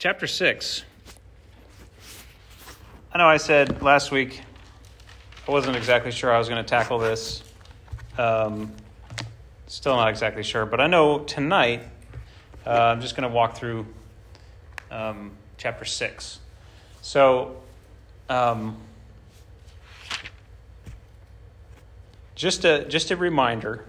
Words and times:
chapter 0.00 0.26
6. 0.26 0.82
I 3.12 3.18
know 3.18 3.26
I 3.26 3.36
said 3.36 3.82
last 3.82 4.10
week 4.10 4.40
I 5.46 5.50
wasn't 5.50 5.76
exactly 5.76 6.10
sure 6.10 6.32
I 6.32 6.38
was 6.38 6.48
going 6.48 6.64
to 6.64 6.66
tackle 6.66 6.98
this. 6.98 7.42
Um, 8.16 8.72
still 9.66 9.94
not 9.96 10.08
exactly 10.08 10.42
sure, 10.42 10.64
but 10.64 10.80
I 10.80 10.86
know 10.86 11.18
tonight 11.18 11.82
uh, 12.66 12.70
I'm 12.70 13.02
just 13.02 13.14
going 13.14 13.28
to 13.28 13.34
walk 13.34 13.58
through 13.58 13.84
um, 14.90 15.32
chapter 15.58 15.84
6. 15.84 16.38
So, 17.02 17.60
um, 18.30 18.78
just, 22.34 22.64
a, 22.64 22.86
just 22.86 23.10
a 23.10 23.16
reminder 23.16 23.84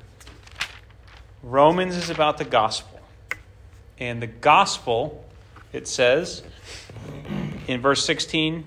Romans 1.41 1.95
is 1.95 2.09
about 2.09 2.37
the 2.37 2.43
gospel. 2.43 2.99
And 3.97 4.21
the 4.21 4.27
gospel, 4.27 5.23
it 5.73 5.87
says 5.87 6.43
in 7.67 7.81
verse 7.81 8.03
16, 8.05 8.65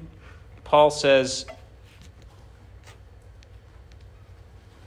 Paul 0.64 0.90
says, 0.90 1.46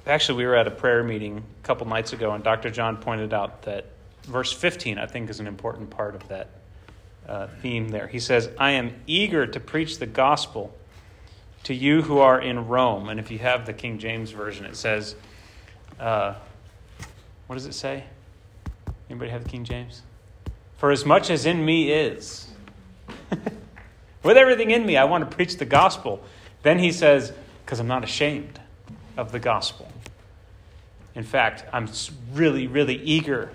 actually, 0.06 0.38
we 0.38 0.46
were 0.46 0.56
at 0.56 0.68
a 0.68 0.72
prayer 0.72 1.04
meeting 1.04 1.38
a 1.38 1.66
couple 1.66 1.88
nights 1.88 2.14
ago, 2.14 2.32
and 2.32 2.44
Dr. 2.44 2.70
John 2.70 2.98
pointed 2.98 3.34
out 3.34 3.64
that 3.64 3.86
verse 4.24 4.52
15, 4.52 4.98
I 4.98 5.06
think, 5.06 5.30
is 5.30 5.40
an 5.40 5.48
important 5.48 5.90
part 5.90 6.16
of 6.16 6.28
that 6.30 6.50
uh, 7.28 7.48
theme 7.62 7.90
there. 7.90 8.08
He 8.08 8.20
says, 8.20 8.50
I 8.58 8.72
am 8.72 8.94
eager 9.06 9.46
to 9.46 9.60
preach 9.60 10.00
the 10.00 10.06
gospel 10.06 10.76
to 11.64 11.74
you 11.74 12.02
who 12.02 12.20
are 12.20 12.40
in 12.40 12.68
Rome. 12.68 13.10
And 13.10 13.20
if 13.20 13.30
you 13.30 13.40
have 13.40 13.66
the 13.66 13.74
King 13.74 14.00
James 14.00 14.32
Version, 14.32 14.66
it 14.66 14.76
says, 14.76 15.16
uh, 16.00 16.36
what 17.48 17.56
does 17.56 17.66
it 17.66 17.74
say? 17.74 18.04
Anybody 19.10 19.32
have 19.32 19.44
the 19.44 19.50
King 19.50 19.64
James? 19.64 20.02
For 20.78 20.92
as 20.92 21.06
much 21.06 21.30
as 21.30 21.46
in 21.46 21.64
me 21.66 21.92
is. 21.92 22.48
With 24.24 24.38
everything 24.38 24.72
in 24.72 24.86
me, 24.86 24.96
I 24.98 25.06
want 25.06 25.30
to 25.30 25.36
preach 25.36 25.58
the 25.58 25.66
gospel. 25.66 26.24
Then 26.64 26.80
he 26.80 26.92
says, 26.92 27.34
because 27.66 27.80
I'm 27.80 27.88
not 27.88 28.04
ashamed 28.04 28.60
of 29.18 29.32
the 29.32 29.40
gospel. 29.40 29.92
In 31.16 31.24
fact, 31.24 31.66
I'm 31.74 31.90
really, 32.34 32.68
really 32.68 32.96
eager 32.96 33.50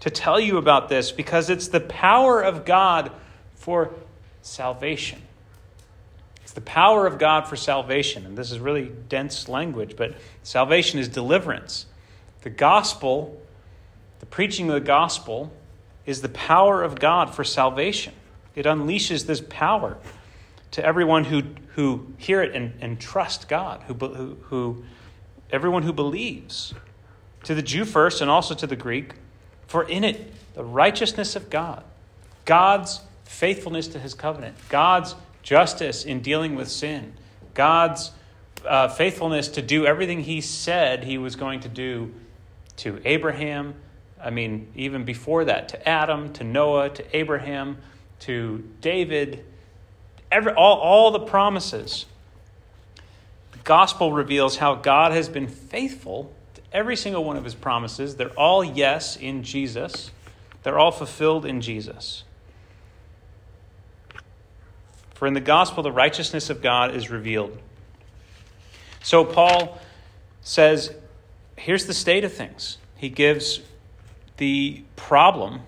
to 0.00 0.10
tell 0.10 0.40
you 0.40 0.56
about 0.56 0.88
this 0.88 1.12
because 1.12 1.50
it's 1.50 1.68
the 1.68 1.80
power 1.80 2.40
of 2.40 2.64
God 2.64 3.12
for 3.54 3.92
salvation. 4.40 5.20
It's 6.42 6.52
the 6.52 6.62
power 6.62 7.06
of 7.06 7.18
God 7.18 7.46
for 7.46 7.56
salvation. 7.56 8.26
And 8.26 8.36
this 8.36 8.50
is 8.50 8.58
really 8.58 8.90
dense 9.08 9.48
language, 9.48 9.94
but 9.96 10.14
salvation 10.42 10.98
is 10.98 11.08
deliverance. 11.08 11.86
The 12.42 12.50
gospel, 12.50 13.40
the 14.20 14.26
preaching 14.26 14.68
of 14.68 14.74
the 14.74 14.80
gospel, 14.80 15.52
is 16.06 16.22
the 16.22 16.28
power 16.28 16.82
of 16.82 16.98
God 16.98 17.34
for 17.34 17.44
salvation. 17.44 18.12
It 18.54 18.66
unleashes 18.66 19.26
this 19.26 19.42
power 19.48 19.98
to 20.72 20.84
everyone 20.84 21.24
who, 21.24 21.42
who 21.74 22.06
hear 22.18 22.42
it 22.42 22.54
and, 22.54 22.72
and 22.80 23.00
trust 23.00 23.48
God, 23.48 23.82
who, 23.86 23.94
who, 23.94 24.36
who, 24.42 24.84
everyone 25.50 25.82
who 25.82 25.92
believes, 25.92 26.74
to 27.44 27.54
the 27.54 27.62
Jew 27.62 27.84
first 27.84 28.20
and 28.20 28.30
also 28.30 28.54
to 28.54 28.66
the 28.66 28.76
Greek. 28.76 29.14
For 29.66 29.84
in 29.84 30.04
it, 30.04 30.32
the 30.54 30.64
righteousness 30.64 31.36
of 31.36 31.50
God, 31.50 31.84
God's 32.44 33.00
faithfulness 33.24 33.88
to 33.88 33.98
his 33.98 34.14
covenant, 34.14 34.56
God's 34.68 35.14
justice 35.42 36.04
in 36.04 36.20
dealing 36.20 36.54
with 36.54 36.68
sin, 36.68 37.14
God's 37.54 38.12
uh, 38.66 38.88
faithfulness 38.88 39.48
to 39.48 39.62
do 39.62 39.86
everything 39.86 40.20
he 40.20 40.40
said 40.40 41.04
he 41.04 41.18
was 41.18 41.36
going 41.36 41.60
to 41.60 41.68
do 41.68 42.12
to 42.76 43.00
Abraham. 43.04 43.74
I 44.22 44.30
mean, 44.30 44.70
even 44.76 45.04
before 45.04 45.44
that, 45.46 45.68
to 45.70 45.88
Adam, 45.88 46.32
to 46.34 46.44
Noah, 46.44 46.90
to 46.90 47.16
Abraham, 47.16 47.78
to 48.20 48.68
David, 48.80 49.44
every, 50.30 50.52
all, 50.52 50.78
all 50.78 51.10
the 51.10 51.20
promises. 51.20 52.06
The 53.52 53.58
gospel 53.58 54.12
reveals 54.12 54.58
how 54.58 54.76
God 54.76 55.12
has 55.12 55.28
been 55.28 55.48
faithful 55.48 56.32
to 56.54 56.60
every 56.72 56.96
single 56.96 57.24
one 57.24 57.36
of 57.36 57.44
his 57.44 57.54
promises. 57.54 58.16
They're 58.16 58.28
all 58.30 58.62
yes 58.62 59.16
in 59.16 59.42
Jesus, 59.42 60.10
they're 60.62 60.78
all 60.78 60.92
fulfilled 60.92 61.44
in 61.44 61.60
Jesus. 61.60 62.22
For 65.14 65.26
in 65.26 65.34
the 65.34 65.40
gospel, 65.40 65.82
the 65.82 65.92
righteousness 65.92 66.50
of 66.50 66.62
God 66.62 66.94
is 66.94 67.10
revealed. 67.10 67.56
So 69.02 69.24
Paul 69.24 69.80
says, 70.40 70.92
here's 71.56 71.86
the 71.86 71.94
state 71.94 72.24
of 72.24 72.32
things. 72.32 72.78
He 72.96 73.08
gives 73.08 73.60
the 74.42 74.82
problem. 74.96 75.60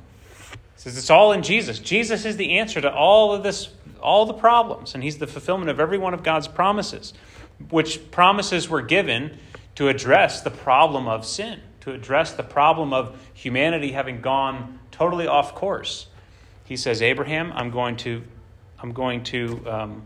Says 0.75 0.99
it's 0.99 1.09
all 1.09 1.31
in 1.31 1.45
Jesus. 1.45 1.79
Jesus 1.79 2.25
is 2.25 2.37
the 2.37 2.59
answer 2.59 2.81
to 2.81 2.93
all 2.93 3.33
of 3.33 3.45
this, 3.45 3.69
all 4.03 4.27
the 4.27 4.35
problems, 4.35 4.95
and 4.95 5.03
he's 5.05 5.19
the 5.19 5.29
fulfillment 5.29 5.71
of 5.71 5.79
every 5.79 5.97
one 5.97 6.13
of 6.13 6.25
God's 6.25 6.49
promises, 6.49 7.15
which 7.71 8.11
promises 8.11 8.69
were 8.69 8.83
given 8.83 9.39
to 9.77 9.87
address 9.87 10.41
the 10.41 10.51
problem 10.51 11.07
of 11.07 11.25
sin, 11.25 11.61
to 11.83 11.93
address 11.93 12.33
the 12.33 12.43
problem 12.43 12.93
of 12.93 13.17
humanity 13.33 13.93
having 13.93 14.21
gone 14.21 14.81
totally 14.91 15.29
off 15.29 15.55
course. 15.55 16.09
He 16.65 16.77
says, 16.77 17.01
Abraham, 17.01 17.53
I'm 17.55 17.71
going 17.71 17.95
to, 17.99 18.25
I'm 18.81 18.91
going 18.91 19.23
to 19.25 19.71
um, 19.71 20.03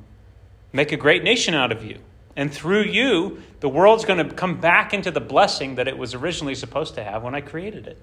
make 0.74 0.92
a 0.92 0.98
great 0.98 1.24
nation 1.24 1.54
out 1.54 1.72
of 1.72 1.82
you. 1.82 2.00
And 2.36 2.52
through 2.52 2.82
you, 2.82 3.42
the 3.60 3.68
world's 3.70 4.04
going 4.04 4.28
to 4.28 4.34
come 4.34 4.60
back 4.60 4.92
into 4.92 5.10
the 5.10 5.22
blessing 5.22 5.76
that 5.76 5.88
it 5.88 5.96
was 5.96 6.12
originally 6.12 6.54
supposed 6.54 6.96
to 6.96 7.02
have 7.02 7.22
when 7.22 7.34
I 7.34 7.40
created 7.40 7.86
it. 7.86 7.98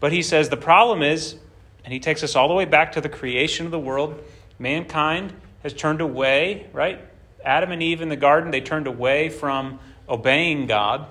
But 0.00 0.12
he 0.12 0.22
says 0.22 0.48
the 0.48 0.56
problem 0.56 1.02
is, 1.02 1.36
and 1.84 1.92
he 1.92 2.00
takes 2.00 2.22
us 2.22 2.36
all 2.36 2.48
the 2.48 2.54
way 2.54 2.64
back 2.64 2.92
to 2.92 3.00
the 3.00 3.08
creation 3.08 3.66
of 3.66 3.72
the 3.72 3.78
world, 3.78 4.22
mankind 4.58 5.32
has 5.62 5.72
turned 5.72 6.00
away, 6.00 6.66
right? 6.72 7.00
Adam 7.44 7.70
and 7.70 7.82
Eve 7.82 8.00
in 8.00 8.08
the 8.08 8.16
garden, 8.16 8.50
they 8.50 8.60
turned 8.60 8.86
away 8.86 9.28
from 9.28 9.78
obeying 10.08 10.66
God 10.66 11.06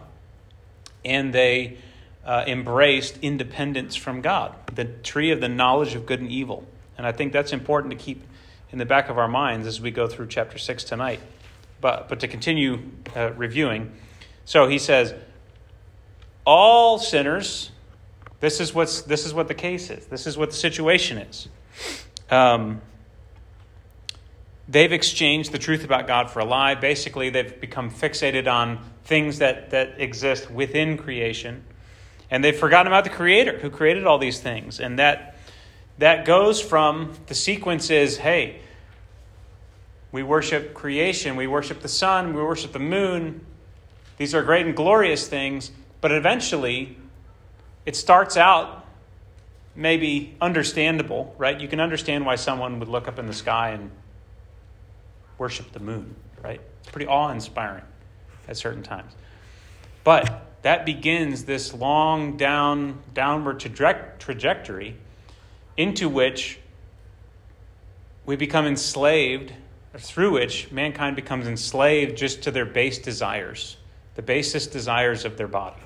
and 1.06 1.34
they 1.34 1.78
uh, 2.26 2.44
embraced 2.48 3.18
independence 3.22 3.96
from 3.96 4.22
God, 4.22 4.56
the 4.76 4.86
tree 4.86 5.32
of 5.32 5.42
the 5.42 5.50
knowledge 5.50 5.96
of 5.96 6.06
good 6.06 6.20
and 6.20 6.30
evil. 6.30 6.68
And 6.98 7.08
I 7.08 7.12
think 7.12 7.32
that's 7.32 7.54
important 7.54 7.92
to 7.92 7.98
keep 7.98 8.24
in 8.72 8.78
the 8.78 8.86
back 8.86 9.10
of 9.10 9.18
our 9.18 9.28
minds 9.28 9.66
as 9.66 9.82
we 9.82 9.92
go 9.92 10.08
through 10.08 10.28
chapter 10.28 10.58
6 10.58 10.84
tonight. 10.84 11.20
But, 11.82 12.10
but 12.10 12.20
to 12.20 12.28
continue 12.28 12.82
uh, 13.16 13.32
reviewing, 13.34 13.92
so 14.46 14.68
he 14.68 14.78
says, 14.78 15.14
all 16.46 17.00
sinners, 17.00 17.72
this 18.40 18.60
is, 18.60 18.74
what's, 18.74 19.02
this 19.02 19.26
is 19.26 19.34
what 19.34 19.48
the 19.48 19.54
case 19.54 19.90
is, 19.90 20.06
this 20.06 20.26
is 20.26 20.38
what 20.38 20.52
the 20.52 20.56
situation 20.56 21.18
is. 21.18 21.50
Um, 22.30 22.82
they've 24.68 24.92
exchanged 24.92 25.52
the 25.52 25.58
truth 25.58 25.84
about 25.84 26.08
God 26.08 26.30
for 26.30 26.40
a 26.40 26.46
lie. 26.46 26.76
Basically, 26.76 27.30
they've 27.30 27.60
become 27.60 27.90
fixated 27.90 28.52
on 28.52 28.80
things 29.04 29.40
that, 29.40 29.72
that 29.72 30.00
exist 30.00 30.50
within 30.52 30.98
creation. 30.98 31.64
And 32.32 32.44
they've 32.44 32.56
forgotten 32.56 32.88
about 32.88 33.04
the 33.04 33.10
Creator 33.10 33.60
who 33.60 33.70
created 33.70 34.06
all 34.06 34.20
these 34.20 34.40
things. 34.40 34.80
And 34.80 35.00
that, 35.00 35.36
that 35.98 36.26
goes 36.26 36.62
from 36.62 37.14
the 37.28 37.36
sequence 37.36 37.90
is 37.90 38.18
hey, 38.18 38.62
we 40.12 40.24
worship 40.24 40.74
creation, 40.74 41.36
we 41.36 41.48
worship 41.48 41.82
the 41.82 41.88
sun, 41.88 42.34
we 42.34 42.42
worship 42.42 42.72
the 42.72 42.80
moon. 42.80 43.46
These 44.18 44.34
are 44.34 44.44
great 44.44 44.66
and 44.66 44.76
glorious 44.76 45.28
things, 45.28 45.72
but 46.02 46.12
eventually 46.12 46.98
it 47.90 47.96
starts 47.96 48.38
out 48.38 48.86
maybe 49.76 50.36
understandable, 50.40 51.34
right? 51.40 51.60
You 51.60 51.68
can 51.68 51.80
understand 51.80 52.24
why 52.24 52.36
someone 52.36 52.78
would 52.78 52.88
look 52.88 53.08
up 53.08 53.18
in 53.18 53.26
the 53.26 53.34
sky 53.34 53.72
and 53.72 53.90
worship 55.40 55.72
the 55.72 55.80
moon, 55.80 56.16
right? 56.44 56.62
It's 56.82 56.92
pretty 56.92 57.08
awe 57.08 57.32
inspiring 57.32 57.84
at 58.48 58.58
certain 58.58 58.84
times. 58.84 59.14
But 60.04 60.46
that 60.62 60.86
begins 60.86 61.46
this 61.46 61.74
long 61.74 62.38
down 62.38 63.02
downward 63.16 63.60
trajectory 63.60 64.96
into 65.76 66.10
which 66.10 66.60
we 68.24 68.36
become 68.36 68.68
enslaved 68.68 69.52
through 69.98 70.34
which 70.34 70.72
mankind 70.72 71.16
becomes 71.16 71.48
enslaved 71.48 72.16
just 72.16 72.44
to 72.44 72.52
their 72.52 72.66
base 72.66 73.00
desires, 73.00 73.78
the 74.14 74.22
basest 74.22 74.72
desires 74.72 75.26
of 75.26 75.38
their 75.38 75.48
body. 75.48 75.82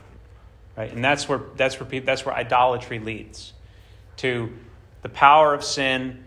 Right? 0.76 0.92
And 0.92 1.04
that's 1.04 1.30
where, 1.30 1.42
that's 1.56 1.80
where, 1.80 2.02
that's 2.02 2.26
where 2.26 2.34
idolatry 2.36 3.00
leads 3.00 3.54
to 4.18 4.52
the 5.02 5.10
power 5.10 5.54
of 5.54 5.64
sin, 5.64 6.24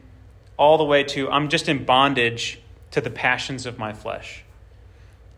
all 0.56 0.78
the 0.78 0.84
way 0.84 1.04
to 1.04 1.28
I'm 1.31 1.48
just 1.48 1.69
in 1.69 1.84
bondage 1.84 2.60
to 2.93 3.00
the 3.00 3.10
passions 3.10 3.66
of 3.66 3.78
my 3.78 3.93
flesh. 3.93 4.44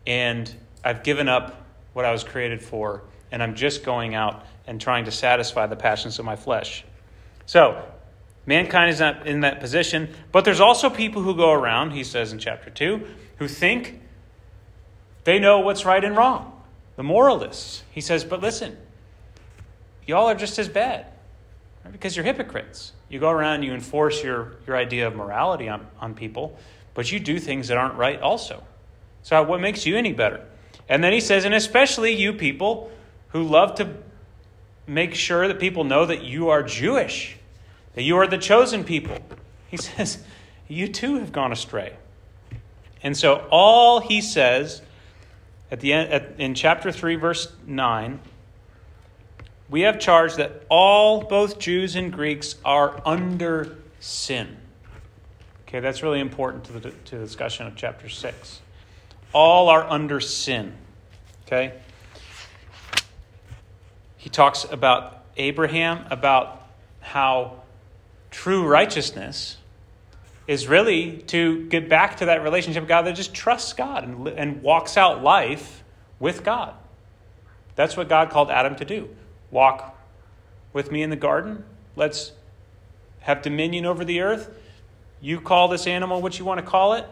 And 0.05 0.53
I've 0.83 1.03
given 1.03 1.27
up 1.27 1.65
what 1.93 2.05
I 2.05 2.11
was 2.11 2.23
created 2.23 2.61
for, 2.61 3.03
and 3.31 3.41
I'm 3.41 3.55
just 3.55 3.83
going 3.83 4.15
out 4.15 4.45
and 4.67 4.79
trying 4.79 5.05
to 5.05 5.11
satisfy 5.11 5.67
the 5.67 5.75
passions 5.75 6.19
of 6.19 6.25
my 6.25 6.35
flesh. 6.35 6.85
So, 7.45 7.83
Mankind 8.49 8.89
is 8.89 8.99
not 8.99 9.27
in 9.27 9.41
that 9.41 9.59
position. 9.59 10.09
But 10.31 10.43
there's 10.43 10.59
also 10.59 10.89
people 10.89 11.21
who 11.21 11.35
go 11.35 11.51
around, 11.51 11.91
he 11.91 12.03
says 12.03 12.33
in 12.33 12.39
chapter 12.39 12.71
2, 12.71 13.05
who 13.37 13.47
think 13.47 14.01
they 15.23 15.37
know 15.37 15.59
what's 15.59 15.85
right 15.85 16.03
and 16.03 16.17
wrong. 16.17 16.59
The 16.95 17.03
moralists. 17.03 17.83
He 17.91 18.01
says, 18.01 18.23
but 18.23 18.41
listen, 18.41 18.75
y'all 20.09 20.27
are 20.27 20.35
just 20.35 20.57
as 20.57 20.67
bad 20.67 21.05
right? 21.85 21.91
because 21.91 22.15
you're 22.15 22.25
hypocrites. 22.25 22.93
You 23.09 23.19
go 23.19 23.29
around 23.29 23.63
you 23.63 23.73
enforce 23.73 24.23
your, 24.23 24.53
your 24.65 24.75
idea 24.75 25.07
of 25.07 25.15
morality 25.15 25.69
on, 25.69 25.85
on 25.99 26.15
people, 26.15 26.57
but 26.95 27.11
you 27.11 27.19
do 27.19 27.39
things 27.39 27.67
that 27.67 27.77
aren't 27.77 27.95
right 27.95 28.19
also. 28.19 28.63
So, 29.21 29.43
what 29.43 29.61
makes 29.61 29.85
you 29.85 29.95
any 29.95 30.11
better? 30.11 30.45
And 30.87 31.03
then 31.03 31.13
he 31.13 31.19
says, 31.19 31.45
and 31.45 31.53
especially 31.53 32.15
you 32.15 32.33
people 32.33 32.91
who 33.29 33.43
love 33.43 33.75
to 33.75 33.93
make 34.87 35.13
sure 35.13 35.47
that 35.47 35.59
people 35.59 35.83
know 35.83 36.05
that 36.05 36.23
you 36.23 36.49
are 36.49 36.63
Jewish, 36.63 37.37
that 37.93 38.01
you 38.01 38.17
are 38.17 38.25
the 38.25 38.39
chosen 38.39 38.83
people. 38.83 39.17
He 39.67 39.77
says, 39.77 40.23
you 40.67 40.87
too 40.87 41.19
have 41.19 41.31
gone 41.31 41.51
astray. 41.51 41.95
And 43.03 43.15
so, 43.15 43.47
all 43.51 43.99
he 43.99 44.21
says 44.21 44.81
at 45.71 45.79
the 45.79 45.93
end, 45.93 46.11
at, 46.11 46.39
in 46.39 46.55
chapter 46.55 46.91
3, 46.91 47.15
verse 47.15 47.53
9, 47.67 48.19
we 49.69 49.81
have 49.81 49.99
charged 49.99 50.37
that 50.37 50.63
all, 50.69 51.21
both 51.21 51.59
Jews 51.59 51.95
and 51.95 52.11
Greeks, 52.11 52.55
are 52.65 53.01
under 53.05 53.77
sin. 53.99 54.57
Okay, 55.67 55.79
that's 55.79 56.01
really 56.01 56.19
important 56.19 56.63
to 56.65 56.73
the, 56.73 56.79
to 56.91 57.17
the 57.17 57.23
discussion 57.23 57.67
of 57.67 57.75
chapter 57.75 58.09
6. 58.09 58.61
All 59.33 59.69
are 59.69 59.87
under 59.87 60.19
sin. 60.19 60.73
Okay? 61.45 61.73
He 64.17 64.29
talks 64.29 64.65
about 64.65 65.23
Abraham, 65.37 66.05
about 66.09 66.67
how 66.99 67.61
true 68.31 68.67
righteousness 68.67 69.57
is 70.47 70.67
really 70.67 71.17
to 71.27 71.67
get 71.67 71.87
back 71.87 72.17
to 72.17 72.25
that 72.25 72.41
relationship 72.41 72.81
with 72.81 72.89
God 72.89 73.03
that 73.03 73.15
just 73.15 73.35
trusts 73.35 73.73
God 73.73 74.03
and, 74.03 74.27
and 74.29 74.63
walks 74.63 74.97
out 74.97 75.21
life 75.21 75.83
with 76.19 76.43
God. 76.43 76.73
That's 77.75 77.95
what 77.95 78.09
God 78.09 78.31
called 78.31 78.49
Adam 78.49 78.75
to 78.77 78.85
do. 78.85 79.09
Walk 79.51 79.97
with 80.73 80.91
me 80.91 81.01
in 81.01 81.09
the 81.09 81.15
garden. 81.15 81.63
Let's 81.95 82.33
have 83.21 83.41
dominion 83.41 83.85
over 83.85 84.05
the 84.05 84.21
earth. 84.21 84.49
You 85.21 85.41
call 85.41 85.67
this 85.67 85.87
animal 85.87 86.21
what 86.21 86.39
you 86.39 86.45
want 86.45 86.59
to 86.59 86.65
call 86.65 86.93
it. 86.93 87.05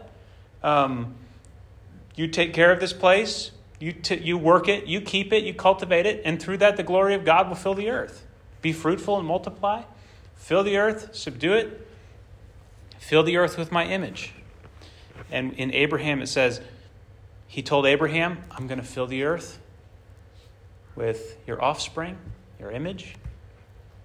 Um, 0.62 1.14
you 2.16 2.26
take 2.26 2.54
care 2.54 2.72
of 2.72 2.80
this 2.80 2.92
place. 2.92 3.50
You, 3.78 3.92
t- 3.92 4.16
you 4.16 4.38
work 4.38 4.68
it. 4.68 4.86
You 4.86 5.00
keep 5.00 5.32
it. 5.32 5.44
You 5.44 5.54
cultivate 5.54 6.06
it. 6.06 6.22
And 6.24 6.40
through 6.40 6.58
that, 6.58 6.76
the 6.76 6.82
glory 6.82 7.14
of 7.14 7.24
God 7.24 7.48
will 7.48 7.56
fill 7.56 7.74
the 7.74 7.90
earth. 7.90 8.26
Be 8.62 8.72
fruitful 8.72 9.18
and 9.18 9.26
multiply. 9.26 9.82
Fill 10.34 10.64
the 10.64 10.78
earth, 10.78 11.14
subdue 11.14 11.52
it, 11.52 11.88
Fill 13.08 13.22
the 13.22 13.38
earth 13.38 13.56
with 13.56 13.72
my 13.72 13.86
image. 13.86 14.34
And 15.30 15.54
in 15.54 15.72
Abraham, 15.72 16.20
it 16.20 16.26
says, 16.26 16.60
He 17.46 17.62
told 17.62 17.86
Abraham, 17.86 18.44
I'm 18.50 18.66
going 18.66 18.80
to 18.80 18.84
fill 18.84 19.06
the 19.06 19.22
earth 19.22 19.57
with 20.98 21.38
your 21.46 21.64
offspring, 21.64 22.18
your 22.58 22.72
image. 22.72 23.14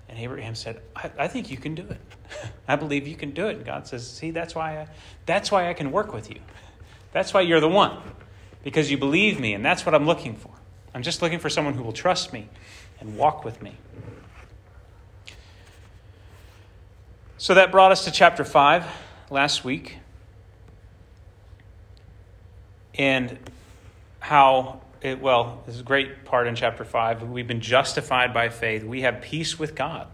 And 0.08 0.20
Abraham 0.20 0.54
said, 0.54 0.80
I, 0.96 1.10
I 1.18 1.28
think 1.28 1.50
you 1.50 1.58
can 1.58 1.74
do 1.74 1.82
it. 1.90 2.00
I 2.68 2.76
believe 2.76 3.08
you 3.08 3.16
can 3.16 3.32
do 3.32 3.48
it. 3.48 3.58
And 3.58 3.66
God 3.66 3.88
says, 3.88 4.08
See, 4.08 4.30
that's 4.30 4.54
why, 4.54 4.82
I, 4.82 4.88
that's 5.26 5.52
why 5.52 5.70
I 5.70 5.74
can 5.74 5.92
work 5.92 6.14
with 6.14 6.30
you. 6.30 6.40
That's 7.12 7.34
why 7.34 7.42
you're 7.42 7.60
the 7.60 7.70
one, 7.70 7.98
because 8.64 8.92
you 8.92 8.98
believe 8.98 9.40
me, 9.40 9.54
and 9.54 9.66
that's 9.66 9.86
what 9.86 9.94
I'm 9.94 10.06
looking 10.06 10.36
for. 10.36 10.52
I'm 10.94 11.02
just 11.02 11.22
looking 11.22 11.40
for 11.40 11.50
someone 11.50 11.74
who 11.74 11.84
will 11.84 11.94
trust 11.94 12.32
me 12.32 12.48
and 13.00 13.18
walk 13.18 13.44
with 13.44 13.62
me. 13.62 13.76
So 17.38 17.56
that 17.56 17.72
brought 17.72 17.92
us 17.92 18.06
to 18.06 18.12
chapter 18.12 18.46
5 18.46 18.86
last 19.30 19.66
week. 19.66 19.98
And 22.96 23.38
how 24.20 24.82
it, 25.04 25.22
well, 25.22 25.62
this 25.66 25.76
is 25.76 25.82
a 25.82 25.84
great 25.84 26.24
part 26.24 26.48
in 26.48 26.56
chapter 26.56 26.86
5. 26.86 27.24
We've 27.24 27.48
been 27.48 27.62
justified 27.62 28.34
by 28.34 28.50
faith. 28.50 28.84
We 28.84 29.02
have 29.02 29.22
peace 29.22 29.60
with 29.60 29.76
God. 29.76 30.08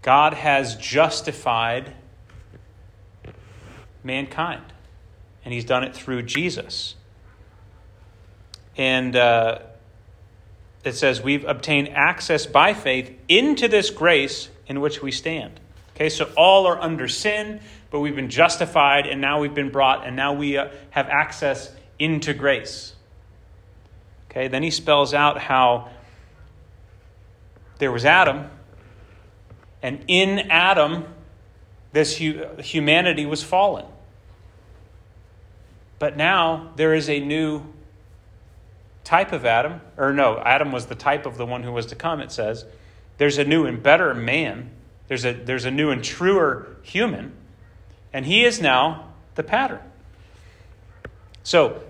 God 0.00 0.32
has 0.32 0.76
justified 0.76 1.92
mankind, 4.02 4.64
and 5.44 5.52
He's 5.52 5.66
done 5.66 5.84
it 5.84 5.94
through 5.94 6.22
Jesus. 6.22 6.94
And 8.76 9.14
uh, 9.14 9.58
it 10.84 10.94
says, 10.94 11.20
We've 11.20 11.44
obtained 11.44 11.90
access 11.90 12.46
by 12.46 12.72
faith 12.72 13.12
into 13.28 13.68
this 13.68 13.90
grace 13.90 14.48
in 14.66 14.80
which 14.80 15.02
we 15.02 15.10
stand. 15.10 15.60
Okay, 15.94 16.08
so 16.08 16.30
all 16.36 16.66
are 16.66 16.80
under 16.80 17.08
sin, 17.08 17.60
but 17.90 18.00
we've 18.00 18.16
been 18.16 18.30
justified, 18.30 19.06
and 19.06 19.20
now 19.20 19.40
we've 19.40 19.54
been 19.54 19.70
brought, 19.70 20.06
and 20.06 20.16
now 20.16 20.32
we 20.32 20.56
uh, 20.56 20.68
have 20.90 21.08
access 21.08 21.74
into 21.98 22.32
grace. 22.32 22.94
Okay, 24.30 24.48
then 24.48 24.62
he 24.62 24.70
spells 24.70 25.14
out 25.14 25.40
how 25.40 25.90
there 27.78 27.92
was 27.92 28.04
Adam, 28.04 28.50
and 29.82 30.04
in 30.08 30.50
Adam, 30.50 31.06
this 31.92 32.16
humanity 32.16 33.24
was 33.24 33.42
fallen. 33.42 33.86
But 35.98 36.16
now 36.16 36.72
there 36.76 36.94
is 36.94 37.08
a 37.08 37.20
new 37.20 37.62
type 39.04 39.32
of 39.32 39.44
Adam, 39.44 39.80
or 39.96 40.12
no, 40.12 40.38
Adam 40.38 40.72
was 40.72 40.86
the 40.86 40.94
type 40.94 41.24
of 41.24 41.38
the 41.38 41.46
one 41.46 41.62
who 41.62 41.72
was 41.72 41.86
to 41.86 41.94
come, 41.94 42.20
it 42.20 42.30
says. 42.30 42.64
There's 43.16 43.38
a 43.38 43.44
new 43.44 43.64
and 43.64 43.82
better 43.82 44.12
man 44.14 44.70
there's 45.08 45.24
a, 45.24 45.32
there's 45.32 45.64
a 45.64 45.70
new 45.70 45.90
and 45.90 46.04
truer 46.04 46.76
human, 46.82 47.32
and 48.12 48.26
he 48.26 48.44
is 48.44 48.60
now 48.60 49.08
the 49.34 49.42
pattern. 49.42 49.80
So, 51.42 51.82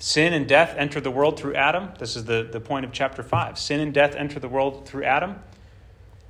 sin 0.00 0.32
and 0.32 0.48
death 0.48 0.74
enter 0.76 1.00
the 1.00 1.10
world 1.10 1.38
through 1.38 1.54
Adam. 1.54 1.90
This 1.98 2.16
is 2.16 2.24
the, 2.24 2.48
the 2.50 2.58
point 2.58 2.84
of 2.84 2.92
chapter 2.92 3.22
5. 3.22 3.58
Sin 3.58 3.80
and 3.80 3.94
death 3.94 4.16
enter 4.16 4.40
the 4.40 4.48
world 4.48 4.88
through 4.88 5.04
Adam. 5.04 5.36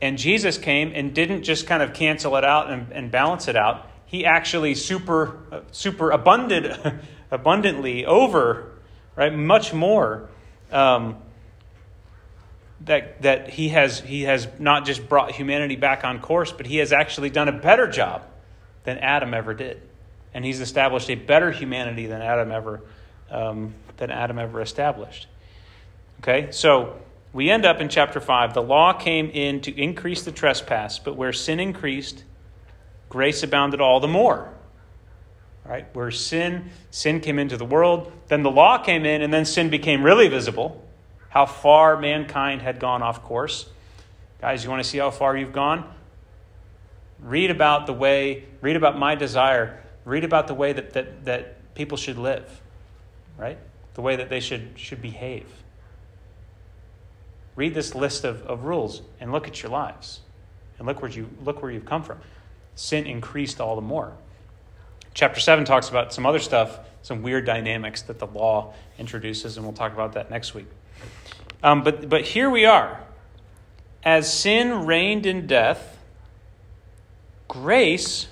And 0.03 0.19
Jesus 0.19 0.59
came 0.59 0.93
and 0.95 1.15
didn't 1.15 1.45
just 1.45 1.67
kind 1.67 1.83
of 1.83 1.95
cancel 1.95 2.37
it 2.37 2.45
out 2.45 2.71
and, 2.71 2.93
and 2.93 3.11
balance 3.11 3.49
it 3.49 3.57
out. 3.57 3.89
He 4.07 4.27
actually 4.27 4.75
super, 4.75 5.65
super 5.71 6.11
abundant, 6.11 6.79
abundantly 7.31 8.05
over, 8.07 8.73
right, 9.15 9.33
much 9.33 9.73
more 9.73 10.29
um, 10.73 11.17
that, 12.83 13.23
that 13.23 13.51
he, 13.51 13.69
has, 13.69 14.01
he 14.01 14.23
has 14.23 14.49
not 14.59 14.85
just 14.85 15.09
brought 15.09 15.31
humanity 15.31 15.77
back 15.77 16.03
on 16.03 16.21
course, 16.21 16.51
but 16.51 16.67
he 16.67 16.79
has 16.79 16.93
actually 16.93 17.31
done 17.31 17.47
a 17.47 17.53
better 17.53 17.87
job 17.87 18.25
than 18.83 18.99
Adam 18.99 19.33
ever 19.33 19.55
did. 19.55 19.81
And 20.35 20.45
he's 20.45 20.61
established 20.61 21.09
a 21.09 21.15
better 21.15 21.53
humanity 21.53 22.07
than 22.07 22.21
Adam 22.21 22.51
ever, 22.51 22.83
um, 23.31 23.75
than 23.97 24.11
Adam 24.11 24.39
ever 24.39 24.61
established. 24.61 25.27
Okay, 26.21 26.51
so 26.51 26.97
we 27.33 27.51
end 27.51 27.65
up 27.65 27.81
in 27.81 27.89
chapter 27.89 28.21
5. 28.21 28.55
The 28.55 28.63
law 28.63 28.93
came 28.93 29.31
in 29.31 29.61
to 29.63 29.81
increase 29.81 30.23
the 30.23 30.33
trespass, 30.33 30.99
but 30.99 31.17
where 31.17 31.33
sin 31.33 31.61
increased, 31.61 32.25
grace 33.09 33.43
abounded 33.43 33.81
all 33.81 34.01
the 34.01 34.09
more. 34.09 34.53
Right? 35.65 35.87
Where 35.95 36.11
sin, 36.11 36.71
sin 36.91 37.21
came 37.21 37.39
into 37.39 37.57
the 37.57 37.65
world, 37.65 38.11
then 38.29 38.43
the 38.43 38.51
law 38.51 38.79
came 38.79 39.07
in, 39.07 39.23
and 39.23 39.33
then 39.33 39.45
sin 39.45 39.71
became 39.71 40.03
really 40.03 40.29
visible 40.29 40.85
how 41.31 41.47
far 41.47 41.97
mankind 41.97 42.61
had 42.61 42.81
gone 42.81 43.03
off 43.03 43.23
course. 43.23 43.69
Guys, 44.41 44.65
you 44.65 44.71
want 44.71 44.83
to 44.83 44.89
see 44.89 44.99
how 44.99 45.11
far 45.11 45.37
you've 45.37 45.53
gone? 45.53 45.89
Read 47.21 47.51
about 47.51 47.87
the 47.87 47.93
way, 47.93 48.45
read 48.61 48.75
about 48.75 48.99
my 48.99 49.15
desire, 49.15 49.83
read 50.05 50.25
about 50.25 50.49
the 50.49 50.55
way 50.55 50.73
that, 50.73 50.93
that, 50.95 51.25
that 51.27 51.75
people 51.75 51.97
should 51.97 52.19
live, 52.19 52.61
right? 53.41 53.59
The 53.95 54.03
way 54.03 54.17
that 54.17 54.29
they 54.29 54.41
should, 54.41 54.73
should 54.77 55.01
behave. 55.01 55.47
Read 57.57 57.75
this 57.75 57.95
list 57.95 58.25
of, 58.25 58.43
of 58.43 58.65
rules 58.65 59.03
and 59.19 59.33
look 59.33 59.49
at 59.49 59.63
your 59.63 59.73
lives. 59.73 60.21
And 60.79 60.87
look 60.87 61.03
where, 61.03 61.11
you, 61.11 61.29
look 61.45 61.63
where 61.63 61.71
you've 61.71 61.87
come 61.87 62.03
from. 62.03 62.21
Sin 62.75 63.07
increased 63.07 63.61
all 63.61 63.75
the 63.75 63.83
more. 63.83 64.13
Chapter 65.13 65.41
7 65.41 65.65
talks 65.65 65.89
about 65.89 66.13
some 66.13 66.25
other 66.25 66.39
stuff, 66.39 66.79
some 67.03 67.23
weird 67.23 67.45
dynamics 67.45 68.03
that 68.03 68.19
the 68.19 68.27
law 68.27 68.73
introduces, 68.99 69.57
and 69.57 69.67
we'll 69.67 69.75
talk 69.75 69.93
about 69.93 70.13
that 70.13 70.31
next 70.31 70.55
week. 70.55 70.67
Um, 71.63 71.83
but, 71.83 72.09
but 72.09 72.23
here 72.23 72.49
we 72.49 72.65
are. 72.65 73.01
As 74.03 74.33
sin 74.33 74.87
reigned 74.87 75.27
in 75.27 75.47
death, 75.47 75.99
grace 77.49 78.29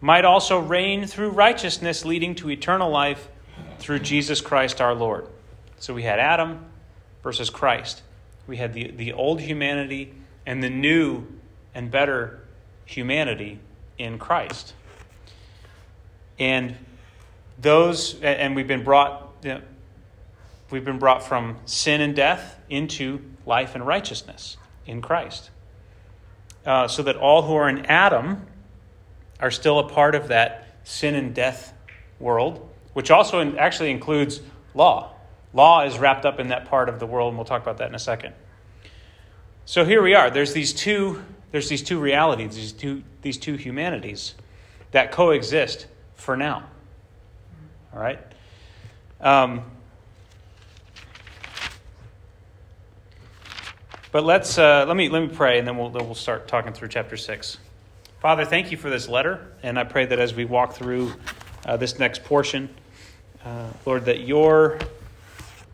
might 0.00 0.24
also 0.24 0.60
reign 0.60 1.06
through 1.06 1.30
righteousness, 1.30 2.04
leading 2.04 2.34
to 2.36 2.50
eternal 2.50 2.90
life 2.90 3.28
through 3.84 3.98
Jesus 3.98 4.40
Christ 4.40 4.80
our 4.80 4.94
Lord. 4.94 5.28
So 5.78 5.92
we 5.92 6.02
had 6.02 6.18
Adam 6.18 6.64
versus 7.22 7.50
Christ. 7.50 8.02
We 8.46 8.56
had 8.56 8.72
the, 8.72 8.90
the 8.90 9.12
old 9.12 9.40
humanity 9.42 10.14
and 10.46 10.62
the 10.62 10.70
new 10.70 11.26
and 11.74 11.90
better 11.90 12.40
humanity 12.86 13.60
in 13.98 14.18
Christ. 14.18 14.72
And 16.38 16.76
those, 17.60 18.20
and 18.22 18.56
we've 18.56 18.66
been 18.66 18.84
brought, 18.84 19.32
you 19.42 19.50
know, 19.50 19.60
We've 20.70 20.84
been 20.84 20.98
brought 20.98 21.22
from 21.22 21.58
sin 21.66 22.00
and 22.00 22.16
death 22.16 22.58
into 22.68 23.22
life 23.46 23.74
and 23.74 23.86
righteousness 23.86 24.56
in 24.86 25.02
Christ. 25.02 25.50
Uh, 26.64 26.88
so 26.88 27.02
that 27.02 27.16
all 27.16 27.42
who 27.42 27.54
are 27.54 27.68
in 27.68 27.86
Adam 27.86 28.46
are 29.38 29.52
still 29.52 29.78
a 29.78 29.88
part 29.88 30.14
of 30.14 30.28
that 30.28 30.66
sin 30.82 31.14
and 31.14 31.34
death 31.34 31.74
world, 32.18 32.68
which 32.94 33.10
also 33.10 33.40
in, 33.40 33.58
actually 33.58 33.90
includes 33.90 34.40
law. 34.74 35.12
Law 35.52 35.84
is 35.84 35.98
wrapped 35.98 36.24
up 36.24 36.40
in 36.40 36.48
that 36.48 36.64
part 36.64 36.88
of 36.88 36.98
the 36.98 37.06
world, 37.06 37.28
and 37.28 37.38
we'll 37.38 37.44
talk 37.44 37.62
about 37.62 37.78
that 37.78 37.88
in 37.88 37.94
a 37.94 37.98
second. 37.98 38.34
So 39.66 39.84
here 39.84 40.02
we 40.02 40.14
are. 40.14 40.30
There's 40.30 40.52
these 40.52 40.72
two, 40.72 41.22
there's 41.52 41.68
these 41.68 41.82
two 41.82 42.00
realities, 42.00 42.56
these 42.56 42.72
two, 42.72 43.02
these 43.22 43.38
two 43.38 43.54
humanities 43.54 44.34
that 44.90 45.12
coexist 45.12 45.86
for 46.14 46.36
now. 46.36 46.64
All 47.92 48.00
right? 48.00 48.18
Um, 49.20 49.62
but 54.12 54.24
let's 54.24 54.58
uh, 54.58 54.84
let 54.86 54.96
me 54.96 55.08
let 55.08 55.22
me 55.22 55.28
pray, 55.28 55.58
and 55.58 55.66
then 55.66 55.76
we'll 55.78 55.90
then 55.90 56.04
we'll 56.04 56.14
start 56.14 56.46
talking 56.46 56.72
through 56.72 56.88
chapter 56.88 57.16
six. 57.16 57.58
Father, 58.20 58.44
thank 58.44 58.70
you 58.70 58.76
for 58.76 58.90
this 58.90 59.08
letter, 59.08 59.52
and 59.62 59.78
I 59.78 59.84
pray 59.84 60.06
that 60.06 60.18
as 60.18 60.34
we 60.34 60.44
walk 60.44 60.74
through 60.74 61.12
uh, 61.66 61.76
this 61.76 61.98
next 61.98 62.24
portion, 62.24 62.68
uh, 63.44 63.68
Lord, 63.84 64.06
that 64.06 64.20
your 64.20 64.78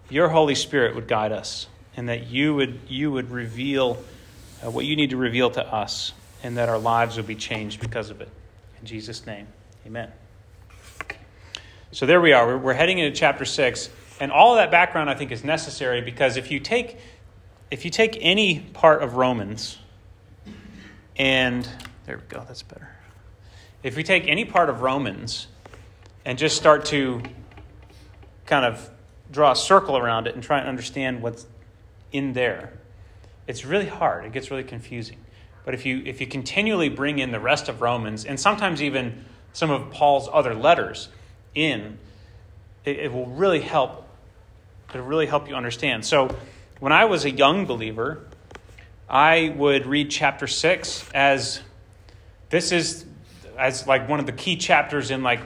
your 0.09 0.29
Holy 0.29 0.55
Spirit 0.55 0.95
would 0.95 1.07
guide 1.07 1.33
us, 1.33 1.69
and 1.97 2.09
that 2.09 2.27
you 2.27 2.55
would 2.55 2.81
you 2.89 3.13
would 3.13 3.31
reveal 3.31 4.03
uh, 4.65 4.71
what 4.71 4.85
you 4.85 4.97
need 4.97 5.11
to 5.11 5.17
reveal 5.17 5.51
to 5.51 5.67
us, 5.67 6.13
and 6.43 6.57
that 6.57 6.69
our 6.69 6.79
lives 6.79 7.17
would 7.17 7.27
be 7.27 7.37
changed 7.37 7.81
because 7.81 8.11
of 8.11 8.21
it. 8.21 8.29
In 8.81 8.87
Jesus' 8.87 9.27
name, 9.27 9.47
Amen. 9.87 10.11
So 11.93 12.07
there 12.07 12.21
we 12.21 12.33
are. 12.33 12.57
We're, 12.57 12.75
heading 12.75 12.99
into 12.99 13.17
chapter 13.17 13.45
six, 13.45 13.91
and 14.21 14.31
all 14.31 14.53
of 14.53 14.59
that 14.59 14.71
background 14.71 15.11
I 15.11 15.15
think 15.15 15.33
is 15.33 15.43
necessary 15.43 16.01
because 16.01 16.37
if 16.37 16.51
you 16.51 16.61
take 16.61 16.99
if 17.71 17.85
you 17.85 17.91
take 17.91 18.19
any 18.21 18.61
part 18.61 19.03
of 19.03 19.15
Romans, 19.15 19.79
and 21.17 21.69
there 22.07 22.17
we 22.17 22.23
go, 22.29 22.45
that's 22.47 22.63
better. 22.63 22.89
If 23.83 23.97
we 23.97 24.03
take 24.03 24.27
any 24.27 24.45
part 24.45 24.69
of 24.69 24.83
Romans 24.83 25.47
and 26.25 26.39
just 26.39 26.57
start 26.57 26.85
to 26.87 27.23
kind 28.51 28.67
of 28.67 28.91
draw 29.31 29.53
a 29.53 29.57
circle 29.57 29.97
around 29.97 30.27
it 30.27 30.35
and 30.35 30.43
try 30.43 30.59
and 30.59 30.69
understand 30.69 31.23
what's 31.23 31.47
in 32.13 32.35
there, 32.35 32.73
it's 33.47 33.65
really 33.65 33.87
hard. 33.87 34.27
It 34.27 34.33
gets 34.33 34.51
really 34.51 34.65
confusing. 34.65 35.17
But 35.65 35.75
if 35.75 35.87
you 35.87 36.03
if 36.05 36.21
you 36.21 36.27
continually 36.27 36.89
bring 36.89 37.19
in 37.19 37.31
the 37.31 37.41
rest 37.41 37.69
of 37.69 37.81
Romans 37.81 38.25
and 38.25 38.39
sometimes 38.39 38.83
even 38.83 39.25
some 39.53 39.71
of 39.71 39.91
Paul's 39.91 40.29
other 40.33 40.55
letters, 40.55 41.09
in, 41.55 41.99
it, 42.85 42.99
it 42.99 43.13
will 43.13 43.27
really 43.27 43.61
help. 43.61 44.07
It'll 44.91 45.07
really 45.07 45.27
help 45.27 45.49
you 45.49 45.55
understand. 45.55 46.05
So, 46.05 46.35
when 46.81 46.93
I 46.93 47.05
was 47.05 47.25
a 47.25 47.31
young 47.31 47.67
believer, 47.67 48.25
I 49.09 49.53
would 49.57 49.87
read 49.87 50.11
chapter 50.11 50.47
six 50.47 51.05
as 51.13 51.61
this 52.49 52.73
is 52.73 53.05
as 53.59 53.87
like 53.87 54.09
one 54.09 54.21
of 54.21 54.27
the 54.27 54.33
key 54.33 54.57
chapters 54.57 55.11
in 55.11 55.23
like 55.23 55.41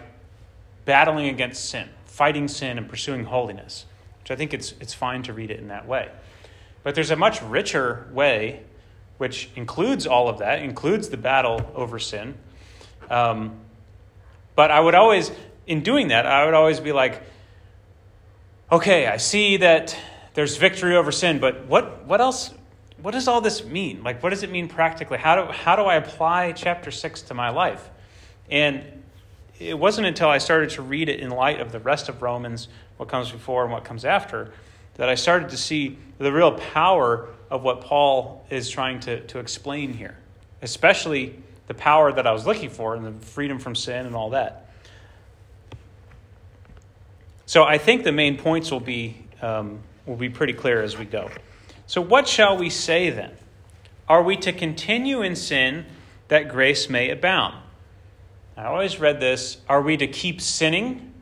battling 0.84 1.28
against 1.28 1.68
sin, 1.68 1.88
fighting 2.14 2.46
sin, 2.46 2.78
and 2.78 2.88
pursuing 2.88 3.24
holiness. 3.24 3.86
Which 4.20 4.30
I 4.30 4.36
think 4.36 4.54
it's 4.54 4.72
it's 4.80 4.94
fine 4.94 5.24
to 5.24 5.32
read 5.32 5.50
it 5.50 5.58
in 5.58 5.68
that 5.68 5.88
way. 5.88 6.10
But 6.84 6.94
there's 6.94 7.10
a 7.10 7.16
much 7.16 7.42
richer 7.42 8.06
way, 8.12 8.62
which 9.18 9.50
includes 9.56 10.06
all 10.06 10.28
of 10.28 10.38
that, 10.38 10.62
includes 10.62 11.08
the 11.08 11.16
battle 11.16 11.72
over 11.74 11.98
sin. 11.98 12.34
Um, 13.10 13.58
but 14.54 14.70
I 14.70 14.78
would 14.78 14.94
always, 14.94 15.32
in 15.66 15.82
doing 15.82 16.08
that, 16.08 16.24
I 16.24 16.44
would 16.44 16.54
always 16.54 16.78
be 16.78 16.92
like, 16.92 17.22
okay, 18.70 19.06
I 19.06 19.16
see 19.16 19.56
that 19.56 19.96
there's 20.34 20.56
victory 20.56 20.94
over 20.96 21.10
sin, 21.10 21.40
but 21.40 21.66
what, 21.66 22.04
what 22.06 22.20
else? 22.20 22.52
What 23.02 23.12
does 23.12 23.28
all 23.28 23.40
this 23.40 23.64
mean? 23.64 24.02
Like, 24.04 24.22
what 24.22 24.30
does 24.30 24.42
it 24.42 24.50
mean 24.50 24.68
practically? 24.68 25.18
How 25.18 25.36
do, 25.36 25.52
how 25.52 25.74
do 25.76 25.82
I 25.82 25.96
apply 25.96 26.52
chapter 26.52 26.90
6 26.90 27.22
to 27.22 27.34
my 27.34 27.50
life? 27.50 27.90
And 28.50 28.84
it 29.64 29.78
wasn't 29.78 30.06
until 30.06 30.28
I 30.28 30.38
started 30.38 30.70
to 30.70 30.82
read 30.82 31.08
it 31.08 31.20
in 31.20 31.30
light 31.30 31.60
of 31.60 31.72
the 31.72 31.80
rest 31.80 32.08
of 32.08 32.22
Romans, 32.22 32.68
what 32.96 33.08
comes 33.08 33.30
before 33.30 33.64
and 33.64 33.72
what 33.72 33.84
comes 33.84 34.04
after, 34.04 34.52
that 34.94 35.08
I 35.08 35.14
started 35.14 35.48
to 35.50 35.56
see 35.56 35.98
the 36.18 36.30
real 36.30 36.52
power 36.52 37.28
of 37.50 37.62
what 37.62 37.80
Paul 37.80 38.46
is 38.50 38.68
trying 38.68 39.00
to, 39.00 39.20
to 39.26 39.38
explain 39.38 39.92
here, 39.92 40.16
especially 40.62 41.42
the 41.66 41.74
power 41.74 42.12
that 42.12 42.26
I 42.26 42.32
was 42.32 42.46
looking 42.46 42.70
for 42.70 42.94
and 42.94 43.06
the 43.06 43.26
freedom 43.26 43.58
from 43.58 43.74
sin 43.74 44.06
and 44.06 44.14
all 44.14 44.30
that. 44.30 44.68
So 47.46 47.64
I 47.64 47.78
think 47.78 48.04
the 48.04 48.12
main 48.12 48.36
points 48.36 48.70
will 48.70 48.80
be, 48.80 49.16
um, 49.42 49.80
will 50.06 50.16
be 50.16 50.28
pretty 50.28 50.52
clear 50.52 50.82
as 50.82 50.98
we 50.98 51.04
go. 51.04 51.30
So, 51.86 52.00
what 52.00 52.26
shall 52.26 52.56
we 52.56 52.70
say 52.70 53.10
then? 53.10 53.32
Are 54.08 54.22
we 54.22 54.36
to 54.38 54.52
continue 54.52 55.22
in 55.22 55.36
sin 55.36 55.84
that 56.28 56.48
grace 56.48 56.88
may 56.88 57.10
abound? 57.10 57.63
I 58.56 58.64
always 58.64 59.00
read 59.00 59.20
this. 59.20 59.58
Are 59.68 59.82
we 59.82 59.96
to 59.96 60.06
keep 60.06 60.40
sinning 60.40 61.12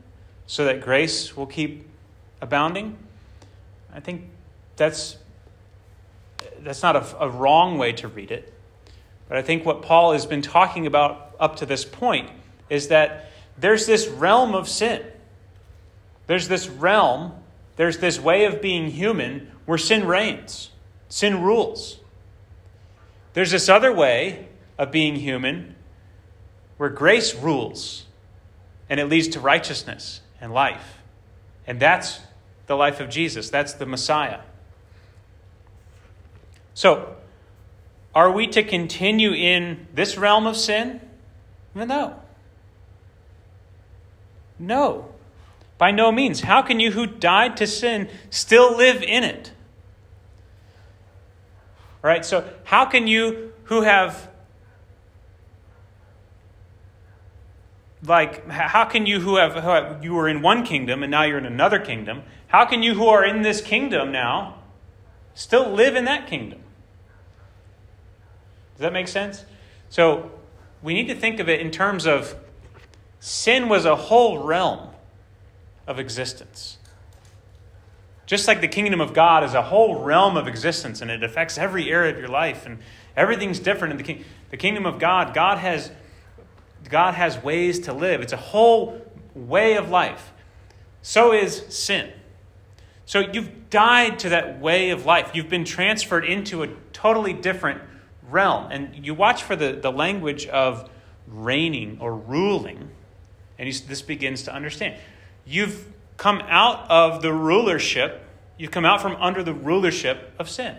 so 0.45 0.65
that 0.65 0.81
grace 0.81 1.35
will 1.35 1.47
keep 1.47 1.87
abounding? 2.41 2.97
I 3.93 3.99
think 3.99 4.29
that's, 4.75 5.17
that's 6.59 6.83
not 6.83 6.95
a, 6.95 7.23
a 7.23 7.29
wrong 7.29 7.77
way 7.77 7.93
to 7.93 8.07
read 8.07 8.31
it. 8.31 8.53
But 9.27 9.37
I 9.37 9.41
think 9.41 9.65
what 9.65 9.81
Paul 9.81 10.13
has 10.13 10.25
been 10.25 10.41
talking 10.41 10.85
about 10.85 11.35
up 11.39 11.55
to 11.57 11.65
this 11.65 11.85
point 11.85 12.29
is 12.69 12.89
that 12.89 13.31
there's 13.57 13.85
this 13.85 14.07
realm 14.07 14.53
of 14.53 14.67
sin 14.67 15.03
there's 16.27 16.47
this 16.47 16.67
realm, 16.69 17.33
there's 17.75 17.97
this 17.97 18.19
way 18.19 18.45
of 18.45 18.61
being 18.61 18.87
human 18.91 19.51
where 19.65 19.77
sin 19.77 20.05
reigns, 20.05 20.71
sin 21.09 21.41
rules. 21.41 21.99
There's 23.33 23.51
this 23.51 23.67
other 23.67 23.91
way 23.93 24.47
of 24.77 24.91
being 24.91 25.15
human 25.15 25.75
where 26.83 26.89
grace 26.89 27.33
rules 27.33 28.03
and 28.89 28.99
it 28.99 29.05
leads 29.05 29.29
to 29.29 29.39
righteousness 29.39 30.19
and 30.41 30.51
life. 30.51 30.97
And 31.65 31.79
that's 31.79 32.19
the 32.67 32.75
life 32.75 32.99
of 32.99 33.07
Jesus, 33.09 33.49
that's 33.49 33.71
the 33.71 33.85
Messiah. 33.85 34.41
So, 36.73 37.15
are 38.13 38.29
we 38.29 38.47
to 38.47 38.63
continue 38.63 39.31
in 39.31 39.87
this 39.93 40.17
realm 40.17 40.45
of 40.45 40.57
sin? 40.57 40.99
No. 41.73 42.19
No. 44.59 45.07
By 45.77 45.91
no 45.91 46.11
means. 46.11 46.41
How 46.41 46.61
can 46.61 46.81
you 46.81 46.91
who 46.91 47.07
died 47.07 47.55
to 47.55 47.65
sin 47.65 48.09
still 48.29 48.75
live 48.75 49.01
in 49.01 49.23
it? 49.23 49.53
All 52.03 52.09
right? 52.09 52.25
So, 52.25 52.43
how 52.65 52.83
can 52.83 53.07
you 53.07 53.53
who 53.63 53.83
have 53.83 54.27
like 58.05 58.47
how 58.49 58.85
can 58.85 59.05
you 59.05 59.19
who 59.19 59.37
have, 59.37 59.53
who 59.53 59.69
have 59.69 60.03
you 60.03 60.13
were 60.13 60.27
in 60.27 60.41
one 60.41 60.65
kingdom 60.65 61.03
and 61.03 61.11
now 61.11 61.23
you're 61.23 61.37
in 61.37 61.45
another 61.45 61.79
kingdom 61.79 62.23
how 62.47 62.65
can 62.65 62.83
you 62.83 62.93
who 62.93 63.07
are 63.07 63.23
in 63.23 63.41
this 63.41 63.61
kingdom 63.61 64.11
now 64.11 64.55
still 65.33 65.71
live 65.71 65.95
in 65.95 66.05
that 66.05 66.27
kingdom 66.27 66.59
does 68.75 68.81
that 68.81 68.93
make 68.93 69.07
sense 69.07 69.45
so 69.89 70.31
we 70.81 70.93
need 70.93 71.07
to 71.07 71.15
think 71.15 71.39
of 71.39 71.47
it 71.47 71.61
in 71.61 71.71
terms 71.71 72.05
of 72.05 72.35
sin 73.19 73.69
was 73.69 73.85
a 73.85 73.95
whole 73.95 74.39
realm 74.39 74.89
of 75.87 75.99
existence. 75.99 76.77
Just 78.25 78.47
like 78.47 78.61
the 78.61 78.67
kingdom 78.67 79.01
of 79.01 79.13
God 79.13 79.43
is 79.43 79.53
a 79.53 79.61
whole 79.61 80.01
realm 80.01 80.37
of 80.37 80.47
existence 80.47 81.01
and 81.01 81.09
it 81.09 81.23
affects 81.23 81.57
every 81.57 81.89
area 81.89 82.11
of 82.11 82.17
your 82.17 82.27
life 82.27 82.65
and 82.65 82.79
everything's 83.15 83.59
different 83.59 83.91
in 83.91 83.97
the, 83.97 84.03
king- 84.03 84.25
the 84.49 84.57
kingdom 84.57 84.85
of 84.85 84.99
God. 84.99 85.33
God 85.33 85.57
has, 85.57 85.91
God 86.89 87.13
has 87.13 87.41
ways 87.41 87.79
to 87.81 87.93
live, 87.93 88.21
it's 88.21 88.33
a 88.33 88.37
whole 88.37 89.01
way 89.35 89.75
of 89.75 89.89
life. 89.89 90.31
So 91.01 91.33
is 91.33 91.65
sin. 91.69 92.11
So 93.05 93.19
you've 93.19 93.69
died 93.69 94.19
to 94.19 94.29
that 94.29 94.61
way 94.61 94.91
of 94.91 95.05
life. 95.05 95.31
You've 95.33 95.49
been 95.49 95.65
transferred 95.65 96.23
into 96.23 96.63
a 96.63 96.69
totally 96.93 97.33
different 97.33 97.81
realm. 98.29 98.71
And 98.71 99.05
you 99.05 99.13
watch 99.13 99.43
for 99.43 99.55
the, 99.55 99.73
the 99.73 99.91
language 99.91 100.47
of 100.47 100.89
reigning 101.27 101.97
or 101.99 102.15
ruling, 102.15 102.89
and 103.57 103.67
you, 103.67 103.73
this 103.87 104.01
begins 104.01 104.43
to 104.43 104.53
understand. 104.53 104.97
You've 105.45 105.85
come 106.17 106.41
out 106.47 106.89
of 106.89 107.21
the 107.21 107.33
rulership, 107.33 108.25
you've 108.57 108.71
come 108.71 108.85
out 108.85 109.01
from 109.01 109.15
under 109.17 109.43
the 109.43 109.53
rulership 109.53 110.33
of 110.39 110.49
sin. 110.49 110.77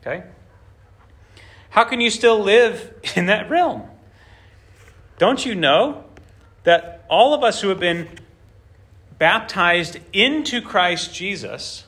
Okay? 0.00 0.24
How 1.70 1.84
can 1.84 2.00
you 2.00 2.10
still 2.10 2.40
live 2.40 2.94
in 3.16 3.26
that 3.26 3.50
realm? 3.50 3.82
Don't 5.18 5.44
you 5.44 5.54
know 5.54 6.04
that 6.62 7.04
all 7.10 7.34
of 7.34 7.42
us 7.42 7.60
who 7.60 7.68
have 7.68 7.80
been 7.80 8.08
baptized 9.18 9.98
into 10.12 10.62
Christ 10.62 11.12
Jesus 11.12 11.84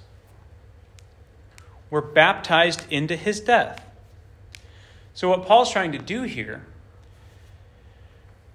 were 1.90 2.02
baptized 2.02 2.84
into 2.90 3.16
his 3.16 3.40
death? 3.40 3.86
So, 5.14 5.28
what 5.28 5.46
Paul's 5.46 5.70
trying 5.70 5.92
to 5.92 5.98
do 5.98 6.22
here 6.22 6.64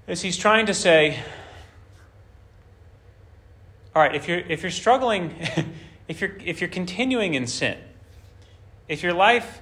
is 0.07 0.21
he's 0.21 0.37
trying 0.37 0.65
to 0.67 0.73
say, 0.73 1.19
all 3.95 4.01
right, 4.01 4.13
if 4.13 4.27
you're, 4.27 4.39
if 4.39 4.61
you're 4.61 4.71
struggling, 4.71 5.33
if 6.07 6.21
you're, 6.21 6.35
if 6.43 6.61
you're 6.61 6.69
continuing 6.69 7.33
in 7.33 7.47
sin, 7.47 7.77
if 8.87 9.03
your 9.03 9.13
life, 9.13 9.61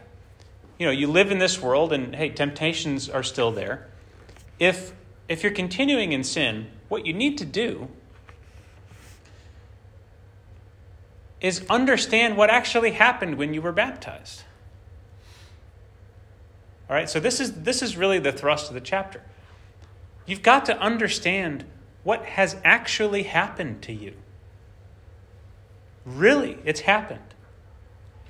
you 0.80 0.86
know, 0.86 0.92
you 0.92 1.08
live 1.08 1.32
in 1.32 1.38
this 1.38 1.62
world 1.62 1.94
and, 1.94 2.16
hey, 2.16 2.30
temptations 2.30 3.10
are 3.10 3.24
still 3.24 3.52
there. 3.52 3.88
If, 4.60 4.94
if 5.34 5.42
you're 5.42 5.52
continuing 5.52 6.12
in 6.12 6.24
sin, 6.24 6.68
what 6.90 7.08
you 7.08 7.12
need 7.12 7.40
to 7.40 7.46
do 7.46 7.88
is 11.42 11.66
understand 11.72 12.38
what 12.38 12.52
actually 12.52 12.92
happened 12.92 13.40
when 13.40 13.52
you 13.52 13.60
were 13.60 13.72
baptized. 13.72 14.44
All 16.88 16.96
right, 16.96 17.10
so 17.10 17.20
this 17.20 17.40
is, 17.40 17.64
this 17.64 17.82
is 17.82 17.98
really 17.98 18.20
the 18.20 18.32
thrust 18.32 18.68
of 18.68 18.76
the 18.76 18.80
chapter. 18.80 19.24
You've 20.28 20.44
got 20.44 20.66
to 20.66 20.78
understand 20.78 21.66
what 22.04 22.24
has 22.26 22.56
actually 22.64 23.24
happened 23.24 23.82
to 23.82 23.92
you. 23.92 24.14
Really, 26.06 26.60
it's 26.64 26.82
happened. 26.82 27.34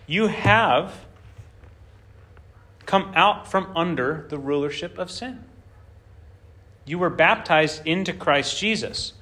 You 0.07 0.27
have 0.27 1.05
come 2.85 3.11
out 3.13 3.51
from 3.51 3.73
under 3.75 4.25
the 4.29 4.37
rulership 4.37 4.97
of 4.97 5.11
sin. 5.11 5.43
You 6.85 6.99
were 6.99 7.09
baptized 7.09 7.85
into 7.85 8.13
Christ 8.13 8.57
Jesus. 8.57 9.13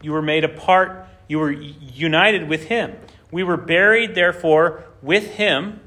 You 0.00 0.12
were 0.12 0.22
made 0.22 0.44
a 0.44 0.48
part, 0.48 1.06
you 1.28 1.38
were 1.38 1.50
united 1.50 2.48
with 2.48 2.64
Him. 2.64 2.94
We 3.30 3.42
were 3.42 3.56
buried, 3.56 4.14
therefore, 4.14 4.84
with 5.00 5.34
Him. 5.34 5.80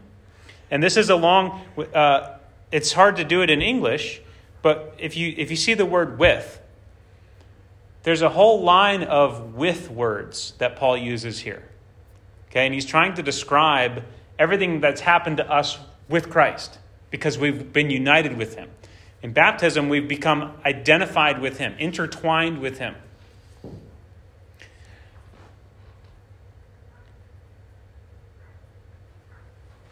And 0.72 0.82
this 0.82 0.98
is 0.98 1.10
a 1.10 1.16
long, 1.16 1.62
uh, 1.94 2.38
it's 2.72 2.94
hard 2.94 3.18
to 3.18 3.24
do 3.24 3.42
it 3.42 3.50
in 3.50 3.62
English, 3.62 4.22
but 4.62 4.96
if 4.98 5.16
you, 5.16 5.34
if 5.38 5.52
you 5.52 5.58
see 5.58 5.74
the 5.74 5.86
word 5.86 6.18
with, 6.18 6.60
there's 8.04 8.22
a 8.22 8.30
whole 8.30 8.64
line 8.64 9.04
of 9.04 9.56
with 9.56 9.90
words 9.90 10.54
that 10.58 10.76
Paul 10.76 10.98
uses 10.98 11.40
here. 11.40 11.64
Okay, 12.50 12.66
and 12.66 12.74
he's 12.74 12.86
trying 12.86 13.14
to 13.16 13.24
describe 13.24 14.04
everything 14.40 14.80
that's 14.80 15.02
happened 15.02 15.38
to 15.38 15.52
us 15.52 15.78
with 16.10 16.30
Christ 16.30 16.78
because 17.16 17.38
we've 17.38 17.72
been 17.72 17.90
united 17.90 18.38
with 18.38 18.56
him. 18.56 18.70
In 19.24 19.32
baptism, 19.32 19.88
we've 19.88 20.06
become 20.06 20.52
identified 20.66 21.40
with 21.40 21.60
him, 21.60 21.74
intertwined 21.80 22.60
with 22.60 22.78
him. 22.80 22.94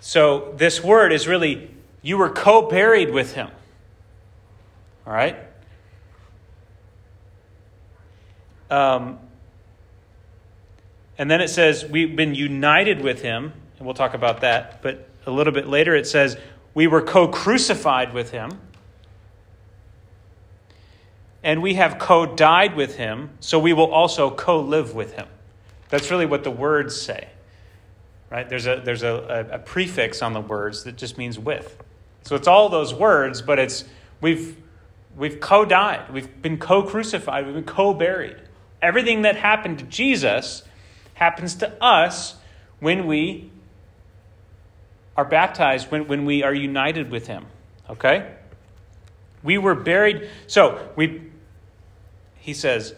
So, 0.02 0.54
this 0.58 0.84
word 0.84 1.14
is 1.14 1.30
really 1.30 1.72
you 2.02 2.18
were 2.18 2.30
co 2.30 2.64
buried 2.68 3.12
with 3.12 3.36
him. 3.36 3.50
All 5.08 5.14
right? 5.14 5.38
Um, 8.70 9.18
and 11.18 11.32
then 11.32 11.40
it 11.40 11.48
says 11.48 11.86
we've 11.86 12.18
been 12.18 12.36
united 12.36 13.00
with 13.00 13.22
him, 13.22 13.54
and 13.78 13.86
we'll 13.86 13.94
talk 13.94 14.14
about 14.14 14.42
that. 14.42 14.82
But 14.82 15.08
a 15.26 15.32
little 15.32 15.54
bit 15.54 15.68
later 15.68 15.96
it 15.96 16.06
says 16.06 16.38
we 16.74 16.88
were 16.88 17.02
co 17.02 17.28
crucified 17.28 18.14
with 18.14 18.32
him. 18.32 18.60
And 21.44 21.62
we 21.62 21.74
have 21.74 22.00
co 22.00 22.26
died 22.26 22.76
with 22.76 22.96
him, 22.96 23.32
so 23.40 23.60
we 23.60 23.74
will 23.74 23.92
also 23.92 24.32
co 24.32 24.60
live 24.62 24.96
with 24.96 25.14
him. 25.14 25.28
That's 25.90 26.10
really 26.10 26.26
what 26.26 26.44
the 26.44 26.52
words 26.52 27.00
say. 27.00 27.28
Right? 28.30 28.48
There's, 28.50 28.66
a, 28.66 28.82
there's 28.84 29.04
a, 29.04 29.48
a, 29.52 29.56
a 29.56 29.60
prefix 29.60 30.22
on 30.22 30.34
the 30.34 30.42
words 30.42 30.86
that 30.86 30.96
just 30.96 31.18
means 31.18 31.38
with. 31.38 31.78
So 32.24 32.36
it's 32.36 32.48
all 32.48 32.70
those 32.70 32.94
words, 32.94 33.42
but 33.42 33.60
it's 33.60 33.84
we've 34.22 34.56
we've 35.16 35.40
co-died, 35.40 36.12
we've 36.12 36.42
been 36.42 36.58
co-crucified, 36.58 37.46
we've 37.46 37.56
been 37.56 37.64
co-buried. 37.64 38.38
Everything 38.82 39.22
that 39.24 39.36
happened 39.36 39.80
to 39.80 39.86
Jesus 39.86 40.64
happens 41.14 41.56
to 41.56 41.72
us 41.84 42.36
when 42.80 43.06
we 43.06 43.52
are 45.16 45.26
baptized, 45.26 45.92
when, 45.92 46.08
when 46.08 46.26
we 46.26 46.44
are 46.44 46.54
united 46.54 47.12
with 47.12 47.28
him. 47.28 47.46
Okay? 47.90 48.34
We 49.44 49.58
were 49.58 49.76
buried. 49.76 50.30
So 50.48 50.90
we 50.96 51.22
he 52.44 52.54
says, 52.54 52.94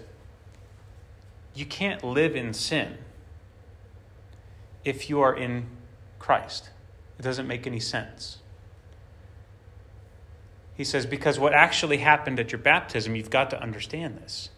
you 1.54 1.68
can't 1.68 2.04
live 2.04 2.36
in 2.36 2.52
sin 2.52 2.98
if 4.84 5.08
you 5.08 5.22
are 5.22 5.36
in 5.36 5.68
Christ. 6.18 6.72
It 7.20 7.22
doesn't 7.22 7.46
make 7.48 7.68
any 7.68 7.80
sense. 7.80 8.40
He 10.76 10.84
says, 10.84 11.06
because 11.06 11.38
what 11.38 11.54
actually 11.54 11.98
happened 11.98 12.40
at 12.40 12.52
your 12.52 12.58
baptism, 12.58 13.16
you've 13.16 13.30
got 13.30 13.52
to 13.52 13.62
understand 13.62 14.18
this, 14.18 14.50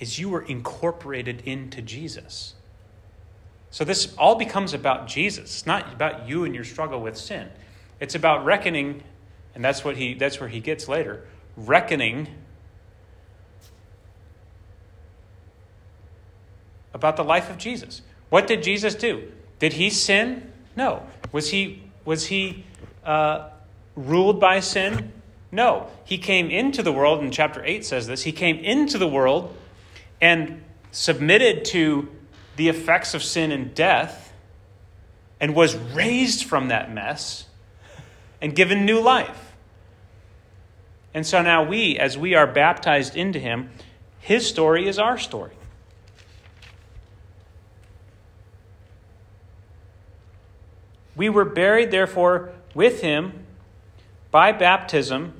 is 0.00 0.18
you 0.18 0.28
were 0.28 0.42
incorporated 0.42 1.42
into 1.42 1.80
Jesus. 1.80 2.54
So 3.70 3.84
this 3.84 4.14
all 4.16 4.34
becomes 4.34 4.74
about 4.74 5.06
Jesus. 5.06 5.44
It's 5.44 5.66
not 5.66 5.92
about 5.92 6.28
you 6.28 6.44
and 6.44 6.54
your 6.54 6.64
struggle 6.64 7.00
with 7.00 7.16
sin. 7.16 7.48
It's 8.00 8.14
about 8.14 8.44
reckoning, 8.44 9.02
and 9.54 9.64
that's 9.64 9.84
what 9.84 9.96
he 9.96 10.14
that's 10.14 10.40
where 10.40 10.48
he 10.48 10.60
gets 10.60 10.88
later, 10.88 11.26
reckoning 11.56 12.28
about 16.92 17.16
the 17.16 17.24
life 17.24 17.48
of 17.48 17.58
Jesus. 17.58 18.02
What 18.28 18.46
did 18.46 18.62
Jesus 18.62 18.94
do? 18.94 19.30
Did 19.58 19.74
he 19.74 19.90
sin? 19.90 20.52
No. 20.76 21.06
Was 21.32 21.50
he 21.50 21.82
was 22.04 22.26
he 22.26 22.64
uh, 23.04 23.50
ruled 23.94 24.40
by 24.40 24.60
sin? 24.60 25.12
No, 25.52 25.88
he 26.04 26.16
came 26.16 26.48
into 26.48 26.82
the 26.82 26.92
world, 26.92 27.22
and 27.22 27.32
chapter 27.32 27.64
8 27.64 27.84
says 27.84 28.06
this. 28.06 28.22
He 28.22 28.32
came 28.32 28.58
into 28.58 28.98
the 28.98 29.08
world 29.08 29.56
and 30.20 30.62
submitted 30.92 31.64
to 31.66 32.08
the 32.60 32.68
effects 32.68 33.14
of 33.14 33.22
sin 33.22 33.52
and 33.52 33.74
death 33.74 34.34
and 35.40 35.54
was 35.54 35.74
raised 35.74 36.44
from 36.44 36.68
that 36.68 36.92
mess 36.92 37.46
and 38.42 38.54
given 38.54 38.84
new 38.84 39.00
life. 39.00 39.54
And 41.14 41.26
so 41.26 41.40
now 41.40 41.62
we, 41.64 41.98
as 41.98 42.18
we 42.18 42.34
are 42.34 42.46
baptized 42.46 43.16
into 43.16 43.38
him, 43.38 43.70
his 44.18 44.46
story 44.46 44.86
is 44.86 44.98
our 44.98 45.16
story. 45.16 45.54
We 51.16 51.30
were 51.30 51.46
buried, 51.46 51.90
therefore, 51.90 52.52
with 52.74 53.00
him 53.00 53.46
by 54.30 54.52
baptism 54.52 55.32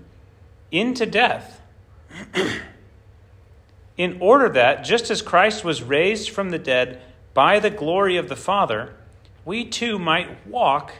into 0.70 1.04
death, 1.04 1.60
in 3.98 4.16
order 4.22 4.48
that, 4.48 4.84
just 4.84 5.10
as 5.10 5.20
Christ 5.20 5.64
was 5.64 5.82
raised 5.82 6.30
from 6.30 6.48
the 6.48 6.58
dead 6.58 7.02
by 7.34 7.58
the 7.58 7.70
glory 7.70 8.16
of 8.16 8.28
the 8.28 8.36
Father, 8.36 8.94
we 9.44 9.64
too 9.64 9.98
might 9.98 10.46
walk 10.46 10.92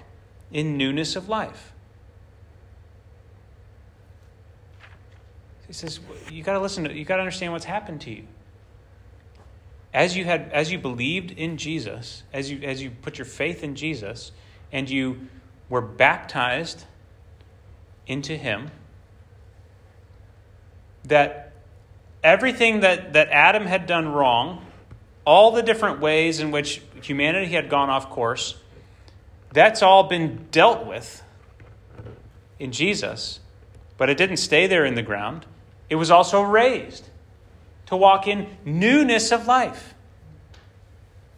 in 0.52 0.76
newness 0.76 1.16
of 1.16 1.28
life. 1.28 1.72
He 5.66 5.72
says, 5.72 6.00
you 6.30 6.42
got 6.42 6.54
to 6.54 6.60
listen, 6.60 6.84
to, 6.84 6.92
you 6.92 7.04
got 7.04 7.16
to 7.16 7.22
understand 7.22 7.52
what's 7.52 7.64
happened 7.64 8.00
to 8.02 8.10
you. 8.10 8.24
As 9.92 10.16
you 10.16 10.24
had 10.24 10.50
as 10.52 10.70
you 10.70 10.78
believed 10.78 11.32
in 11.32 11.56
Jesus, 11.56 12.22
as 12.32 12.50
you 12.50 12.60
as 12.62 12.80
you 12.80 12.90
put 12.90 13.18
your 13.18 13.24
faith 13.24 13.64
in 13.64 13.74
Jesus 13.74 14.30
and 14.70 14.88
you 14.88 15.28
were 15.68 15.80
baptized 15.80 16.84
into 18.06 18.36
him, 18.36 18.70
that 21.04 21.52
everything 22.22 22.80
that, 22.80 23.14
that 23.14 23.28
Adam 23.30 23.66
had 23.66 23.86
done 23.86 24.08
wrong, 24.08 24.64
all 25.24 25.52
the 25.52 25.62
different 25.62 26.00
ways 26.00 26.40
in 26.40 26.50
which 26.50 26.83
humanity 27.02 27.52
had 27.52 27.68
gone 27.68 27.90
off 27.90 28.11
course, 28.11 28.56
that's 29.52 29.83
all 29.83 30.04
been 30.04 30.46
dealt 30.50 30.87
with 30.87 31.22
in 32.59 32.72
Jesus. 32.72 33.40
But 33.96 34.09
it 34.09 34.16
didn't 34.16 34.38
stay 34.38 34.66
there 34.66 34.85
in 34.85 34.94
the 34.94 35.02
ground, 35.02 35.46
it 35.88 35.96
was 35.96 36.11
also 36.11 36.42
raised 36.42 37.09
to 37.87 37.96
walk 37.96 38.28
in 38.28 38.46
newness 38.64 39.33
of 39.33 39.46
life. 39.46 39.94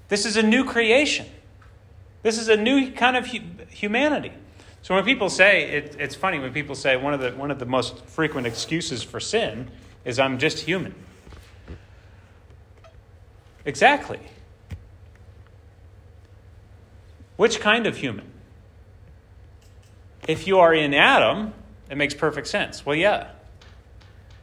This 0.09 0.27
is 0.27 0.37
a 0.37 0.43
new 0.43 0.65
creation. 0.65 1.27
This 2.23 2.39
is 2.39 2.49
a 2.49 2.57
new 2.57 2.93
kind 2.93 3.17
of 3.17 3.27
humanity. 3.71 4.33
So 4.83 4.95
when 4.95 5.05
people 5.05 5.31
say, 5.31 5.71
it, 5.71 5.97
it's 5.99 6.15
funny 6.15 6.39
when 6.39 6.53
people 6.53 6.75
say 6.75 6.97
one 6.97 7.15
of, 7.15 7.21
the, 7.21 7.31
one 7.31 7.51
of 7.51 7.59
the 7.59 7.67
most 7.67 8.05
frequent 8.05 8.47
excuses 8.47 9.03
for 9.03 9.21
sin 9.21 9.71
is 10.05 10.19
I'm 10.19 10.39
just 10.39 10.59
human. 10.61 10.95
Exactly. 13.65 14.21
Which 17.37 17.61
kind 17.61 17.87
of 17.87 17.97
human? 17.97 18.27
If 20.29 20.47
you 20.47 20.59
are 20.59 20.73
in 20.73 20.95
Adam, 20.95 21.55
it 21.91 21.97
makes 21.97 22.15
perfect 22.15 22.47
sense. 22.47 22.87
Well, 22.87 22.97
yeah. 22.97 23.31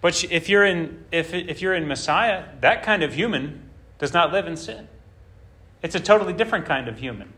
But 0.01 0.23
if 0.25 0.49
you're 0.49 0.65
in, 0.65 1.05
if, 1.12 1.34
if 1.34 1.62
you're 1.62 1.73
in 1.73 1.88
Messiah, 1.88 2.45
that 2.62 2.84
kind 2.84 3.03
of 3.03 3.13
human 3.13 3.69
does 3.97 4.13
not 4.13 4.32
live 4.32 4.47
in 4.47 4.55
sin. 4.55 4.88
It's 5.82 5.95
a 5.95 5.99
totally 5.99 6.34
different 6.34 6.65
kind 6.65 6.88
of 6.88 6.99
human. 6.99 7.34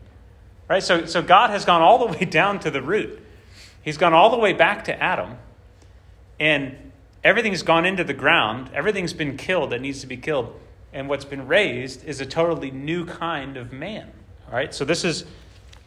Right? 0.68 0.82
So, 0.82 1.06
so 1.06 1.22
God 1.22 1.50
has 1.50 1.64
gone 1.64 1.82
all 1.82 1.98
the 1.98 2.06
way 2.06 2.24
down 2.24 2.58
to 2.60 2.70
the 2.70 2.82
root. 2.82 3.20
He's 3.82 3.96
gone 3.96 4.14
all 4.14 4.30
the 4.30 4.38
way 4.38 4.52
back 4.52 4.84
to 4.84 5.02
Adam. 5.02 5.38
And 6.38 6.92
everything's 7.22 7.62
gone 7.62 7.84
into 7.84 8.04
the 8.04 8.14
ground. 8.14 8.70
Everything's 8.72 9.12
been 9.12 9.36
killed 9.36 9.70
that 9.70 9.80
needs 9.80 10.00
to 10.00 10.06
be 10.06 10.16
killed. 10.16 10.58
And 10.92 11.08
what's 11.08 11.24
been 11.24 11.46
raised 11.46 12.04
is 12.04 12.20
a 12.20 12.26
totally 12.26 12.70
new 12.70 13.06
kind 13.06 13.56
of 13.56 13.72
man. 13.72 14.10
All 14.48 14.54
right? 14.54 14.74
So 14.74 14.84
this 14.84 15.04
is, 15.04 15.24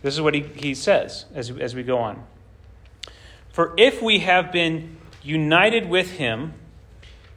this 0.01 0.13
is 0.13 0.21
what 0.21 0.33
he, 0.33 0.41
he 0.41 0.73
says 0.73 1.25
as, 1.33 1.51
as 1.51 1.75
we 1.75 1.83
go 1.83 1.99
on. 1.99 2.25
For 3.51 3.73
if 3.77 4.01
we 4.01 4.19
have 4.19 4.51
been 4.51 4.97
united 5.21 5.87
with 5.87 6.11
him, 6.13 6.53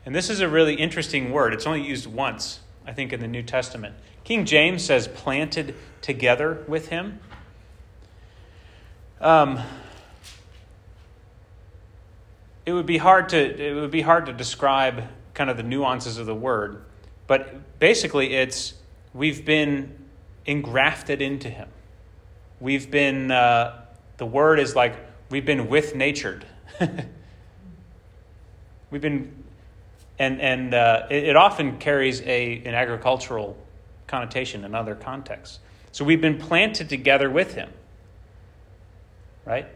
and 0.05 0.15
this 0.15 0.31
is 0.31 0.41
a 0.41 0.49
really 0.49 0.75
interesting 0.75 1.31
word, 1.31 1.53
it's 1.53 1.67
only 1.67 1.83
used 1.83 2.07
once, 2.07 2.61
I 2.87 2.93
think, 2.93 3.13
in 3.13 3.21
the 3.21 3.29
New 3.29 3.43
Testament. 3.43 3.95
King 4.25 4.45
James 4.45 4.85
says 4.85 5.09
planted 5.09 5.75
together 6.01 6.65
with 6.67 6.89
him. 6.89 7.21
um, 9.21 9.61
it 12.67 12.73
would 12.73 12.87
be 12.87 12.99
hard 12.99 13.31
to 13.31 13.39
it 13.39 13.75
would 13.75 13.91
be 13.91 14.03
hard 14.03 14.27
to 14.27 14.33
describe 14.33 15.05
kind 15.33 15.49
of 15.49 15.57
the 15.57 15.63
nuances 15.63 16.19
of 16.19 16.27
the 16.27 16.35
word, 16.35 16.83
but 17.29 17.79
basically 17.79 18.35
it's 18.35 18.75
we've 19.15 19.45
been 19.45 19.97
engrafted 20.47 21.23
into 21.23 21.49
Him. 21.49 21.69
We've 22.59 22.91
been 22.91 23.31
uh, 23.31 23.85
the 24.17 24.27
word 24.27 24.59
is 24.59 24.75
like 24.75 24.97
we've 25.31 25.47
been 25.47 25.69
with 25.69 25.95
natured. 25.95 26.45
we've 28.91 29.01
been 29.01 29.45
and 30.19 30.41
and 30.41 30.75
uh, 30.75 31.07
it, 31.11 31.25
it, 31.25 31.37
often 31.37 31.79
carries 31.79 32.21
a 32.23 32.63
an 32.65 32.75
agricultural 32.75 33.57
connotation 34.09 34.65
in 34.65 34.75
other 34.75 34.97
contexts. 34.97 35.61
So 35.93 36.05
we've 36.05 36.21
been 36.21 36.39
planted 36.39 36.89
together 36.89 37.31
with 37.31 37.55
him, 37.55 37.71
right? 39.45 39.67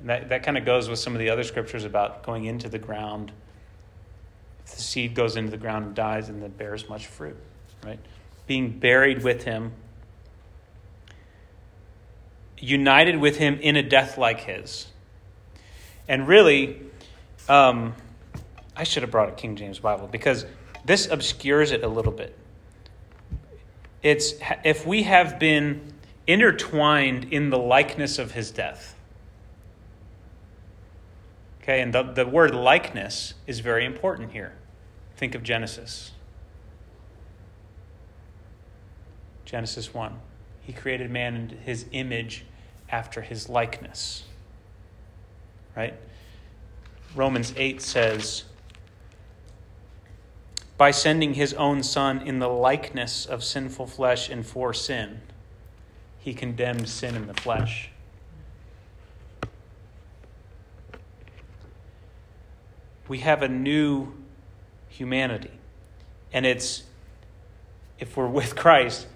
And 0.00 0.08
that 0.08 0.28
that 0.30 0.42
kind 0.42 0.58
of 0.58 0.64
goes 0.64 0.88
with 0.88 0.98
some 0.98 1.14
of 1.14 1.20
the 1.20 1.30
other 1.30 1.44
scriptures 1.44 1.84
about 1.84 2.24
going 2.24 2.46
into 2.46 2.68
the 2.68 2.78
ground. 2.78 3.30
If 4.64 4.74
the 4.76 4.82
seed 4.82 5.14
goes 5.14 5.36
into 5.36 5.50
the 5.50 5.56
ground 5.56 5.86
and 5.86 5.94
dies, 5.94 6.28
and 6.28 6.42
then 6.42 6.50
bears 6.50 6.88
much 6.88 7.06
fruit, 7.06 7.36
right? 7.84 7.98
Being 8.46 8.78
buried 8.78 9.22
with 9.22 9.44
him, 9.44 9.72
united 12.58 13.18
with 13.18 13.38
him 13.38 13.58
in 13.60 13.76
a 13.76 13.82
death 13.82 14.18
like 14.18 14.40
his, 14.40 14.86
and 16.08 16.26
really. 16.26 16.80
Um, 17.48 17.94
I 18.76 18.84
should 18.84 19.02
have 19.02 19.10
brought 19.10 19.28
a 19.28 19.32
King 19.32 19.56
James 19.56 19.78
Bible 19.78 20.06
because 20.06 20.46
this 20.84 21.06
obscures 21.10 21.72
it 21.72 21.84
a 21.84 21.88
little 21.88 22.12
bit. 22.12 22.36
It's 24.02 24.34
if 24.64 24.86
we 24.86 25.04
have 25.04 25.38
been 25.38 25.92
intertwined 26.26 27.32
in 27.32 27.50
the 27.50 27.58
likeness 27.58 28.18
of 28.18 28.32
his 28.32 28.50
death. 28.50 28.91
Okay, 31.62 31.80
and 31.80 31.94
the, 31.94 32.02
the 32.02 32.26
word 32.26 32.54
likeness 32.54 33.34
is 33.46 33.60
very 33.60 33.84
important 33.84 34.32
here. 34.32 34.54
Think 35.16 35.34
of 35.34 35.42
Genesis. 35.42 36.10
Genesis 39.44 39.94
1. 39.94 40.18
He 40.62 40.72
created 40.72 41.10
man 41.10 41.36
in 41.36 41.48
his 41.58 41.86
image 41.92 42.44
after 42.90 43.20
his 43.20 43.48
likeness. 43.48 44.24
Right? 45.76 45.94
Romans 47.14 47.54
8 47.56 47.80
says, 47.80 48.44
by 50.82 50.90
sending 50.90 51.34
his 51.34 51.54
own 51.54 51.80
Son 51.84 52.20
in 52.26 52.40
the 52.40 52.48
likeness 52.48 53.24
of 53.24 53.44
sinful 53.44 53.86
flesh 53.86 54.28
and 54.28 54.44
for 54.44 54.74
sin. 54.74 55.20
He 56.18 56.34
condemned 56.34 56.88
sin 56.88 57.14
in 57.14 57.28
the 57.28 57.34
flesh. 57.34 57.91
We 63.12 63.18
have 63.18 63.42
a 63.42 63.48
new 63.48 64.08
humanity. 64.88 65.50
And 66.32 66.46
it's, 66.46 66.84
if 67.98 68.16
we're 68.16 68.26
with 68.40 68.56
Christ, 68.56 69.06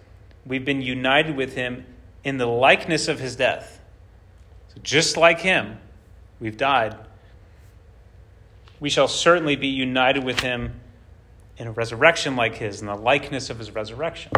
we've 0.45 0.67
been 0.67 0.83
united 0.83 1.35
with 1.35 1.55
him 1.55 1.87
in 2.23 2.37
the 2.37 2.45
likeness 2.45 3.09
of 3.09 3.21
his 3.21 3.37
death. 3.37 3.81
So 4.69 4.83
just 4.83 5.17
like 5.17 5.41
him, 5.41 5.79
we've 6.41 6.59
died. 6.59 6.95
We 8.81 8.91
shall 8.91 9.09
certainly 9.09 9.57
be 9.57 9.69
united 9.69 10.25
with 10.25 10.41
him 10.41 10.79
in 11.57 11.67
a 11.67 11.73
resurrection 11.73 12.37
like 12.37 12.57
his, 12.57 12.83
in 12.83 12.89
the 12.89 12.97
likeness 12.97 13.49
of 13.49 13.59
his 13.59 13.71
resurrection. 13.71 14.31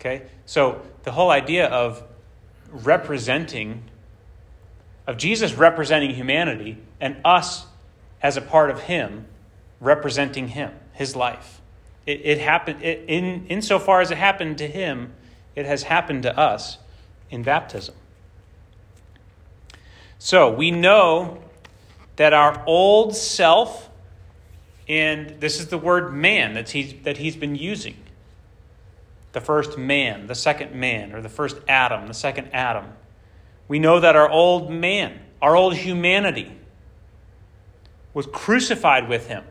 Okay? 0.00 0.22
So 0.46 0.82
the 1.04 1.12
whole 1.12 1.30
idea 1.30 1.68
of 1.68 2.02
representing, 2.72 3.84
of 5.06 5.16
Jesus 5.16 5.54
representing 5.54 6.12
humanity 6.12 6.76
and 7.00 7.16
us 7.24 7.66
as 8.22 8.36
a 8.36 8.40
part 8.40 8.70
of 8.70 8.82
him 8.82 9.26
representing 9.80 10.48
him, 10.48 10.72
his 10.92 11.16
life. 11.16 11.60
It, 12.06 12.20
it 12.24 12.38
happened, 12.38 12.82
it, 12.82 13.04
in, 13.08 13.46
insofar 13.46 14.00
as 14.00 14.10
it 14.10 14.18
happened 14.18 14.58
to 14.58 14.66
him, 14.66 15.12
it 15.54 15.66
has 15.66 15.84
happened 15.84 16.22
to 16.24 16.38
us 16.38 16.78
in 17.30 17.42
baptism. 17.42 17.94
So 20.18 20.52
we 20.52 20.70
know 20.70 21.42
that 22.16 22.34
our 22.34 22.62
old 22.66 23.16
self 23.16 23.90
and 24.90 25.40
this 25.40 25.60
is 25.60 25.68
the 25.68 25.78
word 25.78 26.12
man 26.12 26.54
that 26.54 26.70
he's, 26.70 26.94
that 27.04 27.16
he's 27.16 27.36
been 27.36 27.54
using. 27.54 27.96
The 29.30 29.40
first 29.40 29.78
man, 29.78 30.26
the 30.26 30.34
second 30.34 30.74
man, 30.74 31.14
or 31.14 31.22
the 31.22 31.28
first 31.28 31.58
Adam, 31.68 32.08
the 32.08 32.14
second 32.14 32.48
Adam. 32.52 32.86
We 33.68 33.78
know 33.78 34.00
that 34.00 34.16
our 34.16 34.28
old 34.28 34.68
man, 34.68 35.20
our 35.40 35.54
old 35.54 35.76
humanity, 35.76 36.50
was 38.14 38.26
crucified 38.26 39.08
with 39.08 39.28
him. 39.28 39.44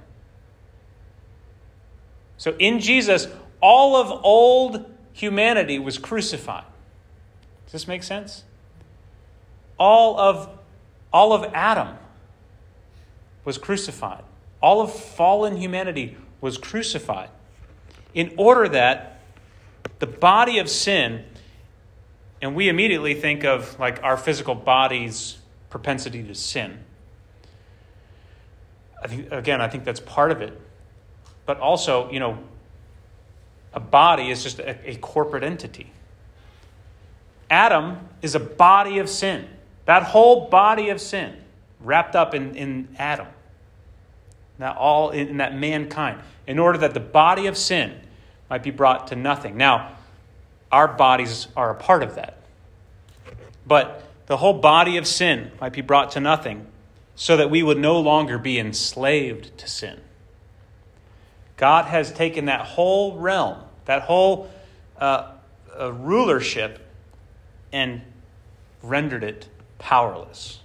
So 2.38 2.56
in 2.60 2.80
Jesus, 2.80 3.28
all 3.62 3.96
of 3.96 4.24
old 4.24 4.90
humanity 5.14 5.80
was 5.80 5.98
crucified. 5.98 6.66
Does 7.66 7.74
this 7.74 7.88
make 7.88 8.04
sense? 8.04 8.44
All 9.78 10.20
of, 10.20 10.50
all 11.12 11.34
of 11.34 11.52
Adam 11.54 11.98
was 13.46 13.58
crucified. 13.58 14.24
All 14.62 14.82
of 14.82 14.94
fallen 14.94 15.58
humanity 15.58 16.18
was 16.42 16.58
crucified 16.58 17.30
in 18.14 18.34
order 18.38 18.68
that 18.70 19.22
the 20.00 20.08
body 20.08 20.60
of 20.60 20.70
sin, 20.70 21.24
and 22.42 22.56
we 22.56 22.70
immediately 22.70 23.14
think 23.14 23.44
of 23.44 23.78
like 23.80 24.02
our 24.04 24.18
physical 24.18 24.56
body's 24.56 25.38
propensity 25.70 26.24
to 26.24 26.36
sin. 26.36 26.80
I 29.02 29.08
think, 29.08 29.32
again, 29.32 29.62
I 29.62 29.68
think 29.68 29.84
that's 29.84 30.00
part 30.00 30.32
of 30.32 30.42
it. 30.42 30.60
But 31.46 31.60
also, 31.60 32.12
you 32.12 32.20
know, 32.20 32.40
a 33.74 33.80
body 33.80 34.32
is 34.32 34.44
just 34.44 34.60
a, 34.60 34.90
a 34.90 34.96
corporate 34.96 35.44
entity. 35.44 35.92
Adam 37.50 37.98
is 38.22 38.36
a 38.36 38.40
body 38.40 39.00
of 39.00 39.10
sin. 39.10 39.48
That 39.86 40.04
whole 40.04 40.50
body 40.50 40.90
of 40.90 41.02
sin 41.02 41.36
wrapped 41.80 42.16
up 42.16 42.34
in, 42.34 42.56
in 42.56 42.96
Adam 42.98 43.28
that 44.60 44.76
all 44.76 45.10
in 45.10 45.38
that 45.38 45.58
mankind, 45.58 46.22
in 46.46 46.60
order 46.60 46.78
that 46.78 46.94
the 46.94 47.00
body 47.00 47.48
of 47.48 47.58
sin 47.58 47.98
might 48.50 48.62
be 48.62 48.72
brought 48.72 49.08
to 49.08 49.16
nothing. 49.16 49.58
Now, 49.58 49.96
our 50.72 50.88
bodies 50.88 51.48
are 51.56 51.72
a 51.72 51.76
part 51.76 52.04
of 52.04 52.16
that. 52.16 52.38
But 53.66 54.04
the 54.28 54.38
whole 54.38 54.54
body 54.54 54.98
of 54.98 55.08
sin 55.08 55.52
might 55.60 55.74
be 55.74 55.82
brought 55.82 56.12
to 56.12 56.20
nothing 56.20 56.68
so 57.20 57.36
that 57.36 57.50
we 57.50 57.62
would 57.62 57.78
no 57.78 58.00
longer 58.00 58.38
be 58.38 58.58
enslaved 58.58 59.58
to 59.58 59.68
sin. 59.68 60.00
God 61.58 61.84
has 61.84 62.14
taken 62.14 62.46
that 62.46 62.62
whole 62.62 63.18
realm, 63.18 63.62
that 63.84 64.04
whole 64.04 64.50
uh, 64.98 65.34
uh, 65.78 65.92
rulership, 65.92 66.80
and 67.74 68.02
rendered 68.82 69.26
it 69.26 69.50
powerless. 69.80 70.62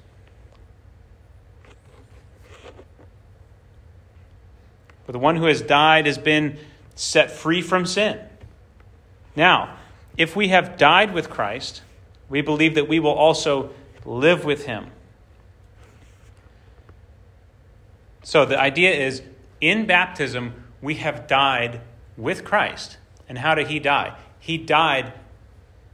For 5.07 5.11
the 5.11 5.19
one 5.19 5.35
who 5.35 5.47
has 5.47 5.61
died 5.61 6.07
has 6.07 6.19
been 6.19 6.57
set 6.95 7.33
free 7.33 7.63
from 7.63 7.85
sin. 7.85 8.21
Now, 9.35 9.77
if 10.17 10.37
we 10.37 10.49
have 10.49 10.77
died 10.77 11.13
with 11.13 11.31
Christ, 11.31 11.83
we 12.29 12.43
believe 12.43 12.77
that 12.77 12.87
we 12.87 13.01
will 13.01 13.11
also 13.11 13.71
live 14.05 14.45
with 14.45 14.67
him. 14.67 14.93
So 18.25 18.45
the 18.45 18.59
idea 18.59 18.91
is 18.91 19.23
in 19.61 19.87
baptism, 19.87 20.65
we 20.83 20.97
have 20.97 21.27
died 21.29 21.83
with 22.17 22.45
Christ. 22.45 22.97
And 23.29 23.39
how 23.39 23.55
did 23.55 23.69
he 23.69 23.79
die? 23.79 24.17
He 24.41 24.59
died 24.59 25.13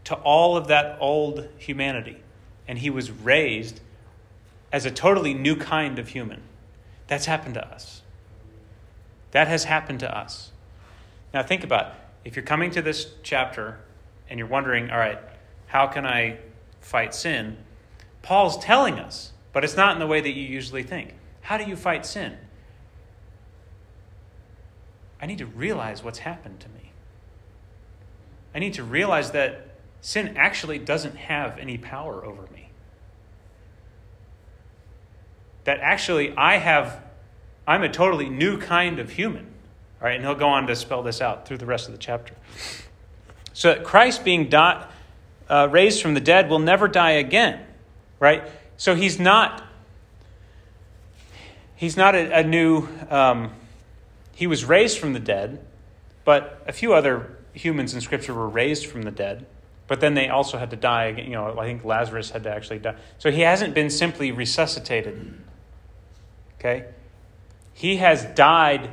to 0.04 0.14
all 0.14 0.56
of 0.56 0.68
that 0.68 0.96
old 1.00 1.48
humanity, 1.58 2.16
and 2.66 2.78
he 2.78 2.88
was 2.88 3.10
raised 3.10 3.80
as 4.72 4.86
a 4.86 4.90
totally 4.90 5.34
new 5.34 5.56
kind 5.56 5.98
of 5.98 6.08
human. 6.08 6.42
That's 7.08 7.26
happened 7.26 7.54
to 7.54 7.68
us. 7.68 8.02
That 9.32 9.48
has 9.48 9.64
happened 9.64 10.00
to 10.00 10.16
us. 10.16 10.52
Now, 11.34 11.42
think 11.42 11.62
about 11.62 11.86
it. 11.86 11.92
if 12.24 12.36
you're 12.36 12.44
coming 12.44 12.70
to 12.72 12.82
this 12.82 13.12
chapter 13.22 13.78
and 14.28 14.38
you're 14.38 14.48
wondering, 14.48 14.90
all 14.90 14.98
right, 14.98 15.18
how 15.66 15.86
can 15.86 16.06
I 16.06 16.38
fight 16.80 17.14
sin? 17.14 17.56
Paul's 18.22 18.58
telling 18.58 18.98
us, 18.98 19.32
but 19.52 19.64
it's 19.64 19.76
not 19.76 19.94
in 19.94 20.00
the 20.00 20.06
way 20.06 20.20
that 20.20 20.30
you 20.30 20.42
usually 20.42 20.82
think. 20.82 21.14
How 21.50 21.58
do 21.58 21.64
you 21.64 21.74
fight 21.74 22.06
sin? 22.06 22.36
I 25.20 25.26
need 25.26 25.38
to 25.38 25.46
realize 25.46 26.04
what's 26.04 26.20
happened 26.20 26.60
to 26.60 26.68
me. 26.68 26.92
I 28.54 28.60
need 28.60 28.74
to 28.74 28.84
realize 28.84 29.32
that 29.32 29.66
sin 30.00 30.36
actually 30.36 30.78
doesn't 30.78 31.16
have 31.16 31.58
any 31.58 31.76
power 31.76 32.24
over 32.24 32.42
me. 32.54 32.70
That 35.64 35.80
actually 35.80 36.32
I 36.36 36.58
have 36.58 37.02
I'm 37.66 37.82
a 37.82 37.88
totally 37.88 38.28
new 38.28 38.56
kind 38.56 39.00
of 39.00 39.10
human. 39.10 39.46
All 40.00 40.06
right, 40.06 40.14
and 40.14 40.24
he'll 40.24 40.36
go 40.36 40.50
on 40.50 40.68
to 40.68 40.76
spell 40.76 41.02
this 41.02 41.20
out 41.20 41.48
through 41.48 41.58
the 41.58 41.66
rest 41.66 41.88
of 41.88 41.92
the 41.92 41.98
chapter. 41.98 42.36
So 43.54 43.74
that 43.74 43.82
Christ 43.82 44.24
being 44.24 44.54
uh, 44.54 45.66
raised 45.68 46.00
from 46.00 46.14
the 46.14 46.20
dead 46.20 46.48
will 46.48 46.60
never 46.60 46.86
die 46.86 47.14
again. 47.18 47.66
right? 48.20 48.44
So 48.76 48.94
he's 48.94 49.18
not 49.18 49.64
he's 51.80 51.96
not 51.96 52.14
a, 52.14 52.40
a 52.40 52.44
new 52.44 52.86
um, 53.08 53.50
he 54.34 54.46
was 54.46 54.64
raised 54.66 54.98
from 54.98 55.14
the 55.14 55.18
dead, 55.18 55.64
but 56.24 56.62
a 56.66 56.72
few 56.72 56.92
other 56.92 57.38
humans 57.54 57.94
in 57.94 58.00
Scripture 58.00 58.34
were 58.34 58.48
raised 58.48 58.86
from 58.86 59.02
the 59.02 59.10
dead. 59.10 59.46
But 59.86 60.00
then 60.00 60.14
they 60.14 60.28
also 60.28 60.56
had 60.56 60.70
to 60.70 60.76
die. 60.76 61.08
You 61.08 61.30
know, 61.30 61.58
I 61.58 61.64
think 61.64 61.84
Lazarus 61.84 62.30
had 62.30 62.44
to 62.44 62.50
actually 62.50 62.78
die. 62.78 62.94
So 63.18 63.30
he 63.30 63.40
hasn't 63.40 63.74
been 63.74 63.90
simply 63.90 64.30
resuscitated. 64.30 65.34
Okay? 66.58 66.84
He 67.72 67.96
has 67.96 68.24
died. 68.24 68.90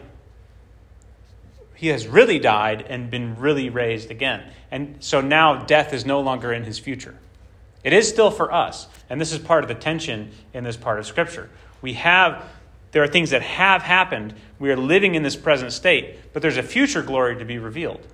He 1.75 1.89
has 1.89 2.07
really 2.07 2.39
died 2.39 2.85
and 2.89 3.11
been 3.11 3.37
really 3.37 3.69
raised 3.69 4.09
again. 4.09 4.51
And 4.71 4.95
so 5.01 5.21
now 5.21 5.65
death 5.65 5.93
is 5.93 6.05
no 6.05 6.21
longer 6.21 6.51
in 6.51 6.63
his 6.63 6.79
future. 6.79 7.15
It 7.83 7.93
is 7.93 8.09
still 8.09 8.31
for 8.31 8.51
us. 8.51 8.87
And 9.09 9.21
this 9.21 9.31
is 9.31 9.39
part 9.39 9.63
of 9.63 9.67
the 9.67 9.75
tension 9.75 10.31
in 10.53 10.63
this 10.63 10.77
part 10.77 10.97
of 10.97 11.05
Scripture. 11.05 11.49
We 11.81 11.93
have, 11.93 12.43
there 12.91 13.03
are 13.03 13.07
things 13.07 13.31
that 13.31 13.41
have 13.41 13.83
happened. 13.83 14.33
We 14.59 14.71
are 14.71 14.77
living 14.77 15.15
in 15.15 15.23
this 15.23 15.35
present 15.35 15.73
state, 15.73 16.33
but 16.33 16.41
there's 16.41 16.57
a 16.57 16.63
future 16.63 17.01
glory 17.01 17.37
to 17.37 17.45
be 17.45 17.57
revealed. 17.57 18.05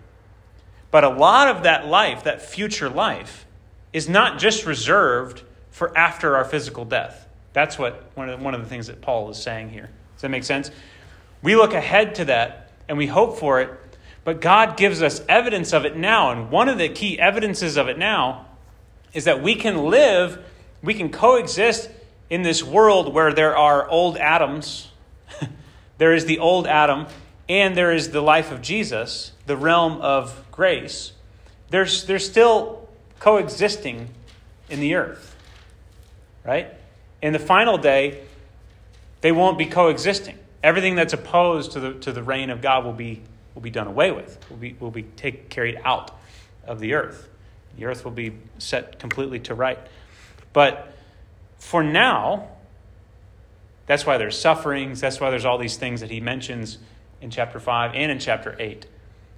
But 0.92 1.04
a 1.04 1.10
lot 1.10 1.48
of 1.48 1.64
that 1.64 1.88
life, 1.88 2.24
that 2.24 2.42
future 2.42 2.90
life, 2.90 3.46
is 3.92 4.10
not 4.10 4.40
just 4.40 4.66
reserved 4.66 5.44
for 5.72 5.96
after 5.98 6.36
our 6.36 6.46
physical 6.46 6.86
death. 6.86 7.28
That's 7.54 7.78
what 7.78 8.04
one 8.16 8.30
of, 8.30 8.40
the, 8.40 8.44
one 8.44 8.54
of 8.54 8.62
the 8.62 8.68
things 8.68 8.88
that 8.88 9.02
Paul 9.02 9.30
is 9.30 9.42
saying 9.42 9.70
here. 9.70 9.90
Does 10.16 10.22
that 10.22 10.30
make 10.30 10.44
sense? 10.44 10.72
We 11.42 11.56
look 11.56 11.74
ahead 11.74 12.16
to 12.16 12.26
that 12.26 12.72
and 12.88 12.98
we 12.98 13.08
hope 13.08 13.38
for 13.38 13.62
it, 13.62 13.70
but 14.24 14.42
God 14.42 14.78
gives 14.78 15.02
us 15.02 15.22
evidence 15.30 15.74
of 15.74 15.86
it 15.86 15.96
now. 15.96 16.32
And 16.32 16.50
one 16.50 16.70
of 16.70 16.78
the 16.78 16.90
key 16.90 17.20
evidences 17.20 17.78
of 17.78 17.90
it 17.90 17.98
now 17.98 18.48
is 19.14 19.26
that 19.26 19.42
we 19.42 19.56
can 19.56 19.86
live, 19.86 20.44
we 20.82 20.94
can 20.94 21.10
coexist 21.10 21.90
in 22.34 22.42
this 22.42 22.64
world 22.64 23.14
where 23.14 23.32
there 23.32 23.56
are 23.56 23.88
old 23.88 24.18
Adams. 24.18 24.90
there 26.00 26.16
is 26.16 26.26
the 26.26 26.40
old 26.40 26.66
Adam, 26.66 27.06
and 27.48 27.78
there 27.78 27.92
is 27.92 28.10
the 28.10 28.22
life 28.22 28.52
of 28.52 28.60
Jesus, 28.60 29.34
the 29.46 29.56
realm 29.56 30.02
of 30.02 30.44
grace, 30.52 31.12
they're, 31.70 31.86
they're 31.86 32.18
still 32.18 32.90
coexisting 33.20 34.10
in 34.68 34.80
the 34.80 34.96
earth. 34.96 35.36
Right? 36.44 36.74
In 37.22 37.34
the 37.34 37.40
final 37.40 37.78
day, 37.78 38.24
they 39.22 39.32
won't 39.32 39.60
be 39.60 39.68
coexisting. 39.68 40.40
Everything 40.64 40.96
that's 40.96 41.14
opposed 41.14 41.74
to 41.74 41.80
the, 41.80 41.94
to 42.00 42.12
the 42.12 42.24
reign 42.24 42.50
of 42.50 42.64
God 42.64 42.84
will 42.84 42.94
be, 42.94 43.22
will 43.54 43.62
be 43.62 43.70
done 43.70 43.86
away 43.86 44.10
with, 44.10 44.40
will 44.50 44.58
be, 44.58 44.76
will 44.80 44.90
be 44.90 45.04
take, 45.04 45.50
carried 45.50 45.80
out 45.86 46.10
of 46.66 46.80
the 46.80 46.96
earth. 46.96 47.30
The 47.78 47.86
earth 47.86 48.04
will 48.04 48.12
be 48.12 48.34
set 48.58 48.98
completely 48.98 49.40
to 49.42 49.54
right. 49.54 49.78
But 50.52 50.94
for 51.64 51.82
now, 51.82 52.50
that's 53.88 54.06
why 54.06 54.18
there's 54.18 54.38
sufferings. 54.38 55.00
That's 55.00 55.22
why 55.22 55.30
there's 55.30 55.46
all 55.46 55.58
these 55.58 55.78
things 55.78 56.02
that 56.02 56.12
he 56.12 56.20
mentions 56.20 56.78
in 57.22 57.32
chapter 57.32 57.58
5 57.58 57.96
and 57.96 58.12
in 58.12 58.20
chapter 58.20 58.54
8 58.60 58.86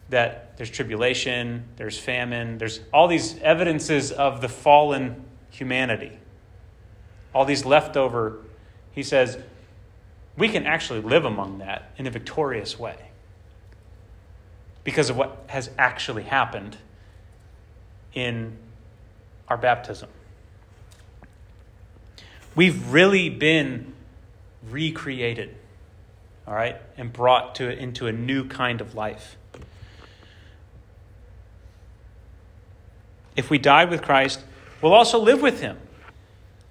that 0.09 0.57
there's 0.57 0.71
tribulation, 0.71 1.65
there's 1.77 1.99
famine, 1.99 2.57
there's 2.57 2.79
all 2.91 3.07
these 3.07 3.37
evidences 3.39 4.11
of 4.11 4.41
the 4.41 4.49
fallen 4.49 5.23
humanity. 5.51 6.17
All 7.33 7.45
these 7.45 7.63
leftover, 7.63 8.39
he 8.91 9.03
says, 9.03 9.37
we 10.35 10.49
can 10.49 10.65
actually 10.65 11.01
live 11.01 11.25
among 11.25 11.59
that 11.59 11.91
in 11.95 12.07
a 12.07 12.11
victorious 12.11 12.77
way 12.77 13.11
because 14.83 15.11
of 15.11 15.15
what 15.15 15.45
has 15.47 15.69
actually 15.77 16.23
happened 16.23 16.75
in 18.15 18.57
our 19.47 19.57
baptism. 19.57 20.09
We've 22.55 22.91
really 22.91 23.29
been 23.29 23.93
recreated, 24.69 25.55
all 26.47 26.55
right, 26.55 26.77
and 26.97 27.11
brought 27.11 27.55
to 27.55 27.69
into 27.69 28.07
a 28.07 28.11
new 28.11 28.47
kind 28.47 28.81
of 28.81 28.95
life. 28.95 29.35
if 33.35 33.49
we 33.49 33.57
die 33.57 33.85
with 33.85 34.01
Christ, 34.01 34.43
we'll 34.81 34.93
also 34.93 35.19
live 35.19 35.41
with 35.41 35.61
him. 35.61 35.77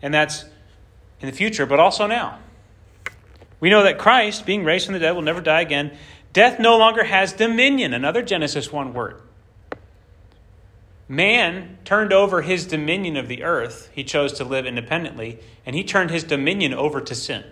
And 0.03 0.13
that's 0.13 0.45
in 1.21 1.29
the 1.29 1.33
future, 1.33 1.67
but 1.67 1.79
also 1.79 2.07
now. 2.07 2.39
We 3.61 3.71
know 3.71 3.83
that 3.83 3.99
Christ, 3.99 4.45
being 4.45 4.65
raised 4.65 4.87
from 4.87 4.95
the 4.95 5.01
dead, 5.01 5.13
will 5.13 5.23
never 5.23 5.41
die 5.41 5.61
again. 5.61 5.97
Death 6.33 6.59
no 6.59 6.77
longer 6.77 7.05
has 7.05 7.33
dominion. 7.33 7.95
Another 7.95 8.23
Genesis 8.23 8.73
1 8.73 8.93
word. 8.93 9.21
Man 11.09 11.79
turned 11.85 12.13
over 12.13 12.43
his 12.43 12.67
dominion 12.67 13.17
of 13.17 13.29
the 13.29 13.43
earth. 13.43 13.91
He 13.93 14.05
chose 14.05 14.33
to 14.35 14.45
live 14.45 14.67
independently, 14.67 15.39
and 15.67 15.77
he 15.77 15.85
turned 15.85 16.11
his 16.11 16.25
dominion 16.25 16.73
over 16.73 17.01
to 17.01 17.15
sin. 17.15 17.45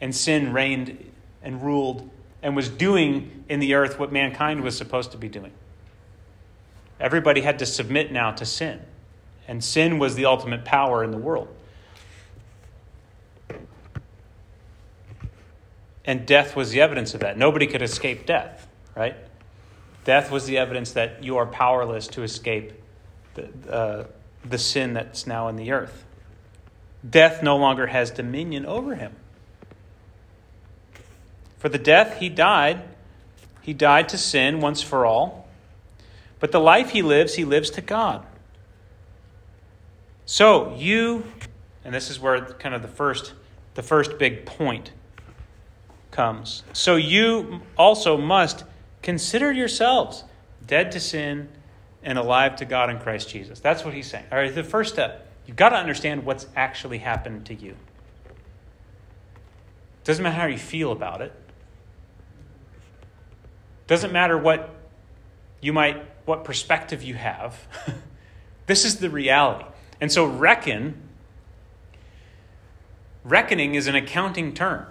And 0.00 0.14
sin 0.14 0.52
reigned 0.52 1.12
and 1.42 1.62
ruled 1.62 2.08
and 2.42 2.54
was 2.54 2.68
doing 2.68 3.44
in 3.48 3.58
the 3.58 3.74
earth 3.74 3.98
what 3.98 4.12
mankind 4.12 4.62
was 4.62 4.76
supposed 4.76 5.10
to 5.10 5.18
be 5.18 5.28
doing. 5.28 5.52
Everybody 7.00 7.40
had 7.40 7.58
to 7.58 7.66
submit 7.66 8.12
now 8.12 8.30
to 8.32 8.46
sin. 8.46 8.80
And 9.48 9.62
sin 9.64 9.98
was 9.98 10.14
the 10.14 10.26
ultimate 10.26 10.64
power 10.64 11.02
in 11.02 11.10
the 11.10 11.18
world. 11.18 11.48
And 16.04 16.26
death 16.26 16.54
was 16.54 16.70
the 16.70 16.80
evidence 16.80 17.12
of 17.12 17.20
that. 17.20 17.36
Nobody 17.36 17.66
could 17.66 17.82
escape 17.82 18.24
death, 18.24 18.68
right? 18.96 19.16
Death 20.08 20.30
was 20.30 20.46
the 20.46 20.56
evidence 20.56 20.92
that 20.92 21.22
you 21.22 21.36
are 21.36 21.44
powerless 21.44 22.08
to 22.08 22.22
escape 22.22 22.72
the, 23.34 23.50
uh, 23.70 24.04
the 24.42 24.56
sin 24.56 24.94
that's 24.94 25.26
now 25.26 25.48
in 25.48 25.56
the 25.56 25.70
earth. 25.70 26.06
Death 27.06 27.42
no 27.42 27.58
longer 27.58 27.88
has 27.88 28.10
dominion 28.10 28.64
over 28.64 28.94
him. 28.94 29.14
For 31.58 31.68
the 31.68 31.76
death 31.76 32.20
he 32.20 32.30
died, 32.30 32.80
he 33.60 33.74
died 33.74 34.08
to 34.08 34.16
sin 34.16 34.62
once 34.62 34.80
for 34.80 35.04
all 35.04 35.46
but 36.40 36.52
the 36.52 36.60
life 36.60 36.88
he 36.88 37.02
lives, 37.02 37.34
he 37.34 37.44
lives 37.44 37.68
to 37.72 37.82
God. 37.82 38.24
So 40.24 40.74
you, 40.76 41.24
and 41.84 41.94
this 41.94 42.08
is 42.08 42.18
where 42.18 42.40
kind 42.40 42.74
of 42.74 42.80
the 42.80 42.88
first, 42.88 43.34
the 43.74 43.82
first 43.82 44.18
big 44.18 44.46
point 44.46 44.90
comes. 46.10 46.62
So 46.72 46.96
you 46.96 47.60
also 47.76 48.16
must 48.16 48.64
consider 49.02 49.52
yourselves 49.52 50.24
dead 50.66 50.92
to 50.92 51.00
sin 51.00 51.48
and 52.02 52.18
alive 52.18 52.56
to 52.56 52.64
God 52.64 52.90
in 52.90 52.98
Christ 52.98 53.28
Jesus. 53.28 53.60
That's 53.60 53.84
what 53.84 53.94
he's 53.94 54.08
saying. 54.08 54.26
All 54.30 54.38
right, 54.38 54.54
the 54.54 54.64
first 54.64 54.92
step, 54.92 55.26
you've 55.46 55.56
got 55.56 55.70
to 55.70 55.76
understand 55.76 56.24
what's 56.24 56.46
actually 56.54 56.98
happened 56.98 57.46
to 57.46 57.54
you. 57.54 57.74
Doesn't 60.04 60.22
matter 60.22 60.36
how 60.36 60.46
you 60.46 60.58
feel 60.58 60.92
about 60.92 61.20
it. 61.20 61.32
Doesn't 63.86 64.12
matter 64.12 64.38
what 64.38 64.74
you 65.60 65.72
might 65.72 66.02
what 66.24 66.44
perspective 66.44 67.02
you 67.02 67.14
have. 67.14 67.58
this 68.66 68.84
is 68.84 68.98
the 68.98 69.10
reality. 69.10 69.64
And 70.00 70.12
so 70.12 70.24
reckon 70.26 70.94
reckoning 73.24 73.74
is 73.74 73.86
an 73.86 73.96
accounting 73.96 74.54
term. 74.54 74.86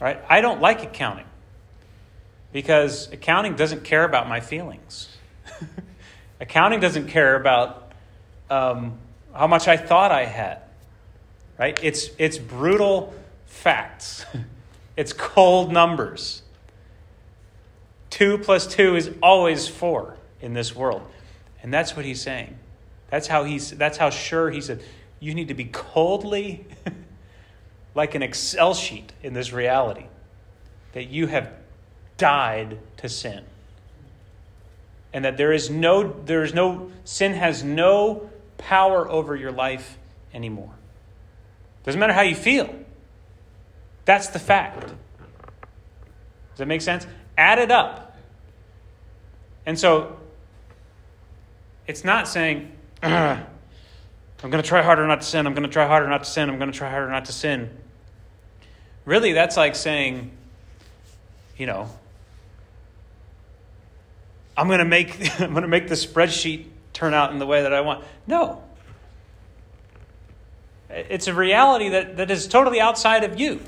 Right? 0.00 0.20
I 0.28 0.40
don't 0.40 0.60
like 0.60 0.82
accounting 0.82 1.26
because 2.52 3.10
accounting 3.12 3.56
doesn't 3.56 3.84
care 3.84 4.04
about 4.04 4.28
my 4.28 4.40
feelings. 4.40 5.08
accounting 6.40 6.80
doesn't 6.80 7.08
care 7.08 7.36
about 7.36 7.92
um, 8.50 8.98
how 9.34 9.46
much 9.46 9.68
I 9.68 9.76
thought 9.76 10.12
I 10.12 10.24
had. 10.24 10.62
Right? 11.58 11.78
It's, 11.82 12.10
it's 12.18 12.38
brutal 12.38 13.14
facts. 13.46 14.24
it's 14.96 15.12
cold 15.12 15.72
numbers. 15.72 16.42
Two 18.10 18.38
plus 18.38 18.66
two 18.66 18.96
is 18.96 19.10
always 19.22 19.68
four 19.68 20.16
in 20.40 20.54
this 20.54 20.74
world. 20.74 21.02
And 21.62 21.72
that's 21.72 21.96
what 21.96 22.04
he's 22.04 22.20
saying. 22.20 22.56
That's 23.10 23.26
how 23.26 23.44
he's 23.44 23.70
that's 23.70 23.98
how 23.98 24.10
sure 24.10 24.50
he 24.50 24.60
said, 24.60 24.82
you 25.18 25.34
need 25.34 25.48
to 25.48 25.54
be 25.54 25.64
coldly 25.64 26.66
like 27.94 28.14
an 28.14 28.22
Excel 28.22 28.74
sheet 28.74 29.12
in 29.22 29.32
this 29.32 29.52
reality. 29.52 30.06
That 30.92 31.08
you 31.08 31.26
have 31.26 31.52
died 32.18 32.78
to 32.98 33.08
sin. 33.08 33.44
And 35.12 35.24
that 35.24 35.38
there 35.38 35.52
is 35.52 35.70
no 35.70 36.12
there 36.26 36.44
is 36.44 36.52
no 36.52 36.90
sin 37.04 37.32
has 37.32 37.64
no 37.64 38.28
power 38.58 39.08
over 39.08 39.34
your 39.34 39.52
life 39.52 39.96
anymore. 40.34 40.74
Doesn't 41.84 41.98
matter 41.98 42.12
how 42.12 42.20
you 42.20 42.34
feel. 42.34 42.74
That's 44.04 44.28
the 44.28 44.38
fact. 44.38 44.80
Does 44.82 46.58
that 46.58 46.68
make 46.68 46.82
sense? 46.82 47.06
Add 47.38 47.58
it 47.58 47.70
up. 47.70 48.16
And 49.64 49.78
so 49.78 50.18
it's 51.86 52.04
not 52.04 52.28
saying, 52.28 52.72
I'm 53.02 53.46
going 54.42 54.62
to 54.62 54.68
try 54.68 54.82
harder 54.82 55.06
not 55.06 55.20
to 55.20 55.26
sin, 55.26 55.46
I'm 55.46 55.54
going 55.54 55.66
to 55.66 55.72
try 55.72 55.86
harder 55.86 56.08
not 56.08 56.24
to 56.24 56.30
sin, 56.30 56.48
I'm 56.48 56.58
going 56.58 56.70
to 56.70 56.76
try 56.76 56.90
harder 56.90 57.10
not 57.10 57.24
to 57.26 57.32
sin. 57.32 57.70
Really, 59.04 59.32
that's 59.32 59.56
like 59.56 59.74
saying, 59.74 60.30
you 61.56 61.66
know, 61.66 61.90
I'm 64.58 64.66
going 64.66 64.80
to 64.80 64.84
make 64.84 65.40
I'm 65.40 65.52
going 65.52 65.62
to 65.62 65.68
make 65.68 65.88
the 65.88 65.94
spreadsheet 65.94 66.66
turn 66.92 67.14
out 67.14 67.32
in 67.32 67.38
the 67.38 67.46
way 67.46 67.62
that 67.62 67.72
I 67.72 67.80
want. 67.80 68.04
No. 68.26 68.64
it's 70.90 71.28
a 71.28 71.34
reality 71.34 71.90
that, 71.90 72.16
that 72.16 72.30
is 72.30 72.48
totally 72.48 72.80
outside 72.80 73.22
of 73.22 73.38
you. 73.38 73.60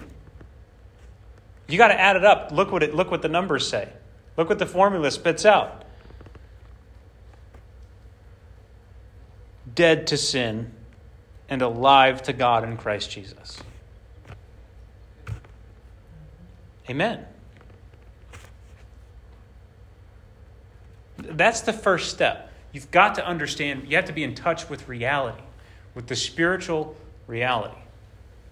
You 1.69 1.79
got 1.79 1.89
to 1.89 1.99
add 1.99 2.17
it 2.17 2.25
up. 2.25 2.51
Look 2.51 2.73
what 2.73 2.83
it 2.83 2.93
look 2.93 3.13
what 3.13 3.23
the 3.23 3.29
numbers 3.29 3.69
say. 3.69 3.89
Look 4.37 4.49
what 4.49 4.59
the 4.59 4.67
formula 4.67 5.13
spits 5.13 5.47
out. 5.47 5.85
Dead 9.73 10.09
to 10.09 10.17
sin 10.17 10.73
and 11.49 11.63
alive 11.63 12.23
to 12.25 12.33
God 12.33 12.65
in 12.65 12.77
Christ 12.77 13.13
Jesus. 13.13 13.63
Amen. 16.89 17.27
That's 21.23 21.61
the 21.63 21.73
first 21.73 22.11
step. 22.11 22.53
You've 22.73 22.91
got 22.91 23.17
to 23.17 23.27
understand, 23.27 23.89
you 23.89 23.97
have 23.97 24.07
to 24.07 24.13
be 24.13 24.23
in 24.23 24.35
touch 24.35 24.69
with 24.69 24.89
reality, 24.89 25.43
with 25.95 26.07
the 26.07 26.17
spiritual 26.17 26.97
reality. 27.27 27.79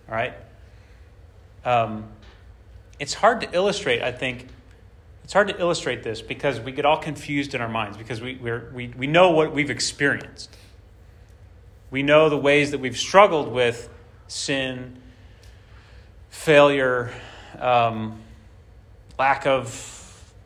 All 0.08 0.14
right? 0.14 0.34
Um, 1.64 2.08
it's 2.98 3.14
hard 3.14 3.40
to 3.42 3.54
illustrate, 3.54 4.02
I 4.02 4.12
think. 4.12 4.48
It's 5.24 5.32
hard 5.32 5.48
to 5.48 5.60
illustrate 5.60 6.02
this 6.02 6.22
because 6.22 6.58
we 6.58 6.72
get 6.72 6.86
all 6.86 6.98
confused 6.98 7.54
in 7.54 7.60
our 7.60 7.68
minds 7.68 7.98
because 7.98 8.20
we, 8.20 8.36
we 8.36 8.88
we, 8.96 9.06
know 9.06 9.30
what 9.30 9.52
we've 9.52 9.70
experienced. 9.70 10.56
We 11.90 12.02
know 12.02 12.30
the 12.30 12.38
ways 12.38 12.70
that 12.70 12.80
we've 12.80 12.96
struggled 12.96 13.48
with 13.48 13.90
sin, 14.26 14.96
failure, 16.30 17.12
um, 17.58 18.20
lack 19.18 19.46
of 19.46 19.97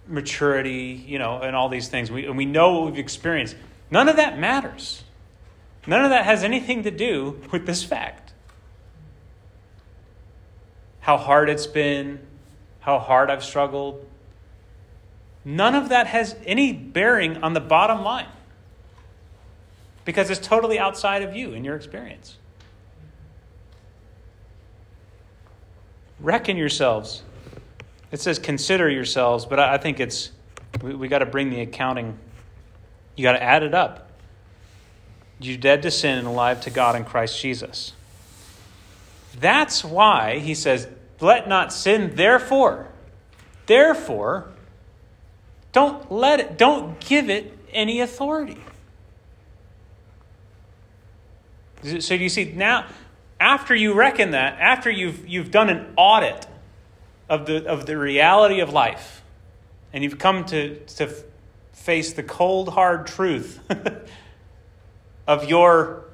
maturity, 0.06 1.04
you 1.06 1.18
know, 1.18 1.40
and 1.40 1.54
all 1.54 1.68
these 1.68 1.88
things. 1.88 2.10
We, 2.10 2.26
and 2.26 2.36
we 2.36 2.44
know 2.44 2.80
what 2.80 2.92
we've 2.92 2.98
experienced. 2.98 3.56
None 3.90 4.08
of 4.08 4.16
that 4.16 4.38
matters. 4.38 5.04
None 5.86 6.04
of 6.04 6.10
that 6.10 6.24
has 6.24 6.44
anything 6.44 6.82
to 6.84 6.90
do 6.90 7.40
with 7.50 7.66
this 7.66 7.82
fact. 7.82 8.32
How 11.00 11.16
hard 11.16 11.48
it's 11.48 11.66
been, 11.66 12.20
how 12.80 12.98
hard 12.98 13.30
I've 13.30 13.44
struggled. 13.44 14.06
None 15.44 15.74
of 15.74 15.88
that 15.88 16.06
has 16.06 16.36
any 16.46 16.72
bearing 16.72 17.42
on 17.42 17.52
the 17.52 17.60
bottom 17.60 18.02
line 18.02 18.28
because 20.04 20.30
it's 20.30 20.44
totally 20.46 20.78
outside 20.78 21.22
of 21.22 21.34
you 21.34 21.54
and 21.54 21.64
your 21.64 21.74
experience. 21.74 22.36
Reckon 26.20 26.56
yourselves 26.56 27.22
it 28.12 28.20
says 28.20 28.38
consider 28.38 28.88
yourselves, 28.88 29.46
but 29.46 29.58
I, 29.58 29.78
think 29.78 29.98
it's, 29.98 30.30
we, 30.82 30.94
we 30.94 31.08
got 31.08 31.20
to 31.20 31.26
bring 31.26 31.50
the 31.50 31.62
accounting, 31.62 32.18
you 33.16 33.22
got 33.22 33.32
to 33.32 33.42
add 33.42 33.62
it 33.62 33.74
up. 33.74 34.10
You're 35.40 35.56
dead 35.56 35.82
to 35.82 35.90
sin 35.90 36.18
and 36.18 36.26
alive 36.26 36.60
to 36.62 36.70
God 36.70 36.94
in 36.94 37.04
Christ 37.04 37.40
Jesus. 37.40 37.94
That's 39.40 39.82
why 39.82 40.38
he 40.38 40.54
says, 40.54 40.86
let 41.20 41.48
not 41.48 41.72
sin, 41.72 42.12
therefore. 42.14 42.88
Therefore, 43.66 44.50
don't 45.72 46.12
let 46.12 46.38
it, 46.38 46.58
don't 46.58 47.00
give 47.00 47.30
it 47.30 47.58
any 47.72 48.00
authority. 48.00 48.58
So 51.82 52.16
do 52.16 52.22
you 52.22 52.28
see 52.28 52.52
now, 52.52 52.86
after 53.40 53.74
you 53.74 53.94
reckon 53.94 54.32
that, 54.32 54.60
after 54.60 54.90
you've, 54.90 55.26
you've 55.26 55.50
done 55.50 55.70
an 55.70 55.92
audit 55.96 56.46
of 57.28 57.46
the, 57.46 57.66
of 57.66 57.86
the 57.86 57.96
reality 57.96 58.60
of 58.60 58.72
life, 58.72 59.22
and 59.92 60.02
you've 60.04 60.18
come 60.18 60.44
to, 60.46 60.78
to 60.80 61.14
face 61.72 62.12
the 62.12 62.22
cold, 62.22 62.70
hard 62.70 63.06
truth 63.06 63.60
of 65.26 65.48
your, 65.48 66.04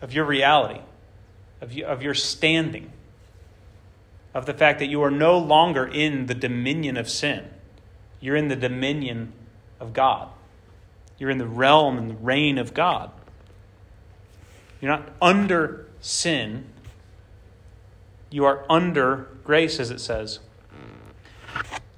of 0.00 0.12
your 0.12 0.24
reality, 0.24 0.80
of, 1.60 1.72
you, 1.72 1.84
of 1.84 2.02
your 2.02 2.14
standing, 2.14 2.90
of 4.32 4.46
the 4.46 4.54
fact 4.54 4.78
that 4.80 4.86
you 4.86 5.02
are 5.02 5.10
no 5.10 5.38
longer 5.38 5.86
in 5.86 6.26
the 6.26 6.34
dominion 6.34 6.96
of 6.96 7.08
sin. 7.08 7.48
You're 8.20 8.36
in 8.36 8.48
the 8.48 8.56
dominion 8.56 9.32
of 9.80 9.92
God. 9.92 10.28
You're 11.18 11.30
in 11.30 11.38
the 11.38 11.46
realm 11.46 11.98
and 11.98 12.10
the 12.10 12.14
reign 12.14 12.58
of 12.58 12.74
God. 12.74 13.10
You're 14.80 14.90
not 14.90 15.08
under 15.22 15.86
sin, 16.00 16.66
you 18.30 18.44
are 18.44 18.66
under 18.68 19.28
grace, 19.44 19.78
as 19.78 19.90
it 19.90 20.00
says. 20.00 20.40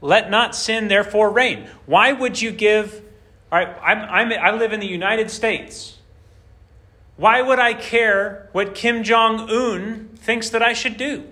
Let 0.00 0.30
not 0.30 0.54
sin 0.54 0.88
therefore 0.88 1.30
reign. 1.30 1.68
Why 1.86 2.12
would 2.12 2.40
you 2.40 2.52
give? 2.52 3.02
All 3.50 3.58
right, 3.58 3.76
I'm, 3.82 4.32
I'm, 4.32 4.38
I 4.38 4.50
live 4.56 4.72
in 4.72 4.80
the 4.80 4.86
United 4.86 5.30
States. 5.30 5.98
Why 7.16 7.40
would 7.40 7.58
I 7.58 7.72
care 7.72 8.48
what 8.52 8.74
Kim 8.74 9.02
Jong 9.02 9.48
un 9.50 10.10
thinks 10.16 10.50
that 10.50 10.62
I 10.62 10.74
should 10.74 10.96
do? 10.96 11.24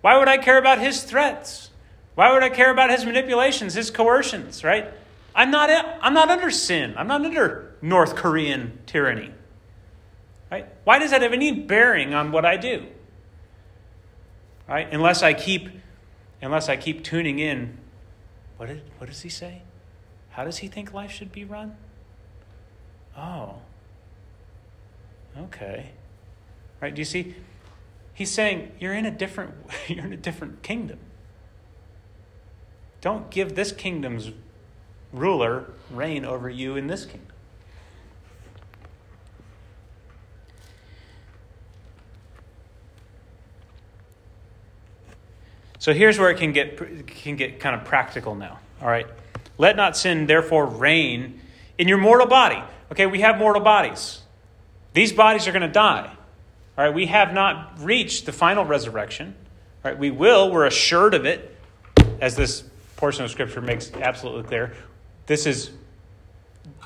Why 0.00 0.18
would 0.18 0.28
I 0.28 0.38
care 0.38 0.58
about 0.58 0.80
his 0.80 1.04
threats? 1.04 1.70
Why 2.14 2.32
would 2.32 2.42
I 2.42 2.50
care 2.50 2.70
about 2.70 2.90
his 2.90 3.04
manipulations, 3.04 3.74
his 3.74 3.90
coercions, 3.90 4.64
right? 4.64 4.92
I'm 5.34 5.50
not, 5.50 5.70
I'm 6.02 6.12
not 6.12 6.28
under 6.28 6.50
sin. 6.50 6.94
I'm 6.96 7.06
not 7.06 7.24
under 7.24 7.74
North 7.80 8.16
Korean 8.16 8.78
tyranny. 8.86 9.30
Right? 10.50 10.66
Why 10.84 10.98
does 10.98 11.12
that 11.12 11.22
have 11.22 11.32
any 11.32 11.52
bearing 11.52 12.12
on 12.12 12.32
what 12.32 12.44
I 12.44 12.56
do? 12.56 12.86
Right? 14.68 14.92
Unless 14.92 15.22
I 15.22 15.34
keep 15.34 15.68
unless 16.40 16.68
I 16.68 16.76
keep 16.76 17.04
tuning 17.04 17.38
in. 17.38 17.78
What 18.56 18.66
did 18.66 18.82
what 18.98 19.08
does 19.08 19.22
he 19.22 19.28
say? 19.28 19.62
How 20.30 20.44
does 20.44 20.58
he 20.58 20.68
think 20.68 20.92
life 20.92 21.10
should 21.10 21.32
be 21.32 21.44
run? 21.44 21.76
Oh. 23.16 23.56
Okay. 25.38 25.90
Right? 26.80 26.94
Do 26.94 27.00
you 27.00 27.04
see? 27.04 27.34
He's 28.14 28.30
saying 28.30 28.72
you're 28.78 28.94
in 28.94 29.06
a 29.06 29.10
different 29.10 29.54
you're 29.88 30.04
in 30.04 30.12
a 30.12 30.16
different 30.16 30.62
kingdom. 30.62 30.98
Don't 33.00 33.30
give 33.30 33.56
this 33.56 33.72
kingdom's 33.72 34.30
ruler 35.12 35.72
reign 35.90 36.24
over 36.24 36.48
you 36.48 36.76
in 36.76 36.86
this 36.86 37.04
kingdom. 37.04 37.32
So 45.82 45.92
here's 45.92 46.16
where 46.16 46.30
it 46.30 46.38
can 46.38 46.52
get, 46.52 47.08
can 47.08 47.34
get 47.34 47.58
kind 47.58 47.74
of 47.74 47.84
practical 47.84 48.36
now. 48.36 48.60
All 48.80 48.86
right. 48.86 49.08
Let 49.58 49.74
not 49.74 49.96
sin 49.96 50.26
therefore 50.26 50.64
reign 50.64 51.40
in 51.76 51.88
your 51.88 51.98
mortal 51.98 52.28
body. 52.28 52.62
Okay, 52.92 53.06
we 53.06 53.22
have 53.22 53.36
mortal 53.36 53.60
bodies. 53.60 54.20
These 54.92 55.12
bodies 55.12 55.48
are 55.48 55.50
going 55.50 55.62
to 55.62 55.66
die. 55.66 56.06
All 56.78 56.84
right, 56.84 56.94
we 56.94 57.06
have 57.06 57.34
not 57.34 57.80
reached 57.80 58.26
the 58.26 58.32
final 58.32 58.64
resurrection. 58.64 59.34
All 59.84 59.90
right, 59.90 59.98
we 59.98 60.12
will, 60.12 60.52
we're 60.52 60.66
assured 60.66 61.14
of 61.14 61.26
it, 61.26 61.56
as 62.20 62.36
this 62.36 62.62
portion 62.94 63.24
of 63.24 63.32
scripture 63.32 63.60
makes 63.60 63.92
absolutely 63.92 64.44
clear. 64.44 64.74
This 65.26 65.46
is 65.46 65.72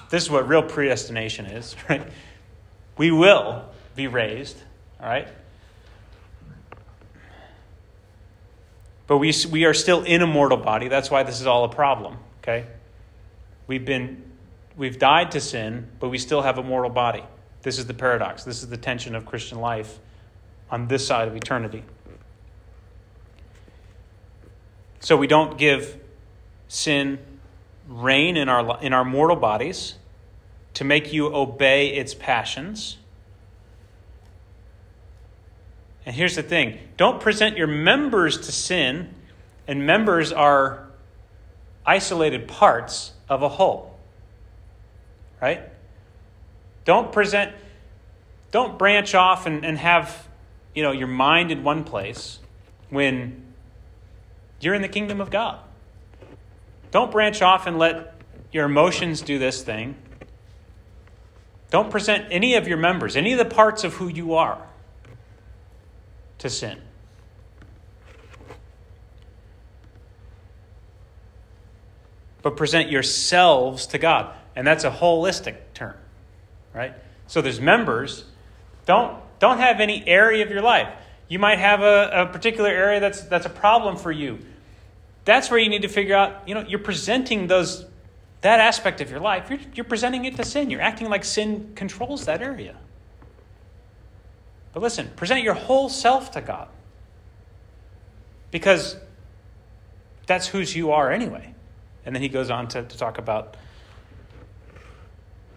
this 0.08 0.22
is 0.22 0.30
what 0.30 0.48
real 0.48 0.62
predestination 0.62 1.44
is, 1.44 1.76
right? 1.90 2.08
We 2.96 3.10
will 3.10 3.62
be 3.94 4.06
raised, 4.06 4.56
all 4.98 5.06
right? 5.06 5.28
But 9.06 9.18
we, 9.18 9.32
we 9.50 9.64
are 9.64 9.74
still 9.74 10.02
in 10.02 10.22
a 10.22 10.26
mortal 10.26 10.58
body. 10.58 10.88
That's 10.88 11.10
why 11.10 11.22
this 11.22 11.40
is 11.40 11.46
all 11.46 11.64
a 11.64 11.68
problem, 11.68 12.18
okay? 12.42 12.66
We've 13.66 13.84
been 13.84 14.22
we've 14.76 14.98
died 14.98 15.32
to 15.32 15.40
sin, 15.40 15.88
but 15.98 16.08
we 16.08 16.18
still 16.18 16.42
have 16.42 16.58
a 16.58 16.62
mortal 16.62 16.90
body. 16.90 17.24
This 17.62 17.78
is 17.78 17.86
the 17.86 17.94
paradox. 17.94 18.44
This 18.44 18.62
is 18.62 18.68
the 18.68 18.76
tension 18.76 19.14
of 19.14 19.26
Christian 19.26 19.58
life 19.58 19.98
on 20.70 20.88
this 20.88 21.06
side 21.06 21.28
of 21.28 21.36
eternity. 21.36 21.82
So 25.00 25.16
we 25.16 25.26
don't 25.26 25.56
give 25.56 25.98
sin 26.68 27.18
reign 27.88 28.36
in 28.36 28.48
our 28.48 28.82
in 28.82 28.92
our 28.92 29.04
mortal 29.04 29.36
bodies 29.36 29.94
to 30.74 30.84
make 30.84 31.12
you 31.12 31.34
obey 31.34 31.94
its 31.94 32.14
passions. 32.14 32.98
And 36.06 36.14
here's 36.14 36.36
the 36.36 36.42
thing 36.42 36.78
don't 36.96 37.20
present 37.20 37.58
your 37.58 37.66
members 37.66 38.38
to 38.38 38.52
sin, 38.52 39.12
and 39.66 39.84
members 39.84 40.32
are 40.32 40.86
isolated 41.84 42.46
parts 42.46 43.12
of 43.28 43.42
a 43.42 43.48
whole. 43.48 43.98
Right? 45.42 45.60
Don't 46.84 47.12
present, 47.12 47.52
don't 48.52 48.78
branch 48.78 49.14
off 49.14 49.46
and, 49.46 49.66
and 49.66 49.76
have 49.76 50.28
you 50.74 50.82
know, 50.82 50.92
your 50.92 51.08
mind 51.08 51.50
in 51.50 51.64
one 51.64 51.82
place 51.84 52.38
when 52.90 53.42
you're 54.60 54.74
in 54.74 54.82
the 54.82 54.88
kingdom 54.88 55.20
of 55.20 55.30
God. 55.30 55.58
Don't 56.92 57.10
branch 57.10 57.42
off 57.42 57.66
and 57.66 57.78
let 57.78 58.14
your 58.52 58.64
emotions 58.64 59.20
do 59.20 59.38
this 59.38 59.62
thing. 59.62 59.96
Don't 61.70 61.90
present 61.90 62.26
any 62.30 62.54
of 62.54 62.68
your 62.68 62.78
members, 62.78 63.16
any 63.16 63.32
of 63.32 63.38
the 63.38 63.44
parts 63.44 63.82
of 63.82 63.94
who 63.94 64.08
you 64.08 64.34
are 64.34 64.62
to 66.46 66.54
sin. 66.54 66.80
But 72.42 72.56
present 72.56 72.90
yourselves 72.90 73.86
to 73.88 73.98
God. 73.98 74.34
And 74.54 74.66
that's 74.66 74.84
a 74.84 74.90
holistic 74.90 75.56
term, 75.74 75.96
right? 76.72 76.94
So 77.26 77.42
there's 77.42 77.60
members, 77.60 78.24
Don't, 78.86 79.18
don't 79.40 79.58
have 79.58 79.80
any 79.80 80.06
area 80.06 80.44
of 80.44 80.50
your 80.50 80.62
life. 80.62 80.88
You 81.28 81.40
might 81.40 81.58
have 81.58 81.82
a, 81.82 82.22
a 82.22 82.26
particular 82.26 82.70
area 82.70 83.00
that's, 83.00 83.22
that's 83.22 83.46
a 83.46 83.50
problem 83.50 83.96
for 83.96 84.12
you. 84.12 84.38
That's 85.24 85.50
where 85.50 85.58
you 85.58 85.68
need 85.68 85.82
to 85.82 85.88
figure 85.88 86.14
out, 86.14 86.48
you 86.48 86.54
know, 86.54 86.64
you're 86.66 86.78
presenting 86.78 87.48
those, 87.48 87.84
that 88.42 88.60
aspect 88.60 89.00
of 89.00 89.10
your 89.10 89.18
life, 89.18 89.50
you're, 89.50 89.58
you're 89.74 89.84
presenting 89.84 90.24
it 90.24 90.36
to 90.36 90.44
sin. 90.44 90.70
You're 90.70 90.80
acting 90.80 91.08
like 91.08 91.24
sin 91.24 91.72
controls 91.74 92.26
that 92.26 92.42
area. 92.42 92.76
But 94.76 94.82
listen, 94.82 95.10
present 95.16 95.42
your 95.42 95.54
whole 95.54 95.88
self 95.88 96.32
to 96.32 96.42
God. 96.42 96.68
Because 98.50 98.96
that's 100.26 100.48
whose 100.48 100.76
you 100.76 100.90
are 100.92 101.10
anyway. 101.10 101.54
And 102.04 102.14
then 102.14 102.20
he 102.20 102.28
goes 102.28 102.50
on 102.50 102.68
to, 102.68 102.82
to 102.82 102.98
talk 102.98 103.16
about 103.16 103.56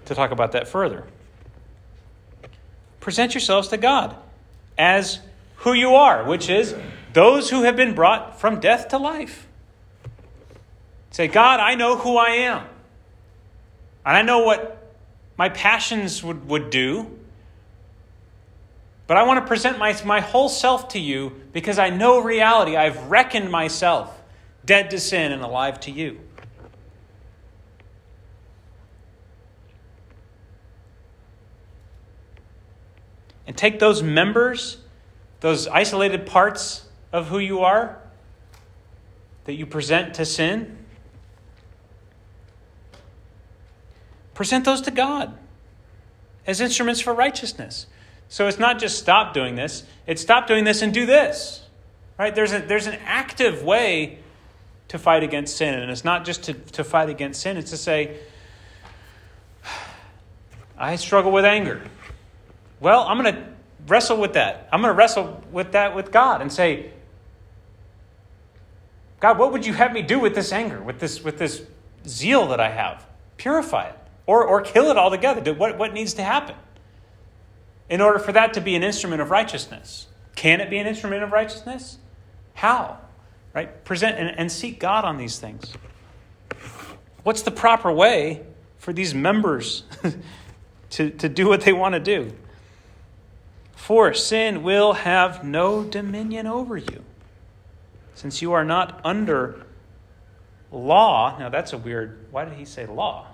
to 0.05 0.15
talk 0.15 0.31
about 0.31 0.53
that 0.53 0.69
further. 0.69 1.05
Present 3.01 3.33
yourselves 3.33 3.67
to 3.67 3.77
God 3.77 4.15
as 4.77 5.19
who 5.57 5.73
you 5.73 5.95
are, 5.95 6.23
which 6.23 6.49
is 6.49 6.73
those 7.11 7.49
who 7.49 7.63
have 7.63 7.75
been 7.75 7.93
brought 7.93 8.39
from 8.39 8.61
death 8.61 8.87
to 8.87 8.97
life. 8.97 9.49
Say, 11.11 11.27
God, 11.27 11.59
I 11.59 11.75
know 11.75 11.97
who 11.97 12.15
I 12.15 12.29
am. 12.29 12.65
And 14.05 14.15
I 14.15 14.21
know 14.21 14.45
what 14.45 14.93
my 15.35 15.49
passions 15.49 16.23
would, 16.23 16.47
would 16.47 16.69
do. 16.69 17.18
But 19.09 19.17
I 19.17 19.23
want 19.23 19.43
to 19.43 19.47
present 19.47 19.79
my, 19.79 19.99
my 20.05 20.19
whole 20.19 20.49
self 20.49 20.89
to 20.89 20.99
you 20.99 21.31
because 21.51 21.79
I 21.79 21.89
know 21.89 22.19
reality. 22.19 22.75
I've 22.75 23.09
reckoned 23.09 23.49
myself 23.49 24.21
dead 24.63 24.91
to 24.91 24.99
sin 24.99 25.31
and 25.31 25.41
alive 25.41 25.79
to 25.79 25.91
you. 25.91 26.19
And 33.47 33.57
take 33.57 33.79
those 33.79 34.03
members, 34.03 34.77
those 35.39 35.67
isolated 35.67 36.27
parts 36.27 36.87
of 37.11 37.29
who 37.29 37.39
you 37.39 37.61
are 37.61 37.99
that 39.45 39.53
you 39.55 39.65
present 39.65 40.13
to 40.13 40.23
sin, 40.23 40.77
present 44.35 44.65
those 44.65 44.81
to 44.81 44.91
God 44.91 45.35
as 46.45 46.61
instruments 46.61 47.01
for 47.01 47.11
righteousness. 47.11 47.87
So 48.29 48.47
it's 48.47 48.59
not 48.59 48.79
just 48.79 48.99
stop 48.99 49.33
doing 49.33 49.55
this, 49.55 49.83
it's 50.07 50.21
stop 50.21 50.47
doing 50.47 50.63
this 50.63 50.81
and 50.81 50.93
do 50.93 51.05
this. 51.05 51.63
Right? 52.17 52.33
There's, 52.33 52.53
a, 52.53 52.59
there's 52.59 52.85
an 52.85 52.99
active 53.05 53.63
way 53.63 54.19
to 54.89 54.99
fight 54.99 55.23
against 55.23 55.57
sin. 55.57 55.73
And 55.73 55.89
it's 55.89 56.03
not 56.03 56.25
just 56.25 56.43
to, 56.43 56.53
to 56.53 56.83
fight 56.83 57.09
against 57.09 57.41
sin, 57.41 57.57
it's 57.57 57.71
to 57.71 57.77
say, 57.77 58.17
I 60.77 60.95
struggle 60.95 61.31
with 61.31 61.45
anger. 61.45 61.81
Well, 62.79 63.01
I'm 63.07 63.21
going 63.21 63.33
to 63.33 63.43
wrestle 63.87 64.17
with 64.17 64.33
that. 64.33 64.69
I'm 64.71 64.81
going 64.81 64.93
to 64.93 64.97
wrestle 64.97 65.43
with 65.51 65.71
that 65.71 65.95
with 65.95 66.11
God 66.11 66.41
and 66.41 66.51
say, 66.51 66.91
God, 69.19 69.37
what 69.37 69.51
would 69.51 69.65
you 69.65 69.73
have 69.73 69.91
me 69.91 70.01
do 70.01 70.19
with 70.19 70.35
this 70.35 70.51
anger, 70.51 70.81
with 70.81 70.99
this, 70.99 71.23
with 71.23 71.37
this 71.37 71.63
zeal 72.07 72.47
that 72.49 72.59
I 72.59 72.69
have? 72.69 73.05
Purify 73.37 73.89
it 73.89 73.97
or, 74.25 74.43
or 74.43 74.61
kill 74.61 74.91
it 74.91 74.97
altogether. 74.97 75.53
What, 75.53 75.77
what 75.77 75.93
needs 75.93 76.13
to 76.15 76.23
happen? 76.23 76.55
In 77.89 78.01
order 78.01 78.19
for 78.19 78.31
that 78.31 78.53
to 78.53 78.61
be 78.61 78.75
an 78.75 78.83
instrument 78.83 79.21
of 79.21 79.31
righteousness. 79.31 80.07
Can 80.35 80.61
it 80.61 80.69
be 80.69 80.77
an 80.77 80.87
instrument 80.87 81.23
of 81.23 81.31
righteousness? 81.31 81.97
How? 82.53 82.99
Right? 83.53 83.83
Present 83.83 84.17
and, 84.17 84.37
and 84.37 84.51
seek 84.51 84.79
God 84.79 85.05
on 85.05 85.17
these 85.17 85.39
things. 85.39 85.73
What's 87.23 87.41
the 87.41 87.51
proper 87.51 87.91
way 87.91 88.45
for 88.77 88.93
these 88.93 89.13
members 89.13 89.83
to, 90.91 91.09
to 91.09 91.29
do 91.29 91.47
what 91.47 91.61
they 91.61 91.73
want 91.73 91.93
to 91.93 91.99
do? 91.99 92.31
For 93.75 94.13
sin 94.13 94.61
will 94.61 94.93
have 94.93 95.43
no 95.43 95.83
dominion 95.83 96.45
over 96.45 96.77
you, 96.77 97.03
since 98.13 98.41
you 98.41 98.53
are 98.53 98.63
not 98.63 99.01
under 99.03 99.65
law. 100.71 101.37
Now, 101.39 101.49
that's 101.49 101.73
a 101.73 101.77
weird, 101.77 102.27
why 102.31 102.45
did 102.45 102.53
he 102.53 102.65
say 102.65 102.85
law? 102.85 103.28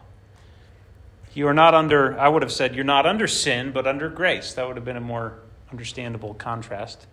You 1.36 1.50
are 1.50 1.54
not 1.54 1.74
under, 1.76 2.18
I 2.18 2.30
would 2.30 2.42
have 2.42 2.52
said, 2.52 2.76
you're 2.76 2.86
not 2.86 3.06
under 3.06 3.28
sin, 3.28 3.74
but 3.74 3.86
under 3.86 4.10
grace. 4.10 4.54
That 4.54 4.66
would 4.68 4.78
have 4.78 4.86
been 4.86 4.96
a 4.96 5.02
more 5.02 5.40
understandable 5.70 6.34
contrast. 6.34 7.08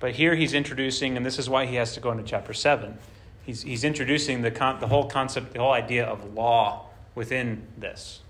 But 0.00 0.16
here 0.16 0.34
he's 0.34 0.52
introducing, 0.52 1.16
and 1.16 1.24
this 1.24 1.38
is 1.38 1.48
why 1.48 1.66
he 1.66 1.76
has 1.76 1.94
to 1.94 2.00
go 2.00 2.10
into 2.10 2.24
chapter 2.24 2.52
7. 2.52 2.98
He's, 3.44 3.62
he's 3.62 3.84
introducing 3.84 4.42
the, 4.42 4.50
con, 4.50 4.80
the 4.80 4.88
whole 4.88 5.08
concept, 5.08 5.52
the 5.52 5.60
whole 5.60 5.72
idea 5.72 6.04
of 6.04 6.34
law 6.34 6.86
within 7.14 7.68
this, 7.78 8.20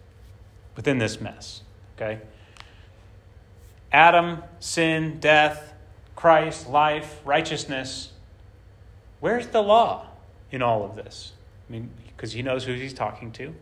within 0.77 0.99
this 0.99 1.19
mess. 1.19 1.63
Okay? 1.97 2.21
Adam, 3.91 4.43
sin, 4.61 5.19
death, 5.19 5.73
Christ, 6.15 6.69
life, 6.69 7.23
righteousness. 7.25 8.13
Where's 9.21 9.47
the 9.47 9.63
law 9.63 10.09
in 10.51 10.61
all 10.61 10.85
of 10.85 10.95
this? 10.95 11.33
I 11.67 11.73
mean, 11.73 11.89
because 12.09 12.33
he 12.33 12.43
knows 12.43 12.65
who 12.65 12.75
he's 12.75 12.93
talking 12.93 13.33
to 13.33 13.55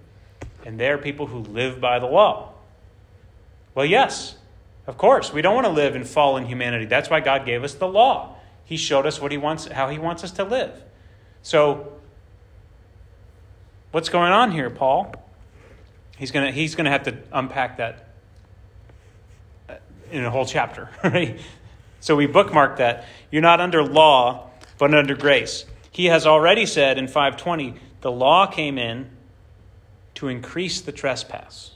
and 0.65 0.79
they're 0.79 0.99
people 0.99 1.27
who 1.27 1.39
live 1.39 1.81
by 1.81 1.99
the 1.99 2.07
law. 2.07 2.53
Well, 3.75 3.87
yes, 3.87 4.37
of 4.87 4.97
course. 4.99 5.33
We 5.33 5.43
don't 5.43 5.55
want 5.55 5.67
to 5.67 5.73
live 5.73 5.97
in 5.97 6.05
fallen 6.05 6.47
humanity. 6.47 6.87
That's 6.87 7.11
why 7.11 7.21
God 7.21 7.45
gave 7.45 7.65
us 7.65 7.75
the 7.75 7.89
law. 7.89 8.37
He 8.65 8.77
showed 8.77 9.07
us 9.07 9.21
what 9.21 9.31
he 9.31 9.39
wants, 9.39 9.67
how 9.67 9.89
he 9.89 9.99
wants 9.99 10.25
us 10.25 10.33
to 10.33 10.45
live. 10.45 10.73
So, 11.43 11.93
what's 13.91 14.09
going 14.09 14.33
on 14.33 14.51
here, 14.51 14.71
Paul? 14.71 15.15
He's 16.17 16.31
going 16.31 16.47
to, 16.47 16.53
he's 16.53 16.75
going 16.75 16.87
to 16.87 16.91
have 16.91 17.03
to 17.05 17.19
unpack 17.33 17.79
that 17.79 18.09
uh, 19.69 19.75
in 20.11 20.25
a 20.25 20.31
whole 20.31 20.47
chapter, 20.47 20.89
right? 21.05 21.39
So 22.01 22.17
we 22.17 22.27
bookmark 22.27 22.77
that. 22.79 23.07
You're 23.31 23.43
not 23.43 23.61
under 23.61 23.83
law, 23.83 24.51
but 24.79 24.95
under 24.95 25.15
grace. 25.15 25.65
He 25.91 26.07
has 26.07 26.27
already 26.27 26.67
said 26.67 26.99
in 26.99 27.09
520, 27.09 27.75
the 28.01 28.11
law 28.11 28.47
came 28.47 28.79
in 28.79 29.11
to 30.25 30.29
increase 30.29 30.81
the 30.81 30.93
trespass. 30.93 31.73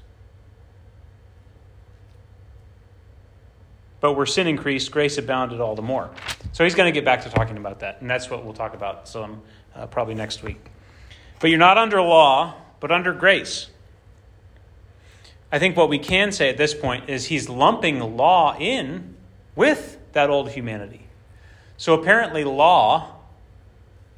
But 4.00 4.14
where 4.14 4.26
sin 4.26 4.46
increased, 4.46 4.90
grace 4.90 5.18
abounded 5.18 5.60
all 5.60 5.74
the 5.74 5.82
more. 5.82 6.10
So 6.52 6.64
he's 6.64 6.74
going 6.74 6.92
to 6.92 6.92
get 6.92 7.04
back 7.04 7.22
to 7.24 7.30
talking 7.30 7.56
about 7.56 7.80
that, 7.80 8.00
and 8.00 8.08
that's 8.08 8.30
what 8.30 8.44
we'll 8.44 8.54
talk 8.54 8.74
about 8.74 9.08
some 9.08 9.42
uh, 9.74 9.86
probably 9.86 10.14
next 10.14 10.42
week. 10.42 10.70
But 11.40 11.50
you're 11.50 11.58
not 11.58 11.78
under 11.78 12.00
law, 12.00 12.54
but 12.80 12.90
under 12.90 13.12
grace. 13.12 13.68
I 15.50 15.58
think 15.58 15.76
what 15.76 15.88
we 15.88 15.98
can 15.98 16.32
say 16.32 16.48
at 16.48 16.56
this 16.56 16.74
point 16.74 17.08
is 17.08 17.26
he's 17.26 17.48
lumping 17.48 18.16
law 18.16 18.56
in 18.58 19.16
with 19.56 19.98
that 20.12 20.30
old 20.30 20.50
humanity. 20.50 21.06
So 21.76 21.94
apparently, 21.94 22.44
law 22.44 23.16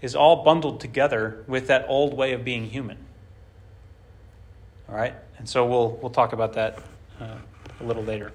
is 0.00 0.14
all 0.14 0.44
bundled 0.44 0.80
together 0.80 1.44
with 1.46 1.66
that 1.66 1.84
old 1.88 2.14
way 2.14 2.32
of 2.32 2.44
being 2.44 2.70
human. 2.70 2.98
All 4.90 4.96
right? 4.96 5.14
And 5.38 5.48
so 5.48 5.64
we'll, 5.64 5.90
we'll 6.02 6.10
talk 6.10 6.32
about 6.32 6.52
that 6.54 6.78
uh, 7.20 7.36
a 7.80 7.84
little 7.84 8.02
later. 8.02 8.32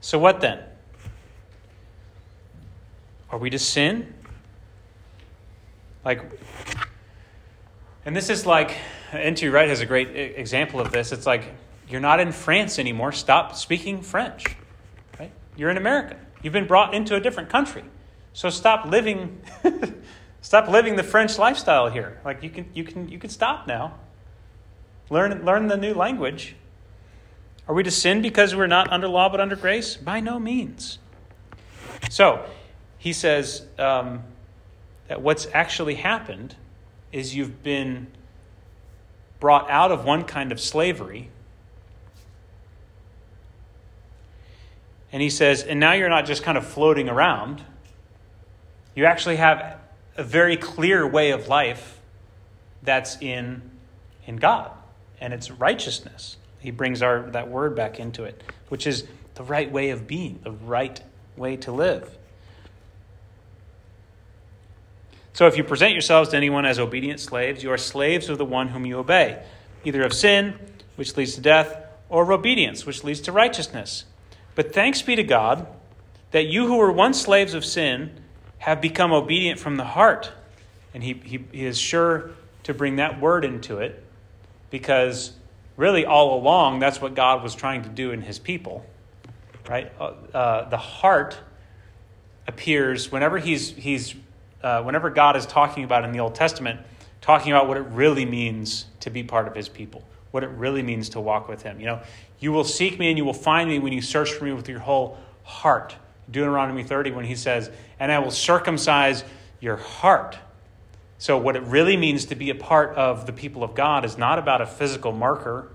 So, 0.00 0.18
what 0.18 0.40
then? 0.40 0.60
Are 3.30 3.38
we 3.38 3.50
to 3.50 3.58
sin? 3.58 4.12
Like, 6.04 6.22
and 8.04 8.14
this 8.14 8.28
is 8.28 8.44
like, 8.44 8.76
N.T. 9.12 9.48
Wright 9.48 9.68
has 9.68 9.80
a 9.80 9.86
great 9.86 10.08
example 10.36 10.80
of 10.80 10.90
this. 10.90 11.12
It's 11.12 11.26
like, 11.26 11.54
you're 11.88 12.00
not 12.00 12.20
in 12.20 12.32
France 12.32 12.78
anymore. 12.78 13.12
Stop 13.12 13.54
speaking 13.54 14.02
French. 14.02 14.44
Right? 15.18 15.30
You're 15.56 15.70
in 15.70 15.76
America. 15.76 16.16
You've 16.42 16.52
been 16.52 16.66
brought 16.66 16.94
into 16.94 17.14
a 17.14 17.20
different 17.20 17.48
country. 17.48 17.84
So 18.32 18.50
stop 18.50 18.86
living 18.86 19.40
stop 20.40 20.68
living 20.68 20.96
the 20.96 21.02
French 21.02 21.38
lifestyle 21.38 21.88
here. 21.88 22.18
Like 22.24 22.42
you 22.42 22.50
can 22.50 22.66
you 22.72 22.82
can 22.82 23.08
you 23.08 23.18
can 23.18 23.30
stop 23.30 23.66
now. 23.66 23.94
Learn, 25.12 25.44
learn 25.44 25.66
the 25.66 25.76
new 25.76 25.92
language. 25.92 26.56
Are 27.68 27.74
we 27.74 27.82
to 27.82 27.90
sin 27.90 28.22
because 28.22 28.56
we're 28.56 28.66
not 28.66 28.90
under 28.90 29.06
law 29.06 29.28
but 29.28 29.42
under 29.42 29.56
grace? 29.56 29.94
By 29.94 30.20
no 30.20 30.38
means. 30.38 30.98
So, 32.08 32.46
he 32.96 33.12
says 33.12 33.66
um, 33.78 34.22
that 35.08 35.20
what's 35.20 35.46
actually 35.52 35.96
happened 35.96 36.56
is 37.12 37.36
you've 37.36 37.62
been 37.62 38.06
brought 39.38 39.68
out 39.70 39.92
of 39.92 40.06
one 40.06 40.24
kind 40.24 40.50
of 40.50 40.58
slavery. 40.58 41.28
And 45.12 45.20
he 45.20 45.28
says, 45.28 45.62
and 45.62 45.78
now 45.78 45.92
you're 45.92 46.08
not 46.08 46.24
just 46.24 46.42
kind 46.42 46.56
of 46.56 46.66
floating 46.66 47.10
around. 47.10 47.62
You 48.94 49.04
actually 49.04 49.36
have 49.36 49.78
a 50.16 50.24
very 50.24 50.56
clear 50.56 51.06
way 51.06 51.32
of 51.32 51.48
life 51.48 52.00
that's 52.82 53.20
in, 53.20 53.60
in 54.26 54.36
God 54.36 54.70
and 55.22 55.32
it's 55.32 55.52
righteousness. 55.52 56.36
He 56.58 56.72
brings 56.72 57.00
our, 57.00 57.30
that 57.30 57.48
word 57.48 57.76
back 57.76 58.00
into 58.00 58.24
it, 58.24 58.42
which 58.68 58.88
is 58.88 59.06
the 59.36 59.44
right 59.44 59.70
way 59.70 59.90
of 59.90 60.06
being, 60.06 60.40
the 60.42 60.50
right 60.50 61.00
way 61.36 61.56
to 61.58 61.70
live. 61.70 62.18
So 65.32 65.46
if 65.46 65.56
you 65.56 65.62
present 65.62 65.92
yourselves 65.92 66.30
to 66.30 66.36
anyone 66.36 66.66
as 66.66 66.80
obedient 66.80 67.20
slaves, 67.20 67.62
you 67.62 67.70
are 67.70 67.78
slaves 67.78 68.28
of 68.28 68.36
the 68.36 68.44
one 68.44 68.68
whom 68.68 68.84
you 68.84 68.98
obey, 68.98 69.42
either 69.84 70.02
of 70.02 70.12
sin, 70.12 70.58
which 70.96 71.16
leads 71.16 71.36
to 71.36 71.40
death, 71.40 71.78
or 72.08 72.24
of 72.24 72.30
obedience, 72.30 72.84
which 72.84 73.04
leads 73.04 73.20
to 73.22 73.32
righteousness. 73.32 74.04
But 74.56 74.74
thanks 74.74 75.02
be 75.02 75.14
to 75.16 75.22
God 75.22 75.68
that 76.32 76.46
you 76.46 76.66
who 76.66 76.76
were 76.76 76.92
once 76.92 77.20
slaves 77.20 77.54
of 77.54 77.64
sin 77.64 78.10
have 78.58 78.80
become 78.80 79.12
obedient 79.12 79.60
from 79.60 79.76
the 79.76 79.84
heart. 79.84 80.32
And 80.92 81.02
he, 81.02 81.14
he, 81.24 81.44
he 81.52 81.64
is 81.64 81.78
sure 81.78 82.32
to 82.64 82.74
bring 82.74 82.96
that 82.96 83.20
word 83.20 83.44
into 83.44 83.78
it 83.78 84.04
because 84.72 85.32
really 85.76 86.04
all 86.04 86.40
along 86.40 86.80
that's 86.80 87.00
what 87.00 87.14
God 87.14 87.44
was 87.44 87.54
trying 87.54 87.82
to 87.82 87.88
do 87.88 88.10
in 88.10 88.22
his 88.22 88.40
people. 88.40 88.84
Right? 89.68 89.92
Uh, 90.00 90.14
uh, 90.34 90.68
the 90.68 90.76
heart 90.76 91.38
appears 92.48 93.12
whenever 93.12 93.38
he's, 93.38 93.70
he's 93.70 94.16
uh, 94.64 94.82
whenever 94.82 95.10
God 95.10 95.36
is 95.36 95.46
talking 95.46 95.84
about 95.84 96.04
in 96.04 96.10
the 96.10 96.18
Old 96.18 96.34
Testament, 96.34 96.80
talking 97.20 97.52
about 97.52 97.68
what 97.68 97.76
it 97.76 97.86
really 97.90 98.24
means 98.24 98.86
to 99.00 99.10
be 99.10 99.22
part 99.22 99.46
of 99.46 99.54
his 99.54 99.68
people, 99.68 100.02
what 100.32 100.42
it 100.42 100.48
really 100.48 100.82
means 100.82 101.10
to 101.10 101.20
walk 101.20 101.48
with 101.48 101.62
him. 101.62 101.78
You 101.78 101.86
know, 101.86 102.00
you 102.40 102.50
will 102.50 102.64
seek 102.64 102.98
me 102.98 103.08
and 103.08 103.18
you 103.18 103.24
will 103.24 103.32
find 103.32 103.68
me 103.70 103.78
when 103.78 103.92
you 103.92 104.02
search 104.02 104.32
for 104.32 104.44
me 104.44 104.52
with 104.52 104.68
your 104.68 104.80
whole 104.80 105.18
heart. 105.44 105.94
Deuteronomy 106.30 106.82
30, 106.82 107.12
when 107.12 107.24
he 107.24 107.36
says, 107.36 107.70
And 108.00 108.10
I 108.10 108.18
will 108.18 108.30
circumcise 108.30 109.22
your 109.60 109.76
heart. 109.76 110.38
So, 111.22 111.38
what 111.38 111.54
it 111.54 111.62
really 111.62 111.96
means 111.96 112.24
to 112.24 112.34
be 112.34 112.50
a 112.50 112.54
part 112.56 112.96
of 112.96 113.26
the 113.26 113.32
people 113.32 113.62
of 113.62 113.76
God 113.76 114.04
is 114.04 114.18
not 114.18 114.40
about 114.40 114.60
a 114.60 114.66
physical 114.66 115.12
marker, 115.12 115.68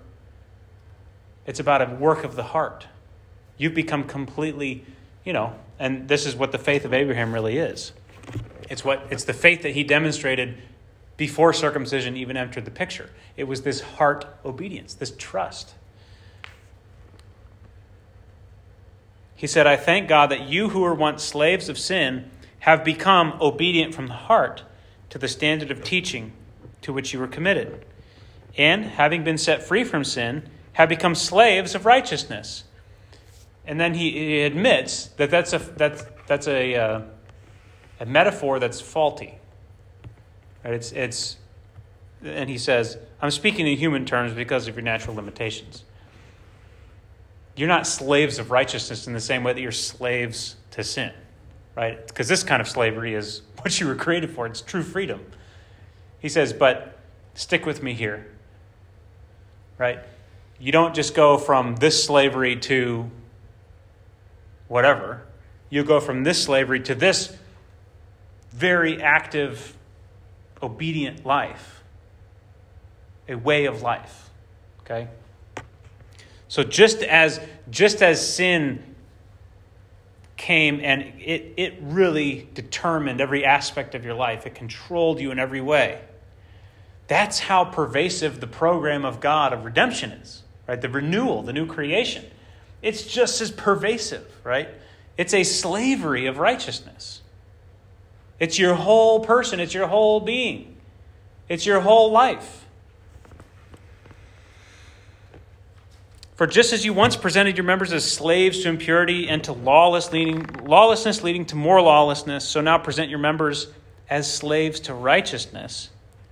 it's 1.46 1.62
about 1.62 1.82
a 1.82 1.96
work 1.96 2.26
of 2.26 2.36
the 2.36 2.44
heart. 2.44 2.86
You've 3.58 3.74
become 3.74 4.04
completely, 4.04 4.84
you 5.24 5.32
know, 5.32 5.56
and 5.80 6.10
this 6.10 6.26
is 6.26 6.36
what 6.36 6.52
the 6.52 6.58
faith 6.58 6.84
of 6.84 6.94
Abraham 6.94 7.32
really 7.32 7.60
is. 7.60 7.94
It's 8.70 8.84
what 8.84 9.08
it's 9.10 9.24
the 9.24 9.32
faith 9.32 9.62
that 9.62 9.70
he 9.70 9.86
demonstrated 9.86 10.58
before 11.16 11.54
circumcision 11.54 12.18
even 12.18 12.36
entered 12.36 12.66
the 12.66 12.72
picture. 12.72 13.10
It 13.38 13.46
was 13.46 13.62
this 13.62 13.80
heart 13.80 14.26
obedience, 14.44 14.96
this 14.96 15.14
trust. 15.18 15.76
He 19.34 19.48
said, 19.48 19.66
I 19.66 19.78
thank 19.78 20.10
God 20.10 20.30
that 20.30 20.42
you 20.42 20.72
who 20.72 20.82
were 20.82 20.94
once 20.94 21.24
slaves 21.24 21.70
of 21.70 21.78
sin 21.78 22.30
have 22.60 22.84
become 22.84 23.38
obedient 23.40 23.96
from 23.96 24.08
the 24.08 24.14
heart 24.14 24.64
to 25.10 25.18
the 25.18 25.28
standard 25.28 25.72
of 25.72 25.84
teaching 25.84 26.34
to 26.82 26.94
which 26.94 27.14
you 27.14 27.20
were 27.20 27.28
committed. 27.28 27.86
And, 28.58 28.86
having 28.86 29.24
been 29.24 29.38
set 29.38 29.64
free 29.64 29.84
from 29.84 30.04
sin, 30.04 30.50
have 30.74 30.90
become 30.90 31.16
slaves 31.16 31.76
of 31.76 31.86
righteousness. 31.86 32.64
And 33.66 33.80
then 33.80 33.94
he, 33.94 34.42
admits 34.44 35.08
that 35.18 35.30
that's 35.30 35.54
a, 35.54 35.60
that's, 35.60 36.04
that's 36.28 36.48
a, 36.48 36.76
uh, 36.76 37.02
a 38.00 38.06
metaphor 38.06 38.60
that's 38.60 38.80
faulty. 38.80 39.36
Right? 40.64 40.74
It's, 40.74 40.92
it's, 40.92 41.38
and 42.24 42.50
he 42.50 42.58
says, 42.58 42.98
I'm 43.22 43.32
speaking 43.32 43.68
in 43.68 43.78
human 43.78 44.06
terms 44.06 44.34
because 44.34 44.68
of 44.68 44.76
your 44.76 44.84
natural 44.84 45.16
limitations. 45.16 45.84
You're 47.56 47.68
not 47.68 47.88
slaves 47.88 48.38
of 48.40 48.52
righteousness 48.52 49.08
in 49.08 49.14
the 49.14 49.20
same 49.20 49.44
way 49.44 49.54
that 49.54 49.62
you're 49.62 49.72
slaves 49.72 50.56
to 50.72 50.84
sin, 50.84 51.12
right? 51.78 52.08
Because 52.08 52.28
this 52.28 52.42
kind 52.42 52.60
of 52.60 52.68
slavery 52.68 53.14
is 53.14 53.44
what 53.62 53.80
you 53.80 53.88
were 53.88 53.96
created 53.96 54.32
for. 54.32 54.48
It's 54.48 54.62
true 54.62 54.84
freedom. 54.84 55.24
He 56.20 56.28
says, 56.28 56.52
but 56.52 56.98
stick 57.36 57.66
with 57.66 57.84
me 57.84 57.94
here, 57.94 58.28
right? 59.78 60.00
You 60.60 60.72
don't 60.72 60.96
just 60.96 61.14
go 61.14 61.38
from 61.38 61.76
this 61.76 62.04
slavery 62.04 62.56
to 62.62 63.10
whatever. 64.68 65.22
You 65.70 65.84
go 65.84 66.00
from 66.00 66.24
this 66.24 66.44
slavery 66.44 66.80
to 66.82 66.96
this 66.96 67.38
very 68.52 69.00
active, 69.00 69.78
obedient 70.64 71.28
life, 71.28 71.84
a 73.30 73.36
way 73.36 73.66
of 73.66 73.84
life. 73.84 74.32
Okay? 74.82 75.10
So 76.48 76.64
just 76.64 77.04
as 77.04 77.40
just 77.70 78.02
as 78.02 78.36
sin 78.36 78.96
came 80.38 80.80
and 80.82 81.02
it, 81.20 81.54
it 81.58 81.78
really 81.82 82.48
determined 82.54 83.20
every 83.20 83.44
aspect 83.44 83.96
of 83.96 84.06
your 84.06 84.14
life, 84.14 84.46
it 84.46 84.56
controlled 84.56 85.20
you 85.20 85.32
in 85.32 85.40
every 85.40 85.62
way. 85.62 86.00
That's 87.08 87.40
how 87.40 87.66
pervasive 87.66 88.40
the 88.40 88.48
program 88.48 89.04
of 89.04 89.20
God 89.20 89.52
of 89.52 89.66
redemption 89.66 90.12
is, 90.12 90.44
right? 90.68 90.80
The 90.80 90.90
renewal, 90.90 91.42
the 91.42 91.54
new 91.54 91.66
creation. 91.66 92.26
It's 92.82 93.04
just 93.04 93.42
as 93.42 93.50
pervasive, 93.50 94.30
right? 94.44 94.70
It's 95.18 95.34
a 95.34 95.44
slavery 95.44 96.28
of 96.28 96.38
righteousness. 96.38 97.22
It's 98.40 98.60
your 98.60 98.76
whole 98.76 99.22
person, 99.22 99.60
it's 99.60 99.74
your 99.74 99.88
whole 99.88 100.20
being, 100.20 100.78
it's 101.50 101.66
your 101.66 101.80
whole 101.80 102.12
life. 102.12 102.67
For 106.38 106.46
just 106.46 106.72
as 106.72 106.86
you 106.86 106.94
once 106.94 107.16
presented 107.16 107.58
your 107.58 107.64
members 107.64 107.92
as 107.92 108.10
slaves 108.10 108.62
to 108.62 108.70
impurity 108.70 109.28
and 109.28 109.44
to 109.46 109.54
lawless 109.54 110.12
leading, 110.14 110.46
lawlessness 110.64 111.24
leading 111.24 111.46
to 111.46 111.56
more 111.56 111.82
lawlessness, 111.82 112.48
so 112.48 112.62
now 112.62 112.78
present 112.78 113.10
your 113.10 113.18
members 113.18 113.68
as 114.08 114.32
slaves 114.32 114.80
to 114.82 114.94
righteousness, 114.94 115.90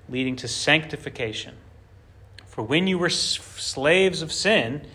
leading 0.08 0.36
to 0.36 0.48
sanctification. 0.48 1.56
For 2.46 2.62
when 2.62 2.86
you 2.86 3.00
were 3.00 3.10
slaves 3.10 4.22
of 4.22 4.32
sin, 4.32 4.86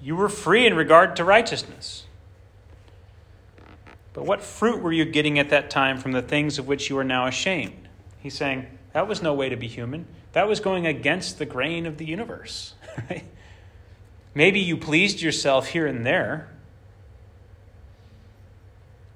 you 0.00 0.14
were 0.14 0.28
free 0.28 0.64
in 0.64 0.74
regard 0.74 1.16
to 1.16 1.24
righteousness. 1.24 2.04
But 4.12 4.26
what 4.26 4.42
fruit 4.42 4.80
were 4.80 4.92
you 4.92 5.04
getting 5.04 5.40
at 5.40 5.50
that 5.50 5.70
time 5.70 5.98
from 5.98 6.12
the 6.12 6.22
things 6.22 6.56
of 6.60 6.68
which 6.68 6.88
you 6.88 6.96
are 6.98 7.04
now 7.04 7.26
ashamed? 7.26 7.88
He's 8.20 8.34
saying, 8.34 8.68
that 8.92 9.08
was 9.08 9.20
no 9.20 9.34
way 9.34 9.48
to 9.48 9.56
be 9.56 9.66
human. 9.66 10.06
That 10.34 10.46
was 10.46 10.60
going 10.60 10.86
against 10.86 11.40
the 11.40 11.46
grain 11.46 11.84
of 11.84 11.98
the 11.98 12.06
universe. 12.06 12.74
Maybe 14.36 14.60
you 14.60 14.76
pleased 14.76 15.22
yourself 15.22 15.68
here 15.68 15.86
and 15.86 16.04
there, 16.04 16.50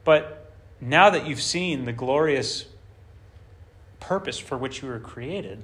but 0.03 0.51
now 0.81 1.11
that 1.11 1.27
you've 1.27 1.43
seen 1.43 1.85
the 1.85 1.93
glorious 1.93 2.65
purpose 4.01 4.39
for 4.39 4.57
which 4.57 4.81
you 4.81 4.89
were 4.89 4.99
created, 4.99 5.61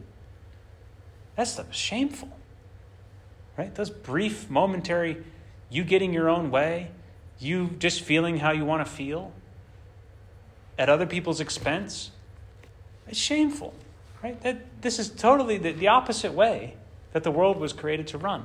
that's 1.37 1.53
stuff 1.53 1.75
shameful. 1.75 2.29
Right? 3.57 3.75
Those 3.75 3.89
brief, 3.89 4.51
momentary, 4.51 5.25
you 5.71 5.85
getting 5.85 6.13
your 6.13 6.29
own 6.29 6.51
way, 6.51 6.91
you 7.39 7.71
just 7.79 8.03
feeling 8.03 8.41
how 8.41 8.51
you 8.51 8.67
want 8.67 8.87
to 8.87 8.93
feel 8.93 9.33
at 10.79 10.91
other 10.91 11.07
people's 11.07 11.41
expense, 11.41 12.11
it's 13.09 13.19
shameful, 13.19 13.73
right? 14.23 14.39
That, 14.43 14.83
this 14.83 14.99
is 14.99 15.09
totally 15.09 15.57
the, 15.57 15.73
the 15.73 15.89
opposite 15.89 16.35
way 16.35 16.75
that 17.15 17.25
the 17.25 17.31
world 17.31 17.59
was 17.59 17.73
created 17.73 18.07
to 18.09 18.19
run. 18.19 18.45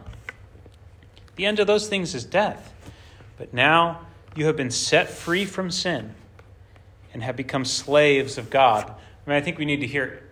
The 1.36 1.46
end 1.46 1.60
of 1.60 1.68
those 1.68 1.88
things 1.88 2.14
is 2.14 2.26
death. 2.26 2.74
But 3.38 3.54
now 3.54 4.02
you 4.36 4.46
have 4.46 4.56
been 4.56 4.72
set 4.72 5.10
free 5.10 5.46
from 5.46 5.72
sin 5.72 6.14
and 7.14 7.24
have 7.24 7.36
become 7.36 7.66
slaves 7.66 8.38
of 8.38 8.50
God. 8.50 8.90
I 8.90 9.30
mean, 9.30 9.38
I 9.38 9.42
think 9.42 9.58
we 9.58 9.66
need 9.66 9.82
to 9.82 9.88
hear. 9.88 10.24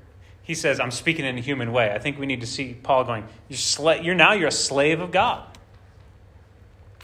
He 0.43 0.53
says, 0.55 0.79
"I'm 0.79 0.91
speaking 0.91 1.25
in 1.25 1.37
a 1.37 1.41
human 1.41 1.71
way." 1.71 1.91
I 1.91 1.99
think 1.99 2.19
we 2.19 2.25
need 2.25 2.41
to 2.41 2.47
see 2.47 2.73
Paul 2.73 3.03
going, 3.03 3.27
"You're, 3.49 3.95
you're 3.95 4.15
now 4.15 4.33
you're 4.33 4.47
a 4.47 4.51
slave 4.51 4.99
of 4.99 5.11
God." 5.11 5.45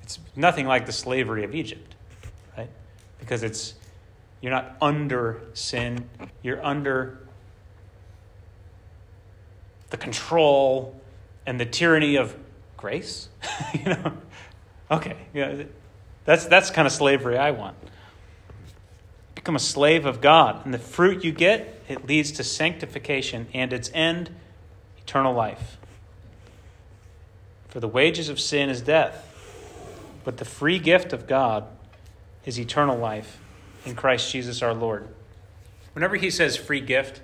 It's 0.04 0.20
nothing 0.36 0.68
like 0.68 0.86
the 0.86 0.92
slavery 0.92 1.44
of 1.44 1.56
Egypt, 1.56 1.96
right? 2.58 2.70
Because 3.20 3.44
it's 3.44 3.74
you're 4.42 4.52
not 4.52 4.78
under 4.82 5.42
sin, 5.54 6.08
you're 6.44 6.64
under 6.64 7.20
the 9.90 9.98
control 9.98 11.00
and 11.46 11.60
the 11.60 11.66
tyranny 11.66 12.16
of 12.16 12.36
grace. 12.78 13.30
you 13.74 13.86
know, 13.86 14.14
okay, 14.92 15.18
yeah, 15.34 15.64
that's 16.26 16.46
that's 16.46 16.70
kind 16.72 16.86
of 16.86 16.92
slavery 16.92 17.38
I 17.38 17.52
want. 17.52 17.78
Become 19.36 19.56
a 19.56 19.60
slave 19.60 20.06
of 20.06 20.22
God, 20.22 20.66
and 20.66 20.74
the 20.74 20.80
fruit 20.80 21.24
you 21.24 21.32
get 21.32 21.82
it 21.88 22.08
leads 22.08 22.32
to 22.34 22.44
sanctification, 22.44 23.48
and 23.54 23.72
its 23.72 23.92
end, 23.94 24.32
eternal 24.98 25.34
life. 25.34 25.78
For 27.70 27.80
the 27.80 27.88
wages 27.88 28.30
of 28.30 28.40
sin 28.40 28.70
is 28.70 28.82
death 28.82 29.32
but 30.26 30.38
the 30.38 30.46
free 30.46 30.80
gift 30.80 31.14
of 31.14 31.28
God 31.28 31.66
is 32.44 32.60
eternal 32.60 32.98
life 32.98 33.40
in 33.86 33.96
Christ 33.96 34.30
Jesus 34.32 34.62
our 34.62 34.74
Lord. 34.74 35.08
Whenever 35.94 36.18
he 36.18 36.30
says 36.30 36.58
free 36.58 36.82
gift, 36.82 37.22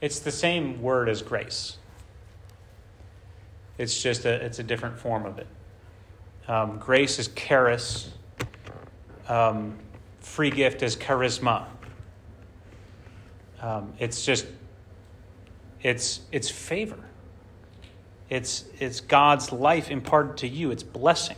it's 0.00 0.20
the 0.20 0.30
same 0.30 0.80
word 0.80 1.08
as 1.08 1.22
grace. 1.22 1.78
It's 3.78 4.02
just 4.02 4.24
a, 4.24 4.44
it's 4.44 4.58
a 4.58 4.62
different 4.62 4.98
form 4.98 5.26
of 5.26 5.38
it. 5.38 5.46
Um, 6.48 6.78
grace 6.78 7.18
is 7.18 7.28
charis. 7.28 8.10
Um, 9.28 9.78
free 10.20 10.50
gift 10.50 10.82
is 10.82 10.96
charisma. 10.96 11.64
Um, 13.60 13.92
it's 13.98 14.24
just, 14.24 14.46
it's, 15.82 16.20
it's 16.32 16.50
favor. 16.50 16.98
It's, 18.28 18.64
it's 18.78 19.00
God's 19.00 19.52
life 19.52 19.90
imparted 19.90 20.38
to 20.38 20.48
you. 20.48 20.70
It's 20.70 20.82
blessing. 20.82 21.36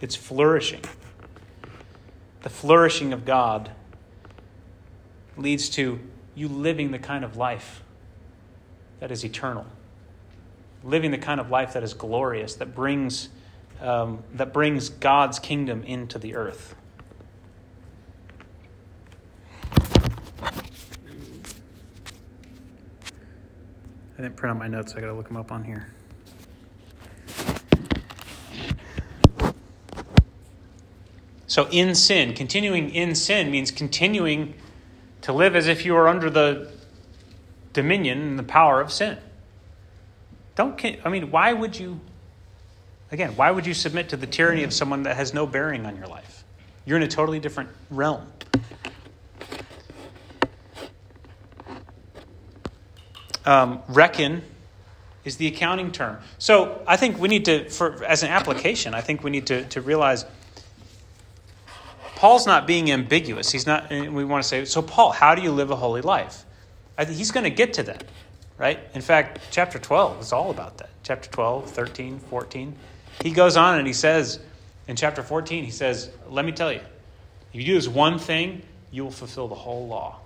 It's 0.00 0.16
flourishing. 0.16 0.82
The 2.42 2.50
flourishing 2.50 3.12
of 3.12 3.24
God 3.24 3.70
leads 5.36 5.68
to 5.70 5.98
you 6.34 6.48
living 6.48 6.90
the 6.90 6.98
kind 6.98 7.24
of 7.24 7.36
life 7.36 7.82
that 9.00 9.10
is 9.10 9.24
eternal, 9.24 9.66
living 10.86 11.10
the 11.10 11.18
kind 11.18 11.40
of 11.40 11.50
life 11.50 11.74
that 11.74 11.82
is 11.82 11.92
glorious, 11.92 12.54
that 12.54 12.74
brings 12.74 13.28
um, 13.80 14.22
that 14.34 14.52
brings 14.54 14.88
God's 14.88 15.38
kingdom 15.38 15.82
into 15.82 16.18
the 16.18 16.34
earth. 16.34 16.74
I 24.18 24.22
didn't 24.22 24.36
print 24.36 24.52
out 24.52 24.58
my 24.58 24.68
notes. 24.68 24.94
I 24.94 25.00
got 25.00 25.08
to 25.08 25.12
look 25.12 25.28
them 25.28 25.36
up 25.36 25.52
on 25.52 25.64
here. 25.64 25.88
So, 31.46 31.68
in 31.70 31.94
sin, 31.94 32.34
continuing 32.34 32.90
in 32.90 33.14
sin 33.14 33.50
means 33.50 33.70
continuing 33.70 34.54
to 35.22 35.32
live 35.32 35.54
as 35.54 35.66
if 35.66 35.84
you 35.84 35.94
are 35.96 36.08
under 36.08 36.30
the 36.30 36.70
dominion 37.72 38.20
and 38.20 38.38
the 38.38 38.42
power 38.42 38.80
of 38.80 38.90
sin. 38.92 39.18
Don't, 40.56 40.82
I 41.04 41.08
mean, 41.10 41.30
why 41.30 41.52
would 41.52 41.78
you, 41.78 42.00
again, 43.12 43.36
why 43.36 43.50
would 43.50 43.66
you 43.66 43.74
submit 43.74 44.08
to 44.08 44.16
the 44.16 44.26
tyranny 44.26 44.64
of 44.64 44.72
someone 44.72 45.04
that 45.04 45.16
has 45.16 45.32
no 45.32 45.46
bearing 45.46 45.86
on 45.86 45.96
your 45.96 46.06
life? 46.06 46.44
You're 46.86 46.96
in 46.96 47.02
a 47.02 47.08
totally 47.08 47.38
different 47.38 47.70
realm. 47.90 48.26
Um, 53.44 53.82
reckon 53.86 54.42
is 55.24 55.36
the 55.36 55.46
accounting 55.46 55.92
term. 55.92 56.18
So 56.38 56.82
I 56.86 56.96
think 56.96 57.18
we 57.18 57.28
need 57.28 57.44
to, 57.44 57.68
for, 57.68 58.02
as 58.04 58.22
an 58.22 58.30
application, 58.30 58.94
I 58.94 59.02
think 59.02 59.22
we 59.22 59.30
need 59.30 59.46
to, 59.48 59.64
to 59.66 59.80
realize 59.80 60.24
Paul's 62.14 62.46
not 62.46 62.66
being 62.66 62.90
ambiguous. 62.90 63.52
He's 63.52 63.66
not, 63.66 63.90
we 63.90 64.24
want 64.24 64.42
to 64.42 64.48
say, 64.48 64.64
so 64.64 64.80
Paul, 64.80 65.12
how 65.12 65.34
do 65.34 65.42
you 65.42 65.52
live 65.52 65.70
a 65.70 65.76
holy 65.76 66.00
life? 66.00 66.44
He's 67.08 67.30
going 67.30 67.44
to 67.44 67.50
get 67.50 67.74
to 67.74 67.82
that, 67.84 68.04
right? 68.58 68.78
In 68.94 69.00
fact, 69.00 69.40
chapter 69.50 69.78
12 69.78 70.20
is 70.20 70.32
all 70.32 70.50
about 70.50 70.78
that. 70.78 70.90
Chapter 71.02 71.30
12, 71.30 71.70
13, 71.70 72.18
14. 72.18 72.74
He 73.22 73.30
goes 73.30 73.56
on 73.56 73.78
and 73.78 73.86
he 73.86 73.92
says, 73.92 74.40
in 74.88 74.96
chapter 74.96 75.22
14, 75.22 75.64
he 75.64 75.70
says, 75.70 76.10
let 76.28 76.44
me 76.44 76.52
tell 76.52 76.72
you, 76.72 76.80
if 77.52 77.60
you 77.60 77.64
do 77.64 77.74
this 77.74 77.88
one 77.88 78.18
thing, 78.18 78.62
you 78.90 79.04
will 79.04 79.10
fulfill 79.10 79.48
the 79.48 79.54
whole 79.54 79.86
law. 79.86 80.18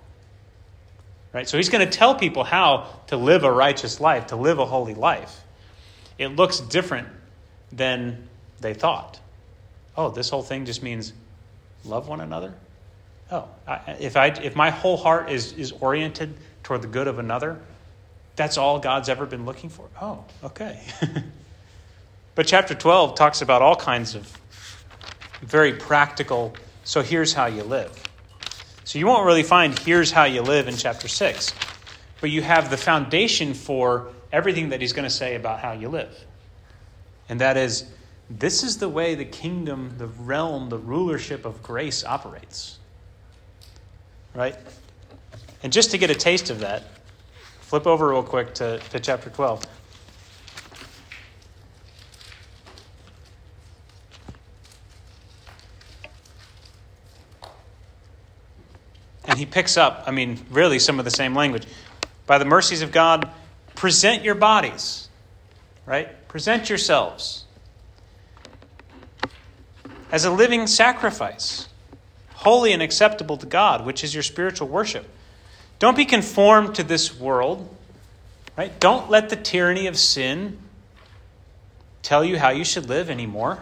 Right? 1.33 1.47
So 1.47 1.57
he's 1.57 1.69
going 1.69 1.87
to 1.87 1.91
tell 1.91 2.15
people 2.15 2.43
how 2.43 2.87
to 3.07 3.17
live 3.17 3.43
a 3.43 3.51
righteous 3.51 3.99
life, 3.99 4.27
to 4.27 4.35
live 4.35 4.59
a 4.59 4.65
holy 4.65 4.93
life. 4.93 5.41
It 6.17 6.29
looks 6.29 6.59
different 6.59 7.07
than 7.71 8.27
they 8.59 8.73
thought. 8.73 9.19
Oh, 9.95 10.09
this 10.09 10.29
whole 10.29 10.43
thing 10.43 10.65
just 10.65 10.83
means 10.83 11.13
love 11.85 12.07
one 12.07 12.21
another? 12.21 12.53
Oh, 13.31 13.47
I, 13.65 13.95
if, 13.99 14.17
I, 14.17 14.27
if 14.27 14.55
my 14.55 14.69
whole 14.69 14.97
heart 14.97 15.29
is, 15.29 15.53
is 15.53 15.71
oriented 15.71 16.35
toward 16.63 16.81
the 16.81 16.87
good 16.87 17.07
of 17.07 17.17
another, 17.17 17.59
that's 18.35 18.57
all 18.57 18.79
God's 18.79 19.09
ever 19.09 19.25
been 19.25 19.45
looking 19.45 19.69
for. 19.69 19.87
Oh, 20.01 20.23
okay. 20.43 20.79
but 22.35 22.47
chapter 22.47 22.73
12 22.73 23.15
talks 23.15 23.41
about 23.41 23.61
all 23.61 23.75
kinds 23.75 24.15
of 24.15 24.37
very 25.41 25.73
practical, 25.73 26.53
so 26.83 27.01
here's 27.01 27.33
how 27.33 27.47
you 27.47 27.63
live. 27.63 27.91
So 28.83 28.99
you 28.99 29.07
won't 29.07 29.25
really 29.25 29.43
find 29.43 29.77
here's 29.77 30.11
how 30.11 30.25
you 30.25 30.41
live 30.41 30.67
in 30.67 30.75
chapter 30.75 31.07
6, 31.07 31.53
but 32.19 32.29
you 32.29 32.41
have 32.41 32.69
the 32.69 32.77
foundation 32.77 33.53
for 33.53 34.07
everything 34.31 34.69
that 34.69 34.81
he's 34.81 34.93
going 34.93 35.03
to 35.07 35.13
say 35.13 35.35
about 35.35 35.59
how 35.59 35.73
you 35.73 35.89
live. 35.89 36.13
And 37.29 37.41
that 37.41 37.57
is 37.57 37.85
this 38.29 38.63
is 38.63 38.77
the 38.77 38.87
way 38.87 39.15
the 39.15 39.25
kingdom, 39.25 39.95
the 39.97 40.07
realm, 40.07 40.69
the 40.69 40.77
rulership 40.77 41.45
of 41.45 41.61
grace 41.61 42.03
operates. 42.05 42.79
Right? 44.33 44.55
And 45.63 45.73
just 45.73 45.91
to 45.91 45.97
get 45.97 46.09
a 46.09 46.15
taste 46.15 46.49
of 46.49 46.59
that, 46.59 46.83
flip 47.71 47.87
over 47.87 48.09
real 48.09 48.21
quick 48.21 48.53
to, 48.53 48.79
to 48.89 48.99
chapter 48.99 49.29
12. 49.29 49.65
And 59.23 59.39
he 59.39 59.45
picks 59.45 59.77
up, 59.77 60.03
I 60.05 60.11
mean, 60.11 60.45
really 60.49 60.79
some 60.79 60.99
of 60.99 61.05
the 61.05 61.11
same 61.11 61.33
language. 61.33 61.65
By 62.27 62.39
the 62.39 62.43
mercies 62.43 62.81
of 62.81 62.91
God, 62.91 63.29
present 63.73 64.21
your 64.21 64.35
bodies, 64.35 65.07
right? 65.85 66.27
Present 66.27 66.67
yourselves 66.67 67.45
as 70.11 70.25
a 70.25 70.29
living 70.29 70.67
sacrifice, 70.67 71.69
holy 72.33 72.73
and 72.73 72.81
acceptable 72.81 73.37
to 73.37 73.45
God, 73.45 73.85
which 73.85 74.03
is 74.03 74.13
your 74.13 74.23
spiritual 74.23 74.67
worship. 74.67 75.07
Don't 75.81 75.97
be 75.97 76.05
conformed 76.05 76.75
to 76.75 76.83
this 76.83 77.19
world, 77.19 77.67
right? 78.55 78.79
Don't 78.79 79.09
let 79.09 79.29
the 79.29 79.35
tyranny 79.35 79.87
of 79.87 79.97
sin 79.97 80.59
tell 82.03 82.23
you 82.23 82.37
how 82.37 82.51
you 82.51 82.63
should 82.63 82.87
live 82.87 83.09
anymore. 83.09 83.57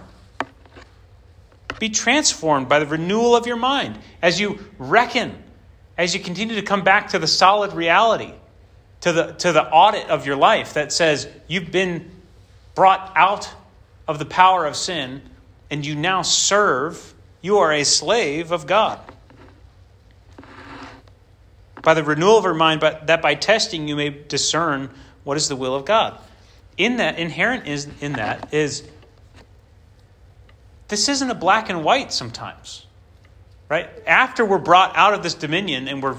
Be 1.79 1.87
transformed 1.87 2.67
by 2.67 2.79
the 2.79 2.85
renewal 2.85 3.37
of 3.37 3.47
your 3.47 3.55
mind 3.55 3.97
as 4.21 4.37
you 4.37 4.59
reckon, 4.77 5.33
as 5.97 6.13
you 6.13 6.19
continue 6.19 6.55
to 6.55 6.61
come 6.61 6.83
back 6.83 7.11
to 7.11 7.19
the 7.19 7.27
solid 7.27 7.71
reality, 7.71 8.33
to 8.99 9.13
the, 9.13 9.31
to 9.35 9.53
the 9.53 9.63
audit 9.63 10.09
of 10.09 10.27
your 10.27 10.35
life 10.35 10.73
that 10.73 10.91
says 10.91 11.25
you've 11.47 11.71
been 11.71 12.11
brought 12.75 13.13
out 13.15 13.49
of 14.09 14.19
the 14.19 14.25
power 14.25 14.65
of 14.65 14.75
sin 14.75 15.21
and 15.71 15.85
you 15.85 15.95
now 15.95 16.23
serve, 16.23 17.13
you 17.41 17.59
are 17.59 17.71
a 17.71 17.85
slave 17.85 18.51
of 18.51 18.67
God. 18.67 18.99
By 21.81 21.93
the 21.93 22.03
renewal 22.03 22.37
of 22.37 22.45
our 22.45 22.53
mind, 22.53 22.81
but 22.81 23.07
that 23.07 23.21
by 23.21 23.35
testing 23.35 23.87
you 23.87 23.95
may 23.95 24.09
discern 24.09 24.89
what 25.23 25.37
is 25.37 25.47
the 25.47 25.55
will 25.55 25.75
of 25.75 25.85
God. 25.85 26.19
In 26.77 26.97
that, 26.97 27.19
inherent 27.19 27.67
is 27.67 27.87
in 28.01 28.13
that 28.13 28.53
is 28.53 28.83
this 30.87 31.07
isn't 31.07 31.29
a 31.29 31.35
black 31.35 31.69
and 31.69 31.83
white 31.83 32.11
sometimes. 32.11 32.85
Right? 33.69 33.87
After 34.07 34.43
we're 34.43 34.57
brought 34.57 34.97
out 34.97 35.13
of 35.13 35.21
this 35.21 35.35
dominion 35.35 35.87
and 35.87 36.01
we're 36.01 36.17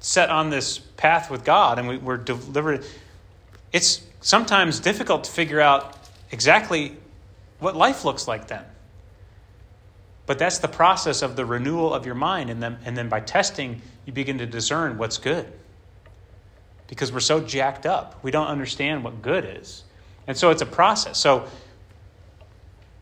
set 0.00 0.28
on 0.28 0.50
this 0.50 0.78
path 0.78 1.30
with 1.30 1.44
God 1.44 1.78
and 1.78 1.88
we, 1.88 1.96
we're 1.96 2.18
delivered, 2.18 2.84
it's 3.72 4.02
sometimes 4.20 4.80
difficult 4.80 5.24
to 5.24 5.30
figure 5.30 5.60
out 5.60 5.96
exactly 6.30 6.96
what 7.58 7.74
life 7.74 8.04
looks 8.04 8.28
like 8.28 8.48
then. 8.48 8.64
But 10.26 10.38
that's 10.38 10.58
the 10.58 10.68
process 10.68 11.22
of 11.22 11.36
the 11.36 11.44
renewal 11.44 11.92
of 11.92 12.06
your 12.06 12.14
mind. 12.14 12.50
And 12.50 12.62
then, 12.62 12.78
and 12.84 12.96
then 12.96 13.08
by 13.08 13.20
testing, 13.20 13.82
you 14.06 14.12
begin 14.12 14.38
to 14.38 14.46
discern 14.46 14.96
what's 14.96 15.18
good. 15.18 15.50
Because 16.86 17.12
we're 17.12 17.20
so 17.20 17.40
jacked 17.40 17.86
up, 17.86 18.22
we 18.22 18.30
don't 18.30 18.46
understand 18.46 19.04
what 19.04 19.20
good 19.22 19.58
is. 19.58 19.84
And 20.26 20.36
so 20.36 20.50
it's 20.50 20.62
a 20.62 20.66
process. 20.66 21.18
So 21.18 21.46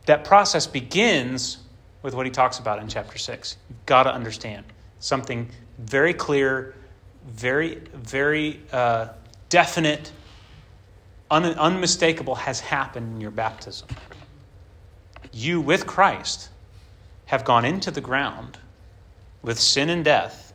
that 0.07 0.25
process 0.25 0.67
begins 0.67 1.59
with 2.03 2.15
what 2.15 2.27
he 2.27 2.33
talks 2.33 2.59
about 2.59 2.81
in 2.81 2.89
chapter 2.89 3.19
6. 3.19 3.57
You've 3.69 3.87
got 3.87 4.05
to 4.05 4.13
understand 4.13 4.65
something 4.99 5.49
very 5.79 6.15
clear, 6.15 6.75
very, 7.27 7.77
very 7.95 8.61
uh, 8.73 9.09
definite, 9.49 10.11
un- 11.31 11.45
unmistakable 11.45 12.35
has 12.35 12.61
happened 12.61 13.15
in 13.15 13.21
your 13.21 13.31
baptism. 13.31 13.89
You, 15.33 15.61
with 15.61 15.87
Christ, 15.87 16.51
have 17.33 17.47
gone 17.47 17.65
into 17.65 17.91
the 17.91 18.01
ground 18.03 18.59
with 19.41 19.59
sin 19.59 19.89
and 19.89 20.05
death, 20.05 20.53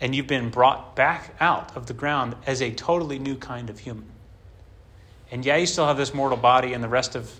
and 0.00 0.14
you've 0.14 0.26
been 0.26 0.48
brought 0.48 0.96
back 0.96 1.34
out 1.38 1.76
of 1.76 1.84
the 1.84 1.92
ground 1.92 2.34
as 2.46 2.62
a 2.62 2.70
totally 2.70 3.18
new 3.18 3.36
kind 3.36 3.68
of 3.68 3.78
human. 3.78 4.08
And 5.30 5.44
yeah, 5.44 5.56
you 5.56 5.66
still 5.66 5.86
have 5.86 5.98
this 5.98 6.14
mortal 6.14 6.38
body 6.38 6.72
and 6.72 6.82
the 6.82 6.88
rest 6.88 7.14
of 7.14 7.30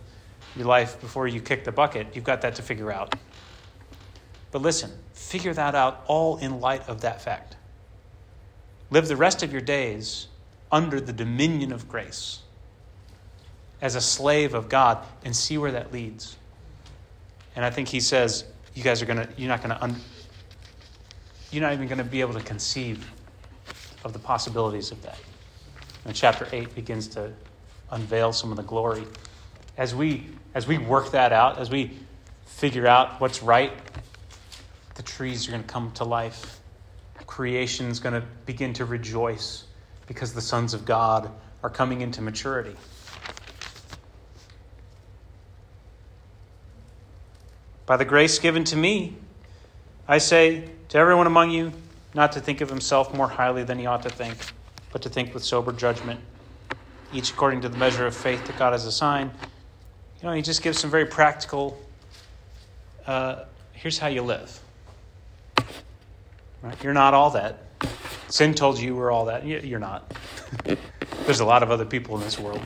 your 0.54 0.66
life 0.66 1.00
before 1.00 1.26
you 1.26 1.40
kick 1.40 1.64
the 1.64 1.72
bucket. 1.72 2.08
You've 2.12 2.24
got 2.24 2.42
that 2.42 2.56
to 2.56 2.62
figure 2.62 2.92
out. 2.92 3.14
But 4.50 4.60
listen, 4.60 4.92
figure 5.14 5.54
that 5.54 5.74
out 5.74 6.04
all 6.06 6.36
in 6.36 6.60
light 6.60 6.86
of 6.90 7.00
that 7.00 7.22
fact. 7.22 7.56
Live 8.90 9.08
the 9.08 9.16
rest 9.16 9.42
of 9.42 9.50
your 9.50 9.62
days 9.62 10.26
under 10.70 11.00
the 11.00 11.14
dominion 11.14 11.72
of 11.72 11.88
grace 11.88 12.40
as 13.80 13.94
a 13.94 14.02
slave 14.02 14.52
of 14.52 14.68
God 14.68 14.98
and 15.24 15.34
see 15.34 15.56
where 15.56 15.72
that 15.72 15.90
leads. 15.90 16.36
And 17.56 17.64
I 17.64 17.70
think 17.70 17.88
he 17.88 18.00
says, 18.00 18.44
you 18.78 18.84
guys 18.84 19.02
are 19.02 19.06
to, 19.26 19.28
you're 19.36 19.48
not 19.48 19.60
to, 19.74 19.82
un- 19.82 20.00
you're 21.50 21.62
not 21.62 21.72
even 21.72 21.88
to 21.98 22.04
be 22.04 22.20
able 22.20 22.34
to 22.34 22.40
conceive 22.40 23.10
of 24.04 24.12
the 24.12 24.20
possibilities 24.20 24.92
of 24.92 25.02
that. 25.02 25.18
And 26.04 26.14
chapter 26.14 26.46
8 26.52 26.76
begins 26.76 27.08
to 27.08 27.32
unveil 27.90 28.32
some 28.32 28.52
of 28.52 28.56
the 28.56 28.62
glory. 28.62 29.02
As 29.76 29.96
we, 29.96 30.28
as 30.54 30.68
we 30.68 30.78
work 30.78 31.10
that 31.10 31.32
out, 31.32 31.58
as 31.58 31.70
we 31.70 31.98
figure 32.46 32.86
out 32.86 33.20
what's 33.20 33.42
right, 33.42 33.72
the 34.94 35.02
trees 35.02 35.48
are 35.48 35.50
going 35.50 35.64
to 35.64 35.68
come 35.68 35.90
to 35.92 36.04
life. 36.04 36.60
Creation 37.26 37.86
is 37.86 37.98
going 37.98 38.14
to 38.14 38.24
begin 38.46 38.72
to 38.74 38.84
rejoice 38.84 39.64
because 40.06 40.34
the 40.34 40.40
sons 40.40 40.72
of 40.72 40.84
God 40.84 41.28
are 41.64 41.70
coming 41.70 42.00
into 42.00 42.22
maturity. 42.22 42.76
By 47.89 47.97
the 47.97 48.05
grace 48.05 48.39
given 48.39 48.64
to 48.64 48.76
me, 48.76 49.16
I 50.07 50.18
say 50.18 50.68
to 50.91 50.99
everyone 50.99 51.26
among 51.26 51.53
you 51.53 51.72
not 52.12 52.32
to 52.32 52.41
think 52.41 52.61
of 52.61 52.68
himself 52.68 53.14
more 53.14 53.28
highly 53.28 53.64
than 53.64 53.78
he 53.78 53.86
ought 53.86 54.03
to 54.03 54.11
think, 54.11 54.36
but 54.93 55.01
to 55.03 55.09
think 55.09 55.32
with 55.32 55.43
sober 55.43 55.72
judgment, 55.72 56.20
each 57.14 57.30
according 57.30 57.62
to 57.62 57.70
the 57.70 57.78
measure 57.78 58.07
of 58.07 58.14
faith 58.14 58.47
that 58.47 58.59
God 58.59 58.72
has 58.72 58.84
assigned. 58.84 59.30
You 60.20 60.28
know, 60.28 60.34
he 60.34 60.43
just 60.43 60.62
gives 60.62 60.78
some 60.78 60.91
very 60.91 61.07
practical. 61.07 61.80
Uh, 63.07 63.45
here's 63.72 63.99
how 63.99 64.09
you 64.09 64.20
live. 64.20 64.61
Right? 66.61 66.84
You're 66.84 66.93
not 66.93 67.14
all 67.14 67.30
that. 67.30 67.62
Sin 68.28 68.53
told 68.53 68.78
you 68.78 68.89
you 68.89 68.97
were 68.97 69.11
all 69.11 69.24
that. 69.24 69.47
You're 69.47 69.80
not. 69.80 70.12
There's 71.24 71.41
a 71.41 71.47
lot 71.47 71.62
of 71.62 71.70
other 71.70 71.86
people 71.86 72.18
in 72.18 72.20
this 72.22 72.39
world, 72.39 72.61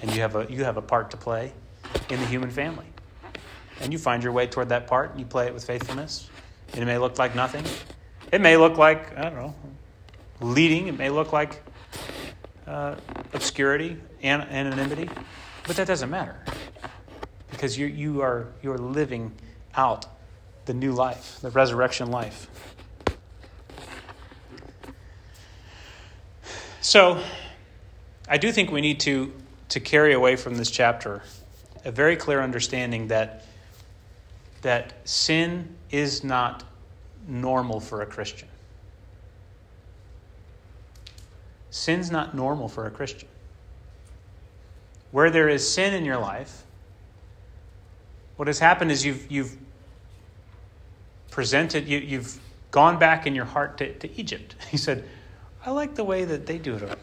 and 0.00 0.14
you 0.14 0.20
have 0.20 0.36
a 0.36 0.46
you 0.48 0.62
have 0.62 0.76
a 0.76 0.82
part 0.82 1.10
to 1.10 1.16
play 1.16 1.52
in 2.08 2.20
the 2.20 2.26
human 2.26 2.50
family, 2.50 2.86
and 3.80 3.92
you 3.92 3.98
find 3.98 4.22
your 4.22 4.32
way 4.32 4.46
toward 4.46 4.68
that 4.70 4.86
part, 4.86 5.10
and 5.10 5.20
you 5.20 5.26
play 5.26 5.46
it 5.46 5.54
with 5.54 5.64
faithfulness. 5.64 6.28
It 6.74 6.84
may 6.84 6.98
look 6.98 7.18
like 7.18 7.34
nothing. 7.34 7.64
It 8.32 8.40
may 8.40 8.56
look 8.56 8.76
like 8.76 9.16
I 9.16 9.22
don't 9.22 9.36
know, 9.36 9.54
leading. 10.40 10.88
It 10.88 10.98
may 10.98 11.10
look 11.10 11.32
like 11.32 11.62
uh, 12.66 12.96
obscurity 13.32 13.96
and 14.22 14.42
anonymity, 14.42 15.08
but 15.66 15.76
that 15.76 15.86
doesn't 15.86 16.10
matter 16.10 16.36
because 17.50 17.78
you 17.78 17.86
you 17.86 18.22
are 18.22 18.48
you 18.62 18.72
are 18.72 18.78
living 18.78 19.32
out 19.74 20.06
the 20.66 20.74
new 20.74 20.92
life, 20.92 21.38
the 21.40 21.50
resurrection 21.50 22.10
life. 22.10 22.48
So, 26.80 27.20
I 28.28 28.38
do 28.38 28.52
think 28.52 28.70
we 28.70 28.80
need 28.80 29.00
to, 29.00 29.32
to 29.70 29.80
carry 29.80 30.12
away 30.12 30.36
from 30.36 30.56
this 30.56 30.70
chapter 30.70 31.22
a 31.84 31.90
very 31.90 32.16
clear 32.16 32.40
understanding 32.40 33.08
that, 33.08 33.44
that 34.62 34.94
sin 35.04 35.74
is 35.90 36.24
not 36.24 36.64
normal 37.26 37.80
for 37.80 38.02
a 38.02 38.06
Christian. 38.06 38.48
Sin's 41.70 42.10
not 42.10 42.34
normal 42.34 42.68
for 42.68 42.86
a 42.86 42.90
Christian. 42.90 43.28
Where 45.10 45.30
there 45.30 45.48
is 45.48 45.68
sin 45.68 45.94
in 45.94 46.04
your 46.04 46.18
life, 46.18 46.64
what 48.36 48.48
has 48.48 48.58
happened 48.58 48.90
is 48.90 49.04
you've, 49.04 49.30
you've 49.30 49.56
presented, 51.30 51.86
you, 51.86 51.98
you've 51.98 52.38
gone 52.70 52.98
back 52.98 53.26
in 53.26 53.34
your 53.34 53.44
heart 53.44 53.78
to, 53.78 53.92
to 53.98 54.20
Egypt. 54.20 54.56
He 54.70 54.76
said, 54.76 55.04
I 55.64 55.70
like 55.70 55.94
the 55.94 56.04
way 56.04 56.24
that 56.24 56.46
they 56.46 56.58
do 56.58 56.76
it. 56.76 56.98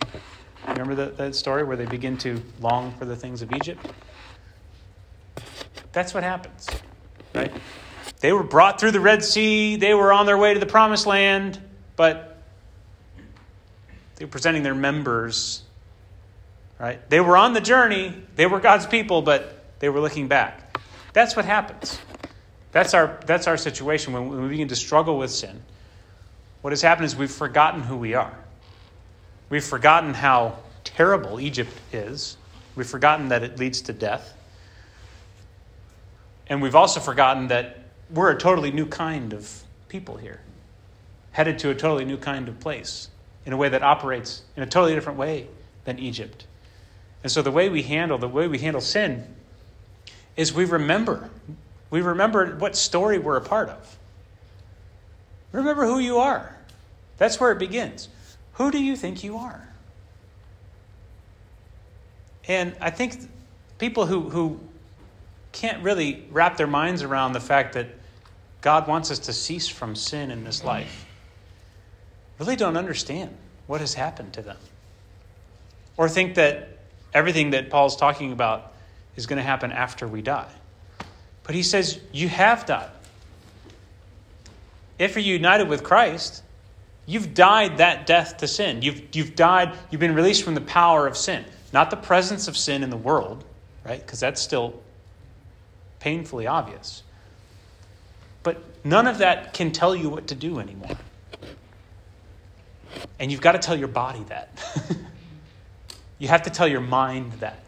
Remember 0.68 0.95
that, 0.95 1.18
that 1.18 1.36
story 1.36 1.64
where 1.64 1.76
they 1.76 1.86
begin 1.86 2.18
to 2.20 2.41
long 2.62 2.93
for 2.93 3.06
the 3.06 3.16
things 3.16 3.41
of 3.41 3.51
Egypt? 3.54 3.86
That's 5.91 6.14
what 6.14 6.24
happens, 6.24 6.68
right? 7.34 7.51
They 8.19 8.31
were 8.31 8.43
brought 8.43 8.79
through 8.79 8.91
the 8.91 8.99
Red 8.99 9.23
Sea, 9.23 9.75
they 9.75 9.93
were 9.93 10.13
on 10.13 10.25
their 10.25 10.38
way 10.38 10.53
to 10.53 10.59
the 10.59 10.65
promised 10.65 11.05
land, 11.05 11.59
but 11.95 12.38
they 14.15 14.25
were 14.25 14.31
presenting 14.31 14.63
their 14.63 14.75
members, 14.75 15.63
right? 16.79 17.07
They 17.09 17.19
were 17.19 17.36
on 17.36 17.53
the 17.53 17.61
journey, 17.61 18.13
they 18.36 18.45
were 18.45 18.59
God's 18.59 18.86
people, 18.86 19.21
but 19.21 19.79
they 19.79 19.89
were 19.89 19.99
looking 19.99 20.27
back. 20.27 20.77
That's 21.13 21.36
what 21.36 21.45
happens. 21.45 21.99
That's 22.71 22.93
our, 22.93 23.19
that's 23.25 23.47
our 23.47 23.57
situation 23.57 24.13
when 24.13 24.41
we 24.41 24.49
begin 24.49 24.69
to 24.69 24.75
struggle 24.75 25.17
with 25.17 25.29
sin. 25.29 25.61
What 26.61 26.71
has 26.71 26.81
happened 26.81 27.05
is 27.05 27.15
we've 27.15 27.29
forgotten 27.29 27.81
who 27.81 27.97
we 27.97 28.13
are. 28.13 28.34
We've 29.49 29.63
forgotten 29.63 30.13
how 30.13 30.57
terrible 30.84 31.39
Egypt 31.39 31.71
is. 31.91 32.38
We've 32.75 32.88
forgotten 32.88 33.29
that 33.29 33.43
it 33.43 33.59
leads 33.59 33.81
to 33.81 33.93
death. 33.93 34.34
And 36.47 36.61
we've 36.61 36.75
also 36.75 36.99
forgotten 36.99 37.47
that 37.47 37.79
we're 38.09 38.31
a 38.31 38.37
totally 38.37 38.71
new 38.71 38.85
kind 38.85 39.33
of 39.33 39.63
people 39.87 40.17
here, 40.17 40.41
headed 41.31 41.59
to 41.59 41.69
a 41.69 41.75
totally 41.75 42.05
new 42.05 42.17
kind 42.17 42.47
of 42.47 42.59
place 42.59 43.09
in 43.45 43.53
a 43.53 43.57
way 43.57 43.69
that 43.69 43.83
operates 43.83 44.43
in 44.55 44.63
a 44.63 44.65
totally 44.65 44.93
different 44.93 45.17
way 45.17 45.47
than 45.85 45.99
Egypt. 45.99 46.45
And 47.23 47.31
so 47.31 47.41
the 47.41 47.51
way 47.51 47.69
we 47.69 47.83
handle 47.83 48.17
the 48.17 48.27
way 48.27 48.47
we 48.47 48.59
handle 48.59 48.81
sin 48.81 49.35
is 50.35 50.53
we 50.53 50.65
remember. 50.65 51.29
We 51.89 52.01
remember 52.01 52.55
what 52.57 52.75
story 52.75 53.19
we're 53.19 53.37
a 53.37 53.41
part 53.41 53.69
of. 53.69 53.97
Remember 55.51 55.85
who 55.85 55.99
you 55.99 56.17
are. 56.17 56.57
That's 57.17 57.39
where 57.39 57.51
it 57.51 57.59
begins. 57.59 58.09
Who 58.53 58.71
do 58.71 58.83
you 58.83 58.95
think 58.95 59.23
you 59.23 59.37
are? 59.37 59.69
And 62.47 62.75
I 62.81 62.89
think 62.89 63.29
people 63.77 64.05
who, 64.05 64.29
who 64.29 64.59
can't 65.54 65.82
really 65.82 66.26
wrap 66.32 66.58
their 66.58 66.68
minds 66.68 67.01
around 67.01 67.32
the 67.32 67.39
fact 67.39 67.74
that 67.74 67.88
God 68.62 68.88
wants 68.88 69.10
us 69.12 69.20
to 69.20 69.34
cease 69.34 69.68
from 69.68 69.95
sin 69.95 70.30
in 70.30 70.43
this 70.43 70.64
life 70.64 71.06
really 72.39 72.56
don't 72.58 72.76
understand 72.76 73.36
what 73.68 73.80
has 73.80 73.93
happened 73.93 74.34
to 74.34 74.41
them. 74.41 74.58
Or 75.95 76.10
think 76.10 76.36
that 76.36 76.80
everything 77.14 77.51
that 77.51 77.70
Paul's 77.70 77.95
talking 77.95 78.34
about 78.34 78.74
is 79.16 79.28
going 79.28 79.38
to 79.38 79.43
happen 79.43 79.72
after 79.72 80.08
we 80.08 80.22
die. 80.22 80.51
But 81.43 81.56
he 81.56 81.64
says, 81.64 81.99
You 82.12 82.28
have 82.28 82.66
died. 82.66 82.89
If 84.99 85.16
you're 85.16 85.24
united 85.24 85.70
with 85.70 85.84
Christ, 85.84 86.43
You've 87.06 87.34
died 87.34 87.78
that 87.78 88.06
death 88.06 88.38
to 88.38 88.47
sin. 88.47 88.82
You've, 88.82 89.04
you've 89.14 89.36
died, 89.36 89.76
you've 89.91 89.99
been 89.99 90.16
released 90.16 90.43
from 90.43 90.56
the 90.56 90.62
power 90.62 91.06
of 91.06 91.18
sin. 91.18 91.43
Not 91.74 91.89
the 91.89 91.97
presence 91.97 92.47
of 92.47 92.56
sin 92.56 92.84
in 92.84 92.89
the 92.89 92.97
world, 92.97 93.43
right? 93.86 93.99
Because 93.99 94.20
that's 94.20 94.41
still 94.41 94.82
painfully 96.04 96.45
obvious. 96.45 97.01
But 98.43 98.62
none 98.84 99.08
of 99.08 99.20
that 99.20 99.54
can 99.54 99.72
tell 99.72 99.95
you 99.95 100.10
what 100.10 100.28
to 100.28 100.36
do 100.36 100.60
anymore. 100.60 100.97
And 103.18 103.32
you've 103.32 103.39
got 103.39 103.54
to 103.54 103.60
tell 103.60 103.78
your 103.78 103.88
body 103.88 104.22
that. 104.28 104.62
you 106.20 106.28
have 106.28 106.43
to 106.43 106.49
tell 106.49 106.68
your 106.68 106.82
mind 106.82 107.32
that. 107.39 107.64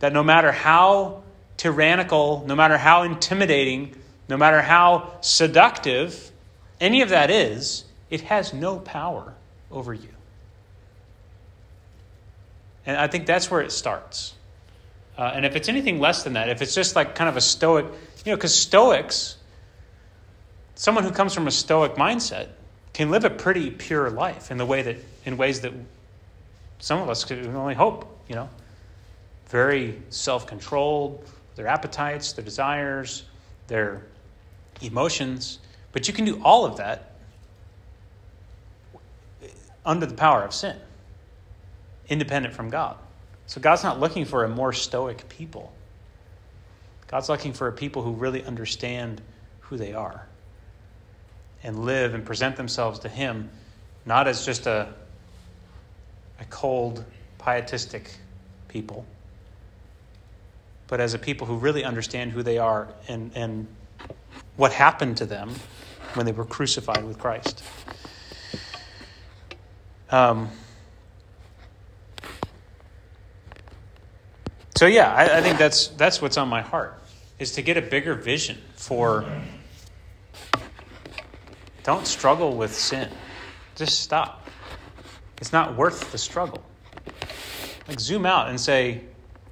That 0.00 0.12
no 0.12 0.22
matter 0.22 0.52
how 0.52 1.22
tyrannical, 1.56 2.44
no 2.46 2.54
matter 2.54 2.76
how 2.76 3.04
intimidating, 3.04 3.96
no 4.28 4.36
matter 4.36 4.60
how 4.60 5.14
seductive 5.22 6.30
any 6.82 7.00
of 7.00 7.08
that 7.08 7.30
is, 7.30 7.86
it 8.10 8.20
has 8.22 8.52
no 8.52 8.78
power 8.78 9.32
over 9.70 9.94
you. 9.94 10.10
And 12.84 12.98
I 12.98 13.06
think 13.06 13.24
that's 13.24 13.50
where 13.50 13.62
it 13.62 13.72
starts. 13.72 14.34
Uh, 15.18 15.32
and 15.34 15.44
if 15.44 15.56
it's 15.56 15.68
anything 15.68 15.98
less 15.98 16.22
than 16.22 16.34
that, 16.34 16.48
if 16.48 16.62
it's 16.62 16.76
just 16.76 16.94
like 16.94 17.16
kind 17.16 17.28
of 17.28 17.36
a 17.36 17.40
stoic, 17.40 17.86
you 18.24 18.32
know, 18.32 18.36
because 18.36 18.54
stoics, 18.54 19.36
someone 20.76 21.02
who 21.02 21.10
comes 21.10 21.34
from 21.34 21.48
a 21.48 21.50
stoic 21.50 21.96
mindset 21.96 22.50
can 22.92 23.10
live 23.10 23.24
a 23.24 23.30
pretty 23.30 23.68
pure 23.70 24.10
life 24.10 24.52
in 24.52 24.58
the 24.58 24.64
way 24.64 24.80
that, 24.82 24.96
in 25.24 25.36
ways 25.36 25.60
that 25.62 25.72
some 26.78 27.02
of 27.02 27.10
us 27.10 27.24
can 27.24 27.44
only 27.56 27.74
hope, 27.74 28.06
you 28.28 28.36
know. 28.36 28.48
Very 29.48 30.00
self 30.10 30.46
controlled, 30.46 31.28
their 31.56 31.66
appetites, 31.66 32.32
their 32.32 32.44
desires, 32.44 33.24
their 33.66 34.02
emotions. 34.82 35.58
But 35.90 36.06
you 36.06 36.14
can 36.14 36.26
do 36.26 36.40
all 36.44 36.64
of 36.64 36.76
that 36.76 37.14
under 39.84 40.06
the 40.06 40.14
power 40.14 40.44
of 40.44 40.54
sin, 40.54 40.76
independent 42.08 42.54
from 42.54 42.70
God. 42.70 42.98
So 43.48 43.62
God's 43.62 43.82
not 43.82 43.98
looking 43.98 44.26
for 44.26 44.44
a 44.44 44.48
more 44.48 44.74
stoic 44.74 45.28
people. 45.30 45.72
God's 47.08 47.30
looking 47.30 47.54
for 47.54 47.66
a 47.66 47.72
people 47.72 48.02
who 48.02 48.12
really 48.12 48.44
understand 48.44 49.22
who 49.60 49.78
they 49.78 49.94
are 49.94 50.26
and 51.62 51.84
live 51.84 52.14
and 52.14 52.24
present 52.24 52.56
themselves 52.56 53.00
to 53.00 53.08
Him 53.08 53.50
not 54.04 54.28
as 54.28 54.44
just 54.44 54.66
a, 54.66 54.92
a 56.38 56.44
cold, 56.46 57.04
pietistic 57.38 58.10
people, 58.68 59.06
but 60.86 61.00
as 61.00 61.14
a 61.14 61.18
people 61.18 61.46
who 61.46 61.56
really 61.56 61.84
understand 61.84 62.32
who 62.32 62.42
they 62.42 62.58
are 62.58 62.88
and, 63.08 63.32
and 63.34 63.66
what 64.56 64.72
happened 64.72 65.16
to 65.16 65.26
them 65.26 65.54
when 66.14 66.26
they 66.26 66.32
were 66.32 66.44
crucified 66.44 67.04
with 67.04 67.18
Christ. 67.18 67.62
Um, 70.10 70.50
so 74.78 74.86
yeah, 74.86 75.12
I, 75.12 75.38
I, 75.38 75.42
think 75.42 75.58
that's 75.58 75.88
that's 75.88 76.22
what's 76.22 76.36
on 76.36 76.48
my 76.48 76.62
heart 76.62 77.02
is 77.40 77.50
to 77.54 77.62
get 77.62 77.76
a 77.76 77.82
bigger 77.82 78.14
vision 78.14 78.58
for. 78.76 79.28
Don't 81.82 82.06
struggle 82.06 82.56
with 82.56 82.72
sin. 82.72 83.08
Just 83.74 84.02
stop. 84.02 84.48
It's 85.38 85.52
not 85.52 85.76
worth 85.76 86.12
the 86.12 86.18
struggle. 86.18 86.62
Like 87.88 87.98
zoom 87.98 88.24
out 88.24 88.50
and 88.50 88.60
say, 88.60 89.00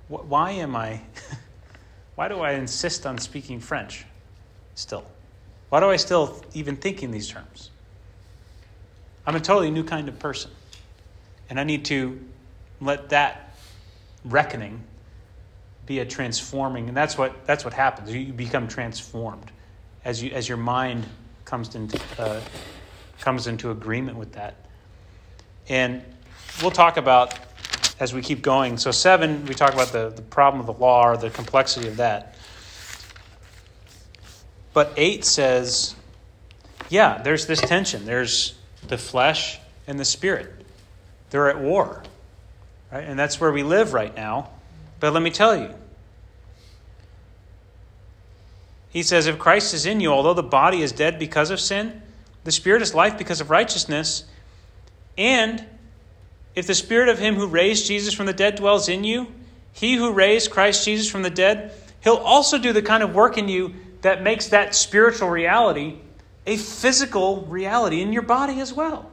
why 0.07 0.53
am 0.53 0.77
I? 0.77 1.01
why 2.14 2.29
do 2.29 2.39
I 2.39 2.53
insist 2.53 3.05
on 3.05 3.18
speaking 3.18 3.59
French 3.59 4.05
still? 4.77 5.05
Why 5.70 5.81
do 5.81 5.91
I 5.91 5.97
still 5.97 6.41
even 6.55 6.77
think 6.77 7.03
in 7.03 7.11
these 7.11 7.29
terms? 7.29 7.70
I'm 9.27 9.35
a 9.35 9.41
totally 9.41 9.72
new 9.72 9.83
kind 9.83 10.09
of 10.09 10.20
person. 10.20 10.53
And 11.51 11.59
I 11.59 11.64
need 11.64 11.85
to 11.87 12.24
let 12.81 13.09
that 13.09 13.57
reckoning 14.24 14.85
be 15.87 16.01
a 16.01 16.05
transforming 16.05 16.89
and 16.89 16.97
that's 16.97 17.16
what 17.16 17.47
that's 17.47 17.64
what 17.64 17.72
happens 17.72 18.12
you 18.12 18.32
become 18.32 18.66
transformed 18.68 19.51
as 20.05 20.22
you 20.22 20.30
as 20.32 20.49
your 20.49 20.59
mind 20.59 21.07
comes 21.45 21.74
into 21.74 22.01
uh, 22.18 22.41
comes 23.20 23.47
into 23.47 23.70
agreement 23.70 24.18
with 24.18 24.32
that 24.32 24.57
and 25.68 26.03
we'll 26.62 26.70
talk 26.70 26.97
about 26.97 27.39
as 27.99 28.12
we 28.12 28.22
keep 28.22 28.43
going. 28.43 28.76
So, 28.76 28.91
seven, 28.91 29.45
we 29.47 29.55
talk 29.55 29.72
about 29.72 29.89
the, 29.89 30.11
the 30.11 30.22
problem 30.22 30.61
of 30.61 30.66
the 30.66 30.80
law 30.80 31.09
or 31.09 31.16
the 31.16 31.30
complexity 31.30 31.89
of 31.89 31.97
that. 31.97 32.34
But 34.72 34.93
eight 34.97 35.24
says, 35.24 35.95
yeah, 36.91 37.22
there's 37.22 37.47
this 37.47 37.61
tension. 37.61 38.05
There's 38.05 38.55
the 38.87 38.99
flesh 38.99 39.59
and 39.87 39.99
the 39.99 40.05
spirit. 40.05 40.53
They're 41.30 41.49
at 41.49 41.59
war. 41.59 42.03
Right? 42.93 43.05
And 43.05 43.18
that's 43.18 43.41
where 43.41 43.51
we 43.51 43.62
live 43.62 43.95
right 43.95 44.14
now. 44.14 44.51
But 45.07 45.12
let 45.12 45.22
me 45.22 45.30
tell 45.30 45.57
you. 45.57 45.72
He 48.88 49.04
says, 49.04 49.28
if 49.28 49.38
Christ 49.38 49.72
is 49.72 49.86
in 49.86 50.00
you, 50.00 50.11
although 50.11 50.34
the 50.34 50.42
body 50.42 50.82
is 50.82 50.90
dead 50.90 51.16
because 51.20 51.50
of 51.52 51.61
sin, 51.61 52.02
the 52.42 52.50
spirit 52.50 52.82
is 52.82 52.92
life 52.92 53.16
because 53.16 53.40
of 53.40 53.48
righteousness. 53.48 54.24
And 55.16 55.64
if 56.57 56.66
the 56.66 56.74
spirit 56.74 57.09
of 57.09 57.20
him 57.20 57.36
who 57.36 57.46
raised 57.46 57.86
Jesus 57.86 58.14
from 58.14 58.26
the 58.26 58.32
dead 58.32 58.57
dwells 58.57 58.88
in 58.88 59.04
you, 59.04 59.28
he 59.72 59.94
who 59.94 60.12
raised 60.12 60.50
Christ 60.50 60.84
Jesus 60.84 61.09
from 61.09 61.22
the 61.22 61.30
dead, 61.30 61.70
he'll 62.00 62.14
also 62.14 62.59
do 62.59 62.72
the 62.72 62.82
kind 62.82 63.04
of 63.04 63.14
work 63.14 63.38
in 63.38 63.48
you 63.48 63.76
that 64.00 64.24
makes 64.24 64.48
that 64.48 64.74
spiritual 64.74 65.30
reality 65.30 66.00
a 66.48 66.57
physical 66.57 67.42
reality 67.42 68.02
in 68.02 68.12
your 68.12 68.22
body 68.22 68.59
as 68.59 68.72
well. 68.72 69.09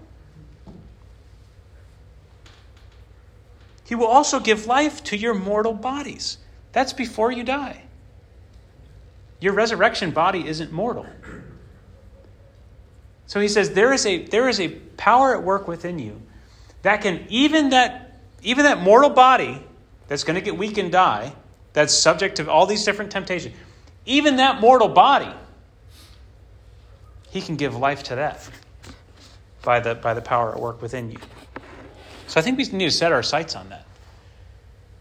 He 3.94 3.96
will 3.96 4.08
also 4.08 4.40
give 4.40 4.66
life 4.66 5.04
to 5.04 5.16
your 5.16 5.36
mortal 5.36 5.72
bodies. 5.72 6.40
That's 6.72 6.94
before 6.94 7.32
you 7.32 7.44
die. 7.44 7.84
Your 9.40 9.54
resurrection 9.54 10.10
body 10.10 10.48
isn't 10.48 10.72
mortal. 10.72 11.06
So 13.28 13.40
he 13.40 13.48
says 13.48 13.70
there 13.76 13.94
is 13.94 14.08
a, 14.08 14.26
there 14.26 14.50
is 14.50 14.60
a 14.60 14.70
power 14.98 15.36
at 15.36 15.44
work 15.44 15.68
within 15.68 16.00
you 16.00 16.20
that 16.82 17.04
can, 17.04 17.24
even 17.30 17.70
that, 17.70 18.20
even 18.42 18.66
that 18.66 18.82
mortal 18.82 19.12
body 19.12 19.64
that's 20.08 20.24
going 20.24 20.40
to 20.40 20.42
get 20.42 20.58
weak 20.58 20.80
and 20.80 20.92
die, 20.92 21.32
that's 21.74 21.94
subject 21.94 22.38
to 22.38 22.50
all 22.50 22.66
these 22.66 22.84
different 22.84 23.12
temptations, 23.12 23.56
even 24.08 24.38
that 24.38 24.60
mortal 24.60 24.90
body, 24.90 25.32
he 27.30 27.42
can 27.42 27.58
give 27.58 27.76
life 27.76 28.02
to 28.06 28.16
that 28.16 28.50
by 29.62 29.80
the, 29.80 29.94
by 29.94 30.16
the 30.16 30.22
power 30.22 30.52
at 30.52 30.60
work 30.60 30.82
within 30.82 31.12
you. 31.12 31.20
So 32.26 32.40
I 32.40 32.44
think 32.44 32.58
we 32.58 32.66
need 32.66 32.86
to 32.86 32.92
set 32.92 33.12
our 33.12 33.22
sights 33.22 33.56
on 33.56 33.70
that. 33.70 33.83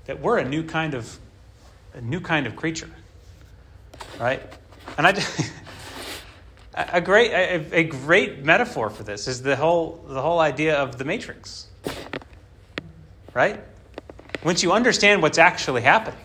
That 0.07 0.21
we're 0.21 0.39
a 0.39 0.49
new 0.49 0.63
kind 0.63 0.95
of 0.95 1.19
a 1.95 2.01
new 2.01 2.21
kind 2.21 2.47
of 2.47 2.57
creature. 2.57 2.91
Right? 4.19 4.43
And 4.99 5.07
I 5.07 5.25
a 6.75 7.01
great 7.01 7.31
a, 7.33 7.79
a 7.79 7.85
great 7.85 8.45
metaphor 8.45 8.91
for 8.91 9.03
this 9.03 9.29
is 9.29 9.43
the 9.43 9.57
whole 9.57 10.05
the 10.09 10.21
whole 10.21 10.41
idea 10.41 10.77
of 10.77 10.99
the 10.99 11.05
matrix. 11.05 11.69
Right? 13.35 13.61
Once 14.45 14.63
you 14.63 14.73
understand 14.73 15.23
what's 15.23 15.39
actually 15.39 15.83
happening, 15.83 16.21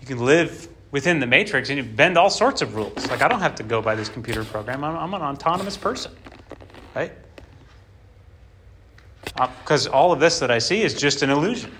you 0.00 0.06
can 0.06 0.24
live 0.24 0.68
within 0.90 1.20
the 1.20 1.26
matrix 1.26 1.68
and 1.68 1.78
you 1.78 1.84
bend 1.84 2.16
all 2.16 2.30
sorts 2.30 2.62
of 2.62 2.74
rules. 2.74 3.08
Like 3.08 3.22
I 3.22 3.28
don't 3.28 3.40
have 3.40 3.54
to 3.56 3.62
go 3.62 3.80
by 3.80 3.94
this 3.94 4.08
computer 4.08 4.44
program. 4.44 4.82
I'm, 4.82 4.96
I'm 4.96 5.14
an 5.14 5.22
autonomous 5.22 5.76
person. 5.76 6.12
Right? 6.94 7.12
Because 9.60 9.86
uh, 9.86 9.90
all 9.90 10.12
of 10.12 10.20
this 10.20 10.38
that 10.38 10.50
I 10.50 10.58
see 10.58 10.82
is 10.82 10.94
just 10.94 11.22
an 11.22 11.30
illusion. 11.30 11.72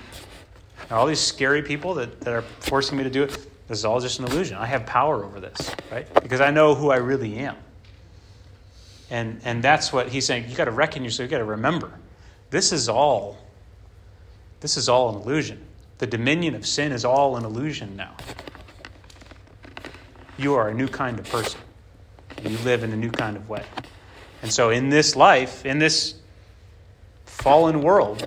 All 0.91 1.07
these 1.07 1.20
scary 1.20 1.62
people 1.62 1.95
that, 1.95 2.20
that 2.20 2.32
are 2.32 2.43
forcing 2.43 2.97
me 2.97 3.05
to 3.05 3.11
do 3.11 3.22
it, 3.22 3.30
this 3.68 3.78
is 3.78 3.84
all 3.84 4.01
just 4.01 4.20
an 4.20 4.26
illusion. 4.26 4.57
I 4.57 4.66
have 4.66 4.87
power 4.87 5.24
over 5.24 5.41
this, 5.41 5.74
right? 5.91 6.07
Because 6.22 6.41
I 6.41 6.51
know 6.51 6.74
who 6.74 6.91
I 6.91 6.97
really 6.97 7.37
am. 7.39 7.57
And, 9.11 9.41
and 9.45 9.62
that's 9.62 9.93
what 9.93 10.09
he's 10.09 10.26
saying. 10.26 10.49
You 10.49 10.57
got 10.57 10.66
to 10.66 10.70
reckon 10.70 11.03
yourself, 11.05 11.26
you 11.26 11.30
got 11.30 11.39
to 11.39 11.45
remember. 11.45 11.93
This 12.51 12.72
is 12.72 12.89
all, 12.89 13.39
this 14.61 14.76
is 14.76 14.89
all 14.89 15.09
an 15.09 15.22
illusion. 15.22 15.61
The 15.99 16.07
dominion 16.07 16.55
of 16.55 16.66
sin 16.66 16.93
is 16.93 17.05
all 17.05 17.37
an 17.37 17.45
illusion 17.45 17.97
now. 17.97 18.14
You 20.39 20.55
are 20.55 20.68
a 20.68 20.74
new 20.74 20.89
kind 20.89 21.18
of 21.18 21.28
person. 21.28 21.61
You 22.43 22.59
live 22.59 22.84
in 22.84 22.93
a 22.93 22.97
new 22.97 23.11
kind 23.11 23.37
of 23.37 23.49
way. 23.49 23.64
And 24.43 24.53
so 24.53 24.70
in 24.70 24.91
this 24.91 25.16
life, 25.16 25.64
in 25.64 25.78
this 25.78 26.16
fallen 27.24 27.80
world, 27.80 28.25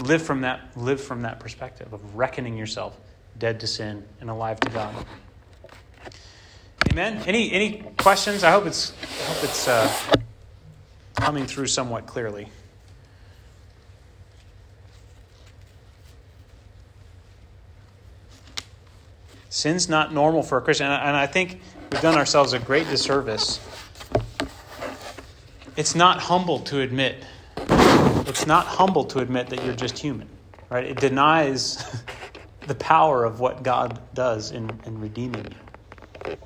live 0.00 0.22
from 0.22 0.42
that 0.42 0.60
live 0.76 1.00
from 1.00 1.22
that 1.22 1.40
perspective 1.40 1.92
of 1.92 2.16
reckoning 2.16 2.56
yourself 2.56 2.98
dead 3.38 3.60
to 3.60 3.66
sin 3.66 4.04
and 4.20 4.30
alive 4.30 4.58
to 4.60 4.70
God. 4.70 4.94
Amen. 6.90 7.22
Any 7.26 7.52
any 7.52 7.82
questions? 7.98 8.44
I 8.44 8.50
hope 8.50 8.66
it's 8.66 8.92
I 9.02 9.32
hope 9.32 9.44
it's 9.44 9.68
uh, 9.68 9.92
coming 11.16 11.46
through 11.46 11.66
somewhat 11.66 12.06
clearly. 12.06 12.48
Sin's 19.50 19.88
not 19.88 20.12
normal 20.12 20.42
for 20.42 20.58
a 20.58 20.60
Christian, 20.60 20.86
and 20.86 21.16
I 21.16 21.26
think 21.26 21.60
we've 21.90 22.00
done 22.00 22.16
ourselves 22.16 22.52
a 22.52 22.58
great 22.58 22.88
disservice 22.88 23.60
it's 25.78 25.94
not 25.94 26.18
humble 26.18 26.58
to 26.58 26.80
admit. 26.80 27.24
It's 28.28 28.46
not 28.46 28.66
humble 28.66 29.04
to 29.06 29.20
admit 29.20 29.48
that 29.48 29.64
you're 29.64 29.74
just 29.74 29.96
human, 29.96 30.28
right? 30.68 30.84
It 30.84 31.00
denies 31.00 32.02
the 32.66 32.74
power 32.74 33.24
of 33.24 33.40
what 33.40 33.62
God 33.62 33.98
does 34.12 34.52
in, 34.52 34.70
in 34.84 35.00
redeeming 35.00 35.46
you. 36.26 36.36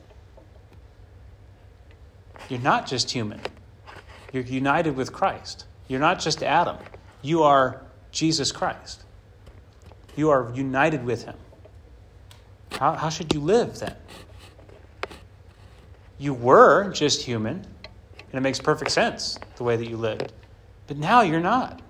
You're 2.48 2.60
not 2.60 2.86
just 2.86 3.10
human. 3.10 3.40
You're 4.32 4.44
united 4.44 4.94
with 4.94 5.12
Christ. 5.12 5.64
You're 5.88 5.98
not 5.98 6.20
just 6.20 6.44
Adam. 6.44 6.76
You 7.20 7.42
are 7.42 7.82
Jesus 8.12 8.52
Christ. 8.52 9.02
You 10.14 10.30
are 10.30 10.52
united 10.54 11.04
with 11.04 11.24
Him. 11.24 11.36
How, 12.78 12.92
how 12.92 13.08
should 13.08 13.34
you 13.34 13.40
live 13.40 13.80
then? 13.80 13.96
You 16.20 16.32
were 16.32 16.92
just 16.92 17.22
human, 17.22 17.56
and 17.56 18.34
it 18.34 18.40
makes 18.40 18.60
perfect 18.60 18.92
sense 18.92 19.36
the 19.56 19.64
way 19.64 19.76
that 19.76 19.88
you 19.88 19.96
lived. 19.96 20.32
But 20.86 20.96
now 20.96 21.22
you're 21.22 21.40
not. 21.40 21.80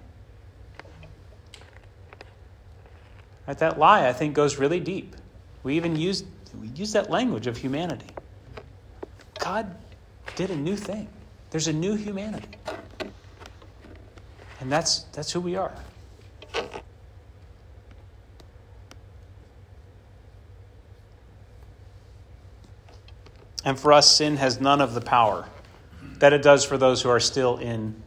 Right, 3.47 3.59
that 3.59 3.79
lie, 3.79 4.09
I 4.09 4.13
think, 4.13 4.35
goes 4.35 4.59
really 4.59 4.81
deep. 4.81 5.17
We 5.63 5.77
even 5.77 5.97
use, 5.97 6.25
we 6.59 6.69
use 6.69 6.93
that 6.93 7.11
language 7.11 7.47
of 7.47 7.57
humanity. 7.57 8.15
God 9.39 9.75
did 10.35 10.51
a 10.51 10.57
new 10.57 10.77
thing. 10.77 11.09
There's 11.51 11.69
a 11.69 11.73
new 11.73 11.95
humanity. 11.95 12.57
And 14.61 14.71
that's, 14.71 15.01
that's 15.13 15.33
who 15.33 15.41
we 15.41 15.57
are. 15.57 15.75
And 23.65 23.79
for 23.79 23.93
us, 23.93 24.17
sin 24.17 24.37
has 24.37 24.61
none 24.61 24.81
of 24.81 24.95
the 24.95 25.01
power 25.01 25.49
that 26.19 26.33
it 26.33 26.43
does 26.43 26.65
for 26.65 26.77
those 26.77 27.03
who 27.03 27.09
are 27.09 27.21
still 27.21 27.59
in 27.59 28.03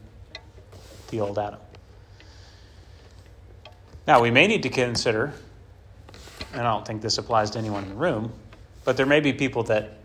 the 1.15 1.23
old 1.23 1.39
Adam. 1.39 1.59
Now, 4.07 4.21
we 4.21 4.29
may 4.31 4.47
need 4.47 4.63
to 4.63 4.69
consider, 4.69 5.33
and 6.53 6.61
I 6.61 6.71
don't 6.71 6.85
think 6.85 7.01
this 7.01 7.17
applies 7.17 7.51
to 7.51 7.59
anyone 7.59 7.83
in 7.83 7.89
the 7.89 7.95
room, 7.95 8.33
but 8.83 8.97
there 8.97 9.05
may 9.05 9.19
be 9.19 9.33
people 9.33 9.63
that 9.63 9.97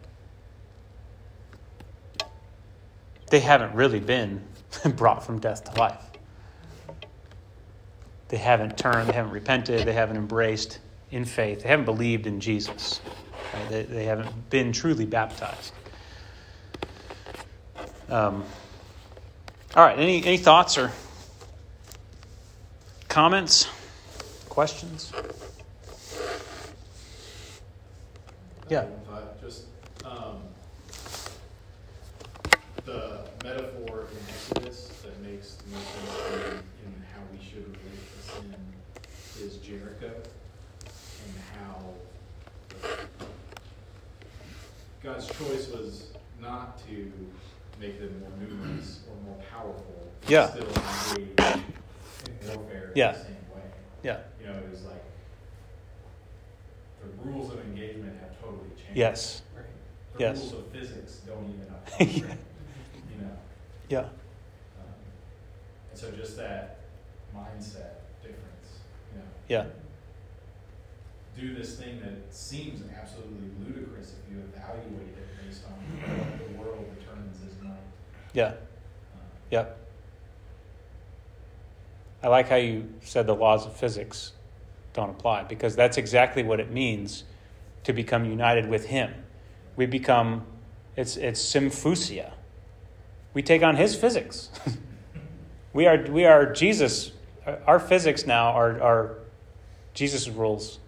they 3.28 3.40
haven't 3.40 3.74
really 3.74 4.00
been 4.00 4.42
brought 4.96 5.24
from 5.24 5.38
death 5.38 5.64
to 5.64 5.78
life. 5.78 6.02
They 8.28 8.38
haven't 8.38 8.78
turned, 8.78 9.08
they 9.08 9.12
haven't 9.12 9.32
repented, 9.32 9.86
they 9.86 9.92
haven't 9.92 10.16
embraced 10.16 10.78
in 11.10 11.24
faith, 11.24 11.62
they 11.62 11.68
haven't 11.68 11.84
believed 11.84 12.26
in 12.26 12.40
Jesus, 12.40 13.00
right? 13.52 13.68
they, 13.68 13.82
they 13.82 14.04
haven't 14.04 14.50
been 14.50 14.72
truly 14.72 15.04
baptized. 15.04 15.72
Um, 18.08 18.44
all 19.76 19.84
right, 19.84 19.98
any, 19.98 20.24
any 20.24 20.36
thoughts 20.36 20.76
or 20.76 20.90
comments, 23.08 23.68
questions? 24.48 25.12
Yeah. 28.68 28.86
Just 29.40 29.64
um, 30.04 30.38
the 32.84 33.20
metaphor 33.42 34.06
in 34.12 34.18
Exodus 34.28 34.90
that 35.02 35.20
makes 35.22 35.54
the 35.54 35.70
most 35.70 35.88
sense 35.88 36.62
in 36.84 37.04
how 37.12 37.22
we 37.32 37.38
should 37.44 37.66
relate 37.66 38.06
to 38.16 38.32
sin 38.32 38.54
is 39.40 39.56
Jericho 39.56 40.12
and 41.24 41.34
how 41.58 41.76
God's 45.02 45.26
choice 45.26 45.68
was 45.68 46.10
not 46.40 46.78
to 46.86 47.12
make 47.80 47.98
them 47.98 48.20
more 48.20 48.30
numerous 48.38 49.00
or 49.08 49.16
more 49.24 49.42
powerful. 49.50 50.12
Yeah. 50.28 50.50
Still 50.50 50.68
engage 51.16 51.38
in 51.38 52.56
warfare 52.56 52.92
yeah. 52.94 53.08
in 53.08 53.14
the 53.14 53.24
same 53.24 53.34
way. 53.54 53.62
Yeah. 54.02 54.18
You 54.38 54.46
know, 54.46 54.58
it 54.58 54.70
was 54.70 54.82
like 54.82 55.04
the 57.00 57.28
rules 57.28 57.52
of 57.52 57.60
engagement 57.60 58.20
have 58.20 58.38
totally 58.40 58.68
changed. 58.76 58.96
Yes. 58.96 59.42
Right. 59.56 59.64
The 60.12 60.20
yes. 60.20 60.38
rules 60.38 60.52
of 60.52 60.66
physics 60.68 61.20
don't 61.26 61.48
even 61.48 61.66
apply. 61.72 62.06
yeah. 62.28 62.34
You 63.16 63.22
know. 63.22 63.36
Yeah. 63.88 63.98
Um, 64.00 64.06
so 65.94 66.10
just 66.10 66.36
that 66.36 66.80
mindset 67.34 68.04
difference, 68.22 68.80
you 69.12 69.18
know. 69.18 69.24
Yeah. 69.48 69.64
Do 71.38 71.54
this 71.54 71.76
thing 71.76 72.00
that 72.00 72.34
seems 72.34 72.82
absolutely 73.00 73.50
ludicrous 73.64 74.12
if 74.12 74.32
you 74.32 74.42
evaluate 74.52 75.16
it 75.16 75.44
based 75.44 75.62
on 75.64 75.72
what 75.72 76.38
the 76.38 76.58
world 76.58 76.86
determines 76.98 77.38
as 77.46 77.54
right. 77.64 77.74
Yeah. 78.32 78.46
Um, 78.48 78.54
Yep. 79.50 79.78
I 82.22 82.28
like 82.28 82.48
how 82.48 82.56
you 82.56 82.92
said 83.00 83.26
the 83.26 83.34
laws 83.34 83.64
of 83.64 83.74
physics 83.74 84.32
don't 84.92 85.10
apply 85.10 85.44
because 85.44 85.74
that's 85.74 85.96
exactly 85.96 86.42
what 86.42 86.60
it 86.60 86.70
means 86.70 87.24
to 87.84 87.92
become 87.92 88.24
united 88.24 88.68
with 88.68 88.86
Him. 88.86 89.14
We 89.76 89.86
become, 89.86 90.44
it's, 90.96 91.16
it's 91.16 91.40
symphusia. 91.40 92.32
We 93.32 93.42
take 93.42 93.62
on 93.62 93.76
His 93.76 93.94
physics. 93.94 94.50
we, 95.72 95.86
are, 95.86 96.02
we 96.10 96.26
are 96.26 96.52
Jesus. 96.52 97.12
Our 97.66 97.80
physics 97.80 98.26
now 98.26 98.50
are, 98.50 98.82
are 98.82 99.18
Jesus' 99.94 100.28
rules, 100.28 100.79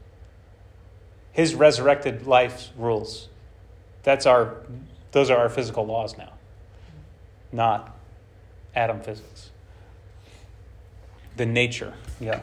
His 1.33 1.55
resurrected 1.55 2.27
life's 2.27 2.71
rules. 2.77 3.29
That's 4.03 4.27
our, 4.27 4.57
those 5.13 5.31
are 5.31 5.39
our 5.39 5.49
physical 5.49 5.87
laws 5.87 6.17
now, 6.19 6.33
not 7.53 7.97
atom 8.75 9.01
physics. 9.01 9.51
The 11.37 11.47
nature, 11.47 11.95
yeah. 12.21 12.43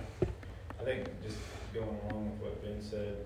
I 0.80 0.84
think 0.84 1.06
just 1.24 1.38
going 1.74 1.86
along 2.10 2.32
with 2.32 2.42
what 2.42 2.64
Ben 2.64 2.82
said, 2.82 3.18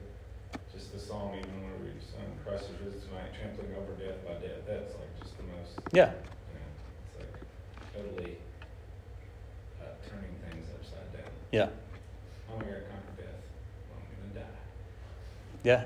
just 0.73 0.91
the 0.91 0.99
song, 0.99 1.35
even 1.37 1.49
when 1.63 1.79
we 1.85 1.91
sung 2.01 2.25
Christ 2.45 2.65
is 2.65 2.85
risen 2.85 3.07
tonight, 3.07 3.31
trampling 3.39 3.73
over 3.77 3.93
death 3.93 4.19
by 4.25 4.33
death, 4.45 4.65
that's 4.67 4.93
like 4.95 5.21
just 5.21 5.37
the 5.37 5.43
most, 5.43 5.71
Yeah, 5.93 6.11
you 6.11 6.59
know, 6.59 6.67
it's 7.07 7.19
like 7.19 7.93
totally 7.95 8.37
uh, 9.79 9.85
turning 10.09 10.35
things 10.49 10.67
upside 10.75 11.13
down. 11.13 11.31
yeah, 11.53 11.69
I'm 12.51 12.59
going 12.59 12.73
to 12.73 12.81
conquer 12.91 13.15
death. 13.15 13.39
I'm 13.95 14.03
going 14.19 14.33
to 14.33 14.39
die. 14.39 14.55
Yeah. 15.63 15.83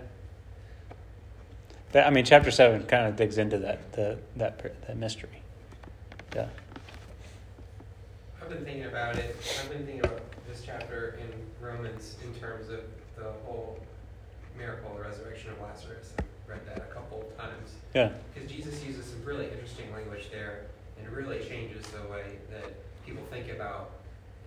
That, 1.94 2.06
I 2.06 2.10
mean, 2.10 2.26
chapter 2.26 2.52
seven 2.52 2.84
kind 2.86 3.08
of 3.08 3.16
digs 3.16 3.38
into 3.38 3.58
that 3.60 3.94
the, 3.94 4.18
that 4.36 4.60
that 4.88 4.98
mystery. 4.98 5.42
Yeah, 6.36 6.48
I've 8.42 8.50
been 8.50 8.66
thinking 8.66 8.86
about 8.86 9.16
it. 9.16 9.36
I've 9.64 9.70
been 9.70 9.86
thinking 9.86 10.04
about 10.04 10.22
this 10.48 10.64
chapter 10.66 11.18
in 11.22 11.66
Romans 11.66 12.16
in 12.24 12.34
terms 12.40 12.70
of 12.70 12.82
the 13.16 13.32
whole 13.46 13.80
miracle, 14.58 14.94
the 14.96 15.02
resurrection 15.02 15.52
of 15.52 15.62
Lazarus. 15.62 16.14
I've 16.20 16.26
read 16.48 16.66
that 16.68 16.78
a 16.78 16.94
couple 16.94 17.22
of 17.22 17.38
times. 17.38 17.72
yeah, 17.94 18.10
Because 18.34 18.52
Jesus 18.52 18.84
uses 18.84 19.06
some 19.06 19.24
really 19.24 19.46
interesting 19.50 19.92
language 19.94 20.30
there, 20.32 20.66
and 20.98 21.08
it 21.08 21.14
really 21.14 21.40
changes 21.40 21.86
the 21.88 22.02
way 22.12 22.38
that 22.52 22.74
people 23.06 23.24
think 23.32 23.50
about 23.50 23.92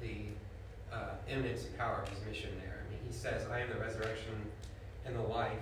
the 0.03 0.27
uh, 0.93 1.15
imminence 1.29 1.65
and 1.65 1.79
power 1.79 2.03
of 2.03 2.09
his 2.09 2.19
mission 2.27 2.51
there. 2.61 2.83
I 2.87 2.91
mean, 2.91 3.01
he 3.07 3.13
says, 3.13 3.47
I 3.51 3.61
am 3.61 3.69
the 3.71 3.81
resurrection 3.81 4.33
and 5.07 5.17
the 5.17 5.23
life, 5.23 5.53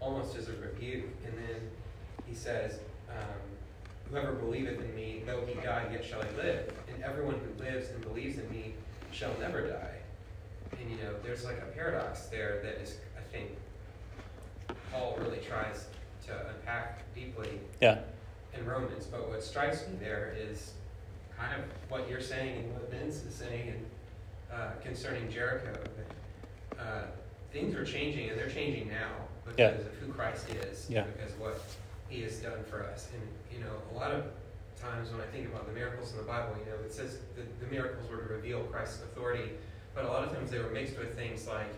almost 0.00 0.36
as 0.36 0.48
a 0.48 0.52
rebuke. 0.52 1.06
And 1.24 1.34
then 1.36 1.60
he 2.26 2.34
says, 2.34 2.78
um, 3.10 3.54
Whoever 4.10 4.32
believeth 4.32 4.80
in 4.80 4.94
me, 4.94 5.22
though 5.26 5.44
he 5.46 5.54
die, 5.54 5.88
yet 5.90 6.04
shall 6.04 6.22
he 6.22 6.36
live. 6.36 6.72
And 6.92 7.02
everyone 7.02 7.34
who 7.34 7.64
lives 7.64 7.88
and 7.88 8.02
believes 8.02 8.38
in 8.38 8.48
me 8.50 8.74
shall 9.10 9.32
never 9.40 9.66
die. 9.66 9.96
And 10.78 10.90
you 10.90 10.96
know, 10.98 11.14
there's 11.24 11.44
like 11.44 11.58
a 11.58 11.72
paradox 11.74 12.26
there 12.26 12.60
that 12.62 12.80
is, 12.82 12.98
I 13.16 13.22
think, 13.32 13.50
Paul 14.92 15.16
really 15.20 15.38
tries 15.38 15.86
to 16.26 16.48
unpack 16.48 17.02
deeply 17.14 17.60
yeah, 17.80 17.98
in 18.56 18.64
Romans. 18.64 19.06
But 19.06 19.28
what 19.28 19.42
strikes 19.42 19.86
me 19.88 19.96
there 19.98 20.36
is 20.38 20.74
kind 21.36 21.52
of 21.60 21.64
what 21.90 22.08
you're 22.08 22.20
saying 22.20 22.58
and 22.58 22.72
what 22.72 22.90
Vince 22.90 23.24
is 23.24 23.34
saying 23.34 23.68
and, 23.70 23.86
uh, 24.52 24.70
concerning 24.82 25.30
Jericho. 25.30 25.72
Uh, 26.78 27.06
things 27.54 27.74
are 27.76 27.84
changing, 27.84 28.28
and 28.28 28.38
they're 28.38 28.50
changing 28.50 28.88
now 28.88 29.12
because 29.46 29.80
Yeah. 29.80 29.86
of 29.86 29.94
who 30.00 30.12
Christ 30.12 30.50
is, 30.50 30.90
Yeah. 30.90 31.04
because 31.04 31.32
of 31.32 31.40
what 31.40 31.60
He 32.08 32.22
has 32.22 32.36
done 32.40 32.62
for 32.64 32.82
us. 32.84 33.08
And 33.14 33.22
you 33.50 33.64
know, 33.64 33.72
a 33.92 33.94
lot 33.94 34.10
of 34.10 34.26
times 34.78 35.10
when 35.10 35.20
I 35.20 35.26
think 35.26 35.48
about 35.48 35.66
the 35.66 35.72
miracles 35.72 36.10
in 36.12 36.18
the 36.18 36.24
Bible, 36.24 36.54
you 36.58 36.70
know, 36.70 36.76
it 36.84 36.92
says 36.92 37.18
the, 37.36 37.42
the 37.64 37.70
miracles 37.70 38.10
were 38.10 38.18
to 38.18 38.34
reveal 38.34 38.60
Christ's 38.64 39.02
authority, 39.04 39.52
but 39.94 40.04
a 40.04 40.08
lot 40.08 40.24
of 40.24 40.34
times 40.34 40.50
they 40.50 40.58
were 40.58 40.70
mixed 40.70 40.98
with 40.98 41.14
things 41.14 41.46
like 41.46 41.72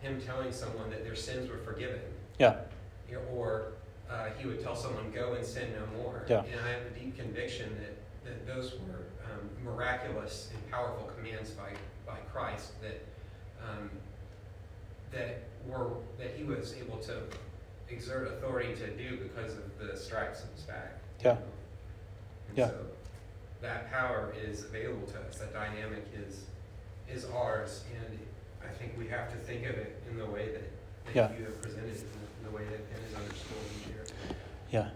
Him 0.00 0.20
telling 0.20 0.52
someone 0.52 0.88
that 0.90 1.04
their 1.04 1.16
sins 1.16 1.50
were 1.50 1.58
forgiven 1.58 2.00
yeah, 2.38 2.60
you 3.08 3.14
know, 3.16 3.22
or 3.32 3.72
uh, 4.10 4.26
he 4.38 4.46
would 4.46 4.62
tell 4.62 4.76
someone, 4.76 5.10
"Go 5.10 5.32
and 5.34 5.44
sin 5.44 5.72
no 5.72 6.02
more." 6.02 6.24
Yeah. 6.28 6.44
And 6.44 6.60
I 6.60 6.68
have 6.70 6.82
a 6.82 6.90
deep 6.90 7.16
conviction 7.16 7.74
that, 7.80 7.96
that 8.24 8.46
those 8.46 8.74
were 8.74 9.06
um, 9.24 9.48
miraculous 9.64 10.50
and 10.52 10.70
powerful 10.70 11.10
commands 11.16 11.50
by, 11.50 11.70
by 12.06 12.18
Christ 12.32 12.80
that 12.82 13.00
um, 13.66 13.88
that 15.16 15.40
were 15.66 15.90
that 16.18 16.32
he 16.36 16.44
was 16.44 16.74
able 16.74 16.98
to 16.98 17.22
exert 17.88 18.28
authority 18.28 18.74
to 18.74 18.90
do 18.96 19.16
because 19.16 19.52
of 19.54 19.78
the 19.78 19.96
stripes 19.96 20.42
on 20.42 20.48
his 20.54 20.62
back. 20.64 20.98
Yeah. 21.24 21.36
And 22.48 22.58
Yeah. 22.58 22.68
So 22.68 22.86
that 23.62 23.90
power 23.90 24.32
is 24.40 24.64
available 24.64 25.06
to 25.08 25.20
us. 25.20 25.38
That 25.38 25.52
dynamic 25.52 26.04
is 26.14 26.44
is 27.08 27.24
ours, 27.26 27.84
and 27.94 28.18
I 28.68 28.72
think 28.72 28.98
we 28.98 29.06
have 29.08 29.30
to 29.30 29.36
think 29.38 29.64
of 29.64 29.76
it 29.76 30.02
in 30.10 30.18
the 30.18 30.26
way 30.26 30.48
that, 30.50 30.62
that 31.06 31.14
Yeah. 31.14 31.38
you 31.38 31.44
have 31.44 31.62
presented, 31.62 31.94
it, 31.94 32.00
in 32.00 32.50
the 32.50 32.56
way 32.56 32.64
that 32.64 32.74
it 32.74 33.08
is 33.08 33.14
understood 33.14 33.56
shared. 33.84 34.10
yeah, 34.70 34.90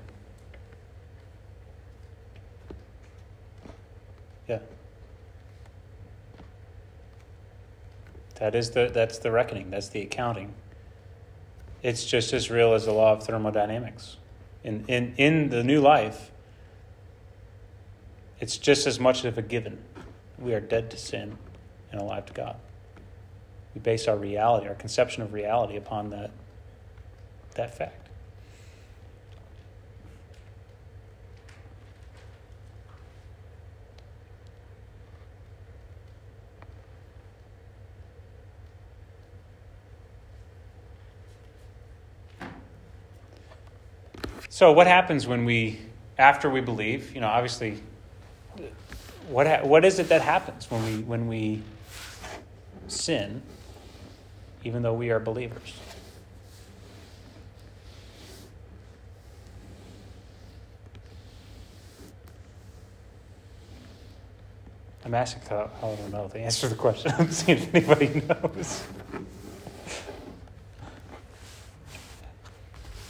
yeah. 4.49 4.59
That 8.41 8.55
is 8.55 8.71
the 8.71 8.91
that's 8.93 9.19
the 9.19 9.31
reckoning. 9.31 9.71
That's 9.71 9.89
the 9.89 10.01
accounting. 10.01 10.55
It's 11.83 12.05
just 12.05 12.33
as 12.33 12.51
real 12.51 12.75
as 12.75 12.87
the 12.87 12.93
law 12.93 13.13
of 13.13 13.23
thermodynamics. 13.23 14.17
In 14.65 14.85
in 14.89 15.15
in 15.19 15.51
the 15.51 15.63
new 15.63 15.81
life, 15.81 16.33
it's 18.41 18.57
just 18.57 18.87
as 18.87 18.99
much 18.99 19.25
of 19.25 19.37
a 19.39 19.43
given. 19.43 19.79
We 20.39 20.55
are 20.55 20.61
dead 20.61 20.91
to 20.91 20.97
sin 20.97 21.37
and 21.93 22.01
alive 22.01 22.27
to 22.27 22.33
God. 22.33 22.57
We 23.75 23.83
base 23.83 24.09
our 24.09 24.17
reality, 24.17 24.67
our 24.69 24.75
conception 24.75 25.23
of 25.23 25.35
reality, 25.35 25.77
upon 25.77 26.09
that 26.11 26.31
that 27.57 27.77
fact. 27.77 28.00
So, 44.61 44.73
what 44.73 44.87
happens 44.87 45.27
when 45.27 45.47
we, 45.47 45.79
after 46.19 46.51
we 46.51 46.61
believe? 46.61 47.15
You 47.15 47.23
know, 47.23 47.29
obviously, 47.29 47.83
what 49.27 49.47
ha- 49.47 49.63
what 49.63 49.87
is 49.87 49.99
it 49.99 50.11
that 50.11 50.21
happens 50.21 50.71
when 50.71 50.85
we 50.85 51.03
when 51.03 51.29
we 51.29 51.63
sin, 52.87 53.41
even 54.63 54.83
though 54.83 54.93
we 54.93 55.09
are 55.09 55.19
believers? 55.19 55.81
I'm 65.07 65.15
asking 65.15 65.57
I 65.57 65.69
don't 65.81 66.13
know 66.13 66.29
the 66.29 66.41
answer 66.41 66.69
to 66.69 66.69
the 66.69 66.75
question. 66.75 67.15
I'm 67.19 67.31
seeing 67.31 67.57
if 67.57 67.75
anybody 67.75 68.21
knows. 68.29 68.85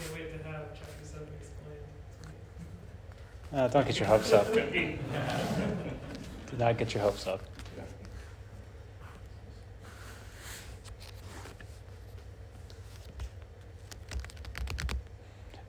Can't 0.00 0.14
wait 0.14 0.32
to 0.32 0.48
have 0.48 0.68
chapter 0.72 1.04
seven 1.04 1.28
explained. 1.38 1.84
Uh, 3.52 3.66
don't 3.68 3.84
get 3.86 3.98
your 3.98 4.08
hopes 4.08 4.32
up. 4.32 4.52
Do 4.52 4.98
not 6.56 6.78
get 6.78 6.94
your 6.94 7.02
hopes 7.02 7.26
up. 7.26 7.40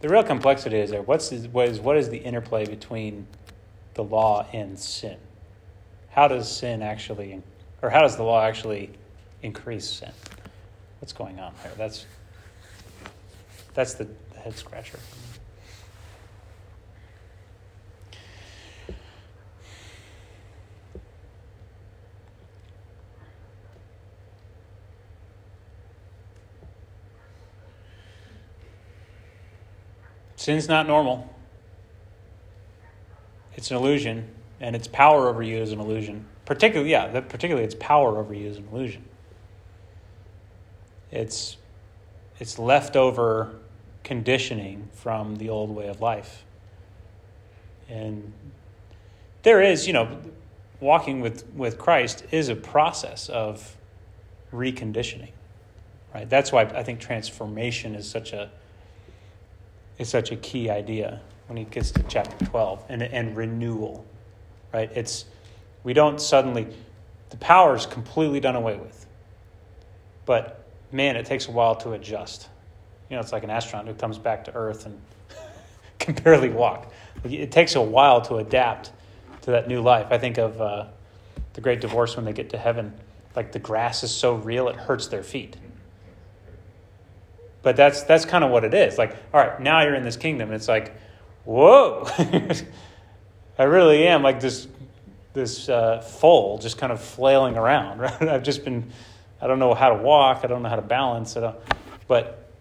The 0.02 0.10
real 0.10 0.24
complexity 0.24 0.78
is 0.78 0.90
there. 0.90 1.02
What's 1.04 1.30
the, 1.30 1.48
what 1.50 1.70
is 1.70 1.80
what 1.80 1.96
is 1.96 2.10
the 2.10 2.18
interplay 2.18 2.66
between 2.66 3.28
the 3.94 4.04
law 4.04 4.48
and 4.52 4.78
sin? 4.78 5.18
How 6.10 6.28
does 6.28 6.52
sin 6.52 6.82
actually, 6.82 7.42
or 7.82 7.90
how 7.90 8.02
does 8.02 8.18
the 8.18 8.24
law 8.24 8.44
actually 8.44 8.90
increase 9.44 9.86
sin? 9.88 10.12
What's 11.00 11.14
going 11.14 11.40
on 11.40 11.54
there? 11.64 11.72
That's 11.78 12.06
that's 13.74 13.94
the 13.94 14.08
head 14.38 14.58
scratcher. 14.58 15.00
Sin's 30.42 30.68
not 30.68 30.88
normal. 30.88 31.32
It's 33.54 33.70
an 33.70 33.78
illusion, 33.78 34.28
and 34.60 34.76
its 34.76 34.88
power 34.88 35.30
over 35.30 35.44
you 35.44 35.58
is 35.58 35.72
an 35.72 35.80
illusion. 35.80 36.26
particularly, 36.46 36.90
yeah, 36.90 37.10
the, 37.10 37.22
particularly 37.22 37.64
its 37.64 37.76
power 37.76 38.18
over 38.18 38.34
you 38.34 38.48
is 38.48 38.58
an 38.58 38.68
illusion. 38.72 39.06
It's 41.12 41.58
it's 42.40 42.58
leftover 42.58 43.60
conditioning 44.04 44.90
from 44.94 45.36
the 45.36 45.50
old 45.50 45.70
way 45.70 45.88
of 45.90 46.02
life. 46.02 46.44
And 47.88 48.34
there 49.44 49.62
is, 49.62 49.86
you 49.86 49.94
know, 49.94 50.22
walking 50.80 51.22
with, 51.22 51.46
with 51.54 51.78
Christ 51.78 52.26
is 52.32 52.50
a 52.50 52.56
process 52.56 53.30
of 53.30 53.78
reconditioning. 54.52 55.34
Right? 56.16 56.28
That's 56.28 56.52
why 56.52 56.64
I 56.64 56.82
think 56.82 57.00
transformation 57.00 57.94
is 57.94 58.10
such 58.10 58.34
a 58.34 58.50
is 60.02 60.10
such 60.10 60.32
a 60.32 60.36
key 60.36 60.70
idea 60.70 61.22
when 61.48 61.58
he 61.58 61.64
gets 61.64 61.92
to 61.92 62.04
chapter 62.04 62.46
12 62.46 62.86
and, 62.90 63.04
and 63.04 63.38
renewal. 63.38 64.06
Right? 64.74 64.92
It's 64.96 65.26
we 65.84 65.94
don't 65.94 66.20
suddenly 66.20 66.68
the 67.30 67.38
power 67.38 67.76
is 67.76 67.86
completely 67.86 68.40
done 68.40 68.56
away 68.56 68.76
with. 68.76 69.06
But 70.26 70.66
man, 70.92 71.16
it 71.16 71.26
takes 71.26 71.48
a 71.48 71.52
while 71.52 71.76
to 71.78 71.94
adjust. 71.94 72.50
You 73.10 73.16
know, 73.16 73.22
it's 73.22 73.32
like 73.32 73.44
an 73.44 73.50
astronaut 73.50 73.88
who 73.88 73.94
comes 73.94 74.18
back 74.18 74.46
to 74.46 74.54
Earth 74.54 74.86
and 74.86 75.00
can 76.00 76.14
barely 76.16 76.50
walk. 76.50 76.92
It 77.24 77.52
takes 77.52 77.76
a 77.76 77.82
while 77.82 78.22
to 78.24 78.38
adapt 78.38 78.92
to 79.44 79.52
that 79.52 79.68
new 79.68 79.82
life. 79.82 80.08
I 80.10 80.18
think 80.18 80.38
of 80.38 80.60
uh, 80.62 80.88
the 81.54 81.62
great 81.62 81.82
divorce 81.82 82.16
when 82.16 82.26
they 82.26 82.34
get 82.34 82.50
to 82.52 82.58
heaven. 82.58 82.94
Like 83.36 83.52
the 83.52 83.60
grass 83.60 84.04
is 84.04 84.12
so 84.12 84.36
real, 84.36 84.68
it 84.68 84.76
hurts 84.76 85.08
their 85.08 85.24
feet. 85.24 85.58
But 87.64 87.76
that's 87.76 88.04
that's 88.04 88.26
kind 88.26 88.44
of 88.44 88.52
what 88.52 88.64
it 88.64 88.74
is. 88.74 88.98
Like, 88.98 89.16
all 89.34 89.40
right, 89.40 89.60
now 89.60 89.82
you're 89.84 89.96
in 89.96 90.04
this 90.04 90.18
kingdom. 90.18 90.52
It's 90.52 90.68
like, 90.68 90.96
whoa, 91.46 92.08
I 93.60 93.64
really 93.64 94.08
am 94.08 94.24
like 94.24 94.40
this 94.40 94.68
this 95.34 95.70
uh, 95.70 96.02
foal 96.02 96.58
just 96.58 96.78
kind 96.78 96.92
of 96.92 97.02
flailing 97.02 97.58
around. 97.58 98.00
Right? 98.02 98.22
I've 98.22 98.44
just 98.44 98.66
been, 98.66 98.92
I 99.42 99.48
don't 99.48 99.60
know 99.60 99.74
how 99.74 99.90
to 99.90 100.02
walk. 100.02 100.42
I 100.44 100.48
don't 100.48 100.64
know 100.64 100.70
how 100.70 100.76
to 100.76 100.82
balance. 100.82 101.38
But 102.08 102.52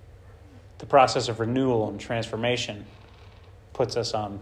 the 0.78 0.86
process 0.86 1.28
of 1.28 1.40
renewal 1.40 1.88
and 1.88 1.98
transformation 1.98 2.84
puts 3.72 3.96
us 3.96 4.12
on. 4.14 4.38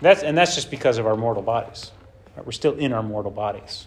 That's 0.00 0.22
and 0.22 0.36
that's 0.36 0.54
just 0.54 0.70
because 0.70 0.98
of 0.98 1.06
our 1.06 1.16
mortal 1.16 1.42
bodies. 1.42 1.90
Right? 2.36 2.46
We're 2.46 2.52
still 2.52 2.74
in 2.74 2.92
our 2.92 3.02
mortal 3.02 3.30
bodies, 3.30 3.86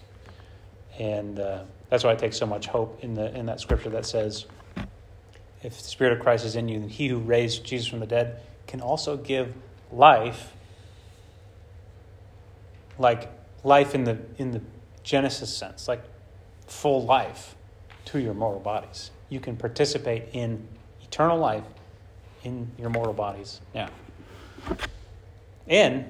and 0.99 1.39
uh, 1.39 1.63
that's 1.89 2.03
why 2.03 2.11
I 2.11 2.15
take 2.15 2.33
so 2.33 2.45
much 2.45 2.67
hope 2.67 3.03
in 3.03 3.13
the 3.13 3.33
in 3.35 3.45
that 3.47 3.59
scripture 3.59 3.89
that 3.89 4.05
says 4.05 4.45
if 5.65 5.77
the 5.77 5.83
Spirit 5.83 6.13
of 6.13 6.19
Christ 6.19 6.45
is 6.45 6.55
in 6.55 6.69
you, 6.69 6.79
then 6.79 6.89
he 6.89 7.07
who 7.07 7.17
raised 7.17 7.63
Jesus 7.63 7.87
from 7.87 7.99
the 7.99 8.05
dead 8.05 8.39
can 8.67 8.81
also 8.81 9.17
give 9.17 9.53
life, 9.91 10.53
like 12.99 13.29
life 13.63 13.95
in 13.95 14.03
the, 14.03 14.19
in 14.37 14.51
the 14.51 14.61
Genesis 15.03 15.55
sense, 15.55 15.87
like 15.87 16.03
full 16.67 17.03
life 17.03 17.55
to 18.05 18.19
your 18.19 18.35
mortal 18.35 18.59
bodies. 18.59 19.09
You 19.29 19.39
can 19.39 19.57
participate 19.57 20.29
in 20.33 20.67
eternal 21.03 21.39
life 21.39 21.63
in 22.43 22.69
your 22.77 22.91
mortal 22.91 23.13
bodies 23.13 23.59
now. 23.73 23.89
And, 25.67 26.05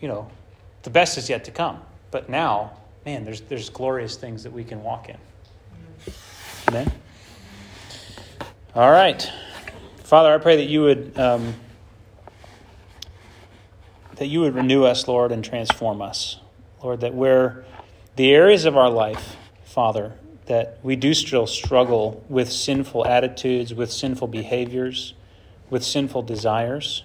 you 0.00 0.06
know, 0.06 0.30
the 0.84 0.90
best 0.90 1.18
is 1.18 1.28
yet 1.28 1.44
to 1.44 1.50
come. 1.50 1.80
But 2.12 2.28
now, 2.28 2.78
man, 3.04 3.24
there's, 3.24 3.40
there's 3.40 3.70
glorious 3.70 4.16
things 4.16 4.44
that 4.44 4.52
we 4.52 4.62
can 4.62 4.84
walk 4.84 5.08
in. 5.08 5.16
Amen. 6.68 6.92
All 8.72 8.92
right. 8.92 9.28
Father, 10.04 10.32
I 10.32 10.38
pray 10.38 10.58
that 10.58 10.68
you 10.68 10.82
would 10.82 11.18
um, 11.18 11.54
that 14.14 14.26
you 14.26 14.42
would 14.42 14.54
renew 14.54 14.84
us, 14.84 15.08
Lord, 15.08 15.32
and 15.32 15.44
transform 15.44 16.00
us. 16.00 16.38
Lord, 16.80 17.00
that 17.00 17.12
where 17.12 17.64
the 18.14 18.30
areas 18.30 18.66
of 18.66 18.76
our 18.76 18.88
life, 18.88 19.34
Father, 19.64 20.12
that 20.46 20.78
we 20.84 20.94
do 20.94 21.14
still 21.14 21.48
struggle 21.48 22.24
with 22.28 22.48
sinful 22.52 23.06
attitudes, 23.06 23.74
with 23.74 23.90
sinful 23.90 24.28
behaviors, 24.28 25.14
with 25.68 25.82
sinful 25.82 26.22
desires. 26.22 27.02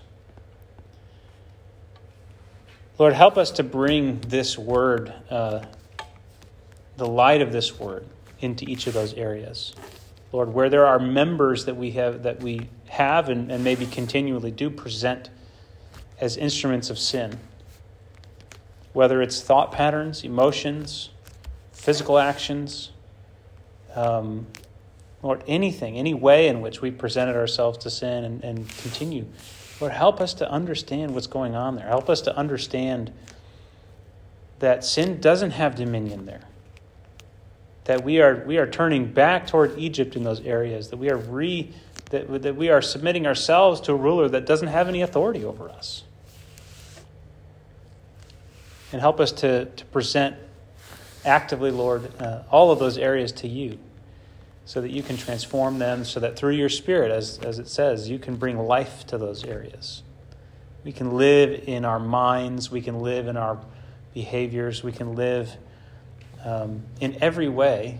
Lord, 2.99 3.13
help 3.13 3.39
us 3.39 3.49
to 3.51 3.63
bring 3.63 4.19
this 4.19 4.55
word, 4.55 5.11
uh, 5.31 5.65
the 6.97 7.07
light 7.07 7.41
of 7.41 7.51
this 7.51 7.79
word, 7.79 8.05
into 8.39 8.69
each 8.69 8.85
of 8.85 8.93
those 8.93 9.15
areas. 9.15 9.73
Lord, 10.35 10.53
where 10.53 10.69
there 10.69 10.85
are 10.85 10.99
members 10.99 11.63
that 11.63 11.77
we 11.77 11.91
have 11.91 12.23
that 12.23 12.41
we 12.41 12.67
have 12.89 13.29
and, 13.29 13.49
and 13.49 13.63
maybe 13.63 13.85
continually 13.85 14.51
do 14.51 14.69
present 14.69 15.29
as 16.19 16.35
instruments 16.35 16.89
of 16.89 16.99
sin, 16.99 17.39
whether 18.91 19.21
it's 19.21 19.41
thought 19.41 19.71
patterns, 19.71 20.25
emotions, 20.25 21.09
physical 21.71 22.19
actions, 22.19 22.91
um, 23.95 24.45
Lord, 25.23 25.41
anything, 25.47 25.97
any 25.97 26.13
way 26.13 26.49
in 26.49 26.59
which 26.59 26.81
we 26.81 26.91
presented 26.91 27.37
ourselves 27.37 27.77
to 27.77 27.89
sin 27.89 28.25
and, 28.25 28.43
and 28.43 28.69
continue. 28.79 29.25
Lord, 29.79 29.93
help 29.93 30.19
us 30.19 30.33
to 30.33 30.51
understand 30.51 31.13
what's 31.13 31.27
going 31.27 31.55
on 31.55 31.77
there. 31.77 31.87
Help 31.87 32.09
us 32.09 32.19
to 32.23 32.35
understand 32.35 33.13
that 34.59 34.83
sin 34.83 35.21
doesn't 35.21 35.51
have 35.51 35.75
dominion 35.75 36.25
there 36.25 36.41
that 37.85 38.03
we 38.03 38.19
are, 38.19 38.43
we 38.45 38.57
are 38.57 38.67
turning 38.67 39.11
back 39.11 39.47
toward 39.47 39.77
Egypt 39.77 40.15
in 40.15 40.23
those 40.23 40.41
areas, 40.41 40.89
that 40.89 40.97
we 40.97 41.09
are 41.09 41.17
re, 41.17 41.71
that, 42.09 42.41
that 42.41 42.55
we 42.55 42.69
are 42.69 42.81
submitting 42.81 43.25
ourselves 43.25 43.79
to 43.81 43.93
a 43.93 43.95
ruler 43.95 44.27
that 44.29 44.45
doesn't 44.45 44.67
have 44.67 44.87
any 44.87 45.01
authority 45.01 45.43
over 45.43 45.69
us. 45.69 46.03
And 48.91 49.01
help 49.01 49.19
us 49.19 49.31
to, 49.33 49.65
to 49.65 49.85
present 49.85 50.35
actively, 51.23 51.71
Lord, 51.71 52.11
uh, 52.21 52.43
all 52.51 52.71
of 52.71 52.79
those 52.79 52.97
areas 52.97 53.31
to 53.33 53.47
you 53.47 53.77
so 54.65 54.81
that 54.81 54.91
you 54.91 55.03
can 55.03 55.15
transform 55.15 55.77
them, 55.77 56.03
so 56.05 56.19
that 56.19 56.35
through 56.35 56.53
your 56.53 56.69
Spirit, 56.69 57.11
as, 57.11 57.37
as 57.39 57.59
it 57.59 57.67
says, 57.67 58.09
you 58.09 58.17
can 58.17 58.35
bring 58.35 58.57
life 58.57 59.05
to 59.07 59.17
those 59.17 59.43
areas. 59.43 60.01
We 60.83 60.91
can 60.91 61.17
live 61.17 61.63
in 61.67 61.85
our 61.85 61.99
minds, 61.99 62.71
we 62.71 62.81
can 62.81 62.99
live 62.99 63.27
in 63.27 63.37
our 63.37 63.59
behaviors, 64.13 64.83
we 64.83 64.91
can 64.91 65.15
live 65.15 65.55
um, 66.45 66.83
in 67.01 67.17
every 67.21 67.49
way, 67.49 67.99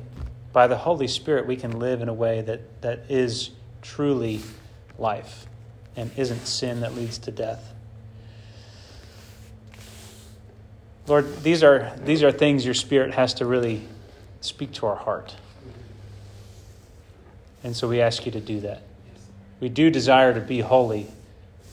by 0.54 0.68
the 0.68 0.78
Holy 0.78 1.08
Spirit, 1.08 1.48
we 1.48 1.58
can 1.58 1.80
live 1.80 2.02
in 2.02 2.08
a 2.08 2.14
way 2.14 2.42
that, 2.42 2.82
that 2.82 3.06
is 3.10 3.50
truly 3.82 4.40
life 4.98 5.48
and 5.98 6.12
isn't 6.16 6.46
sin 6.46 6.80
that 6.82 6.96
leads 6.96 7.18
to 7.18 7.32
death. 7.32 7.74
Lord, 11.08 11.44
these 11.44 11.64
are, 11.64 11.94
these 12.04 12.24
are 12.24 12.32
things 12.32 12.64
your 12.64 12.74
Spirit 12.74 13.14
has 13.16 13.34
to 13.36 13.46
really 13.46 13.82
speak 14.42 14.72
to 14.74 14.86
our 14.86 14.96
heart. 14.96 15.36
And 17.64 17.76
so 17.76 17.88
we 17.88 18.00
ask 18.00 18.26
you 18.26 18.32
to 18.32 18.40
do 18.40 18.62
that. 18.62 18.84
We 19.60 19.70
do 19.70 19.90
desire 19.90 20.34
to 20.34 20.40
be 20.40 20.60
holy, 20.62 21.08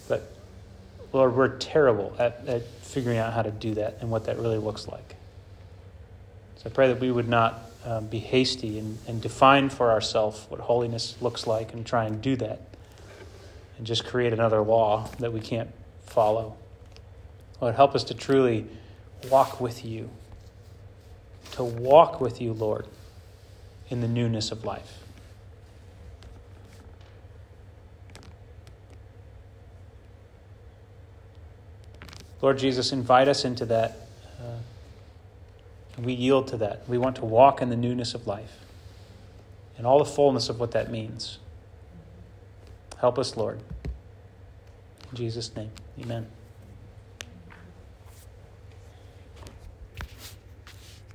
but 0.09 0.33
Lord, 1.13 1.37
we're 1.37 1.57
terrible 1.59 2.17
at, 2.19 2.43
at 2.47 2.67
figuring 2.81 3.19
out 3.19 3.33
how 3.33 3.43
to 3.43 3.51
do 3.51 3.75
that 3.75 3.99
and 4.01 4.11
what 4.11 4.25
that 4.25 4.39
really 4.39 4.59
looks 4.59 4.89
like. 4.89 5.17
So 6.63 6.71
I 6.71 6.73
pray 6.73 6.87
that 6.87 7.01
we 7.01 7.11
would 7.11 7.29
not 7.29 7.61
uh, 7.85 8.01
be 8.03 8.21
hasty 8.21 8.79
and, 8.79 8.97
and 9.09 9.21
define 9.21 9.69
for 9.69 9.91
ourselves 9.91 10.47
what 10.49 10.61
holiness 10.61 11.17
looks 11.21 11.45
like 11.45 11.73
and 11.73 11.85
try 11.85 12.05
and 12.05 12.23
do 12.23 12.37
that 12.37 12.61
and 13.77 13.85
just 13.85 14.05
create 14.05 14.33
another 14.33 14.61
law 14.61 15.09
that 15.19 15.33
we 15.33 15.41
can't 15.41 15.71
follow. 16.07 16.55
Lord, 17.61 17.75
help 17.75 17.97
us 17.97 18.05
to 18.05 18.15
truly 18.15 18.65
walk 19.29 19.61
with 19.61 19.85
you, 19.85 20.09
to 21.53 21.65
walk 21.65 22.21
with 22.21 22.41
you, 22.41 22.53
Lord, 22.53 22.87
in 23.91 24.01
the 24.01 24.07
newness 24.07 24.53
of 24.53 24.65
life. 24.65 25.01
Lord 32.41 32.59
Jesus, 32.59 32.93
invite 32.93 33.27
us 33.27 33.45
into 33.45 33.67
that 33.67 34.02
we 35.99 36.13
yield 36.13 36.49
to 36.49 36.57
that. 36.59 36.89
We 36.89 36.99
want 36.99 37.17
to 37.17 37.25
walk 37.25 37.61
in 37.63 37.69
the 37.69 37.77
newness 37.77 38.15
of 38.15 38.27
life 38.27 38.59
and 39.77 39.87
all 39.87 39.99
the 39.99 40.05
fullness 40.05 40.49
of 40.49 40.59
what 40.59 40.73
that 40.73 40.91
means. 40.91 41.39
Help 42.99 43.19
us, 43.19 43.37
Lord. 43.37 43.61
In 45.11 45.17
Jesus' 45.17 45.55
name, 45.55 45.71
amen. 46.01 46.27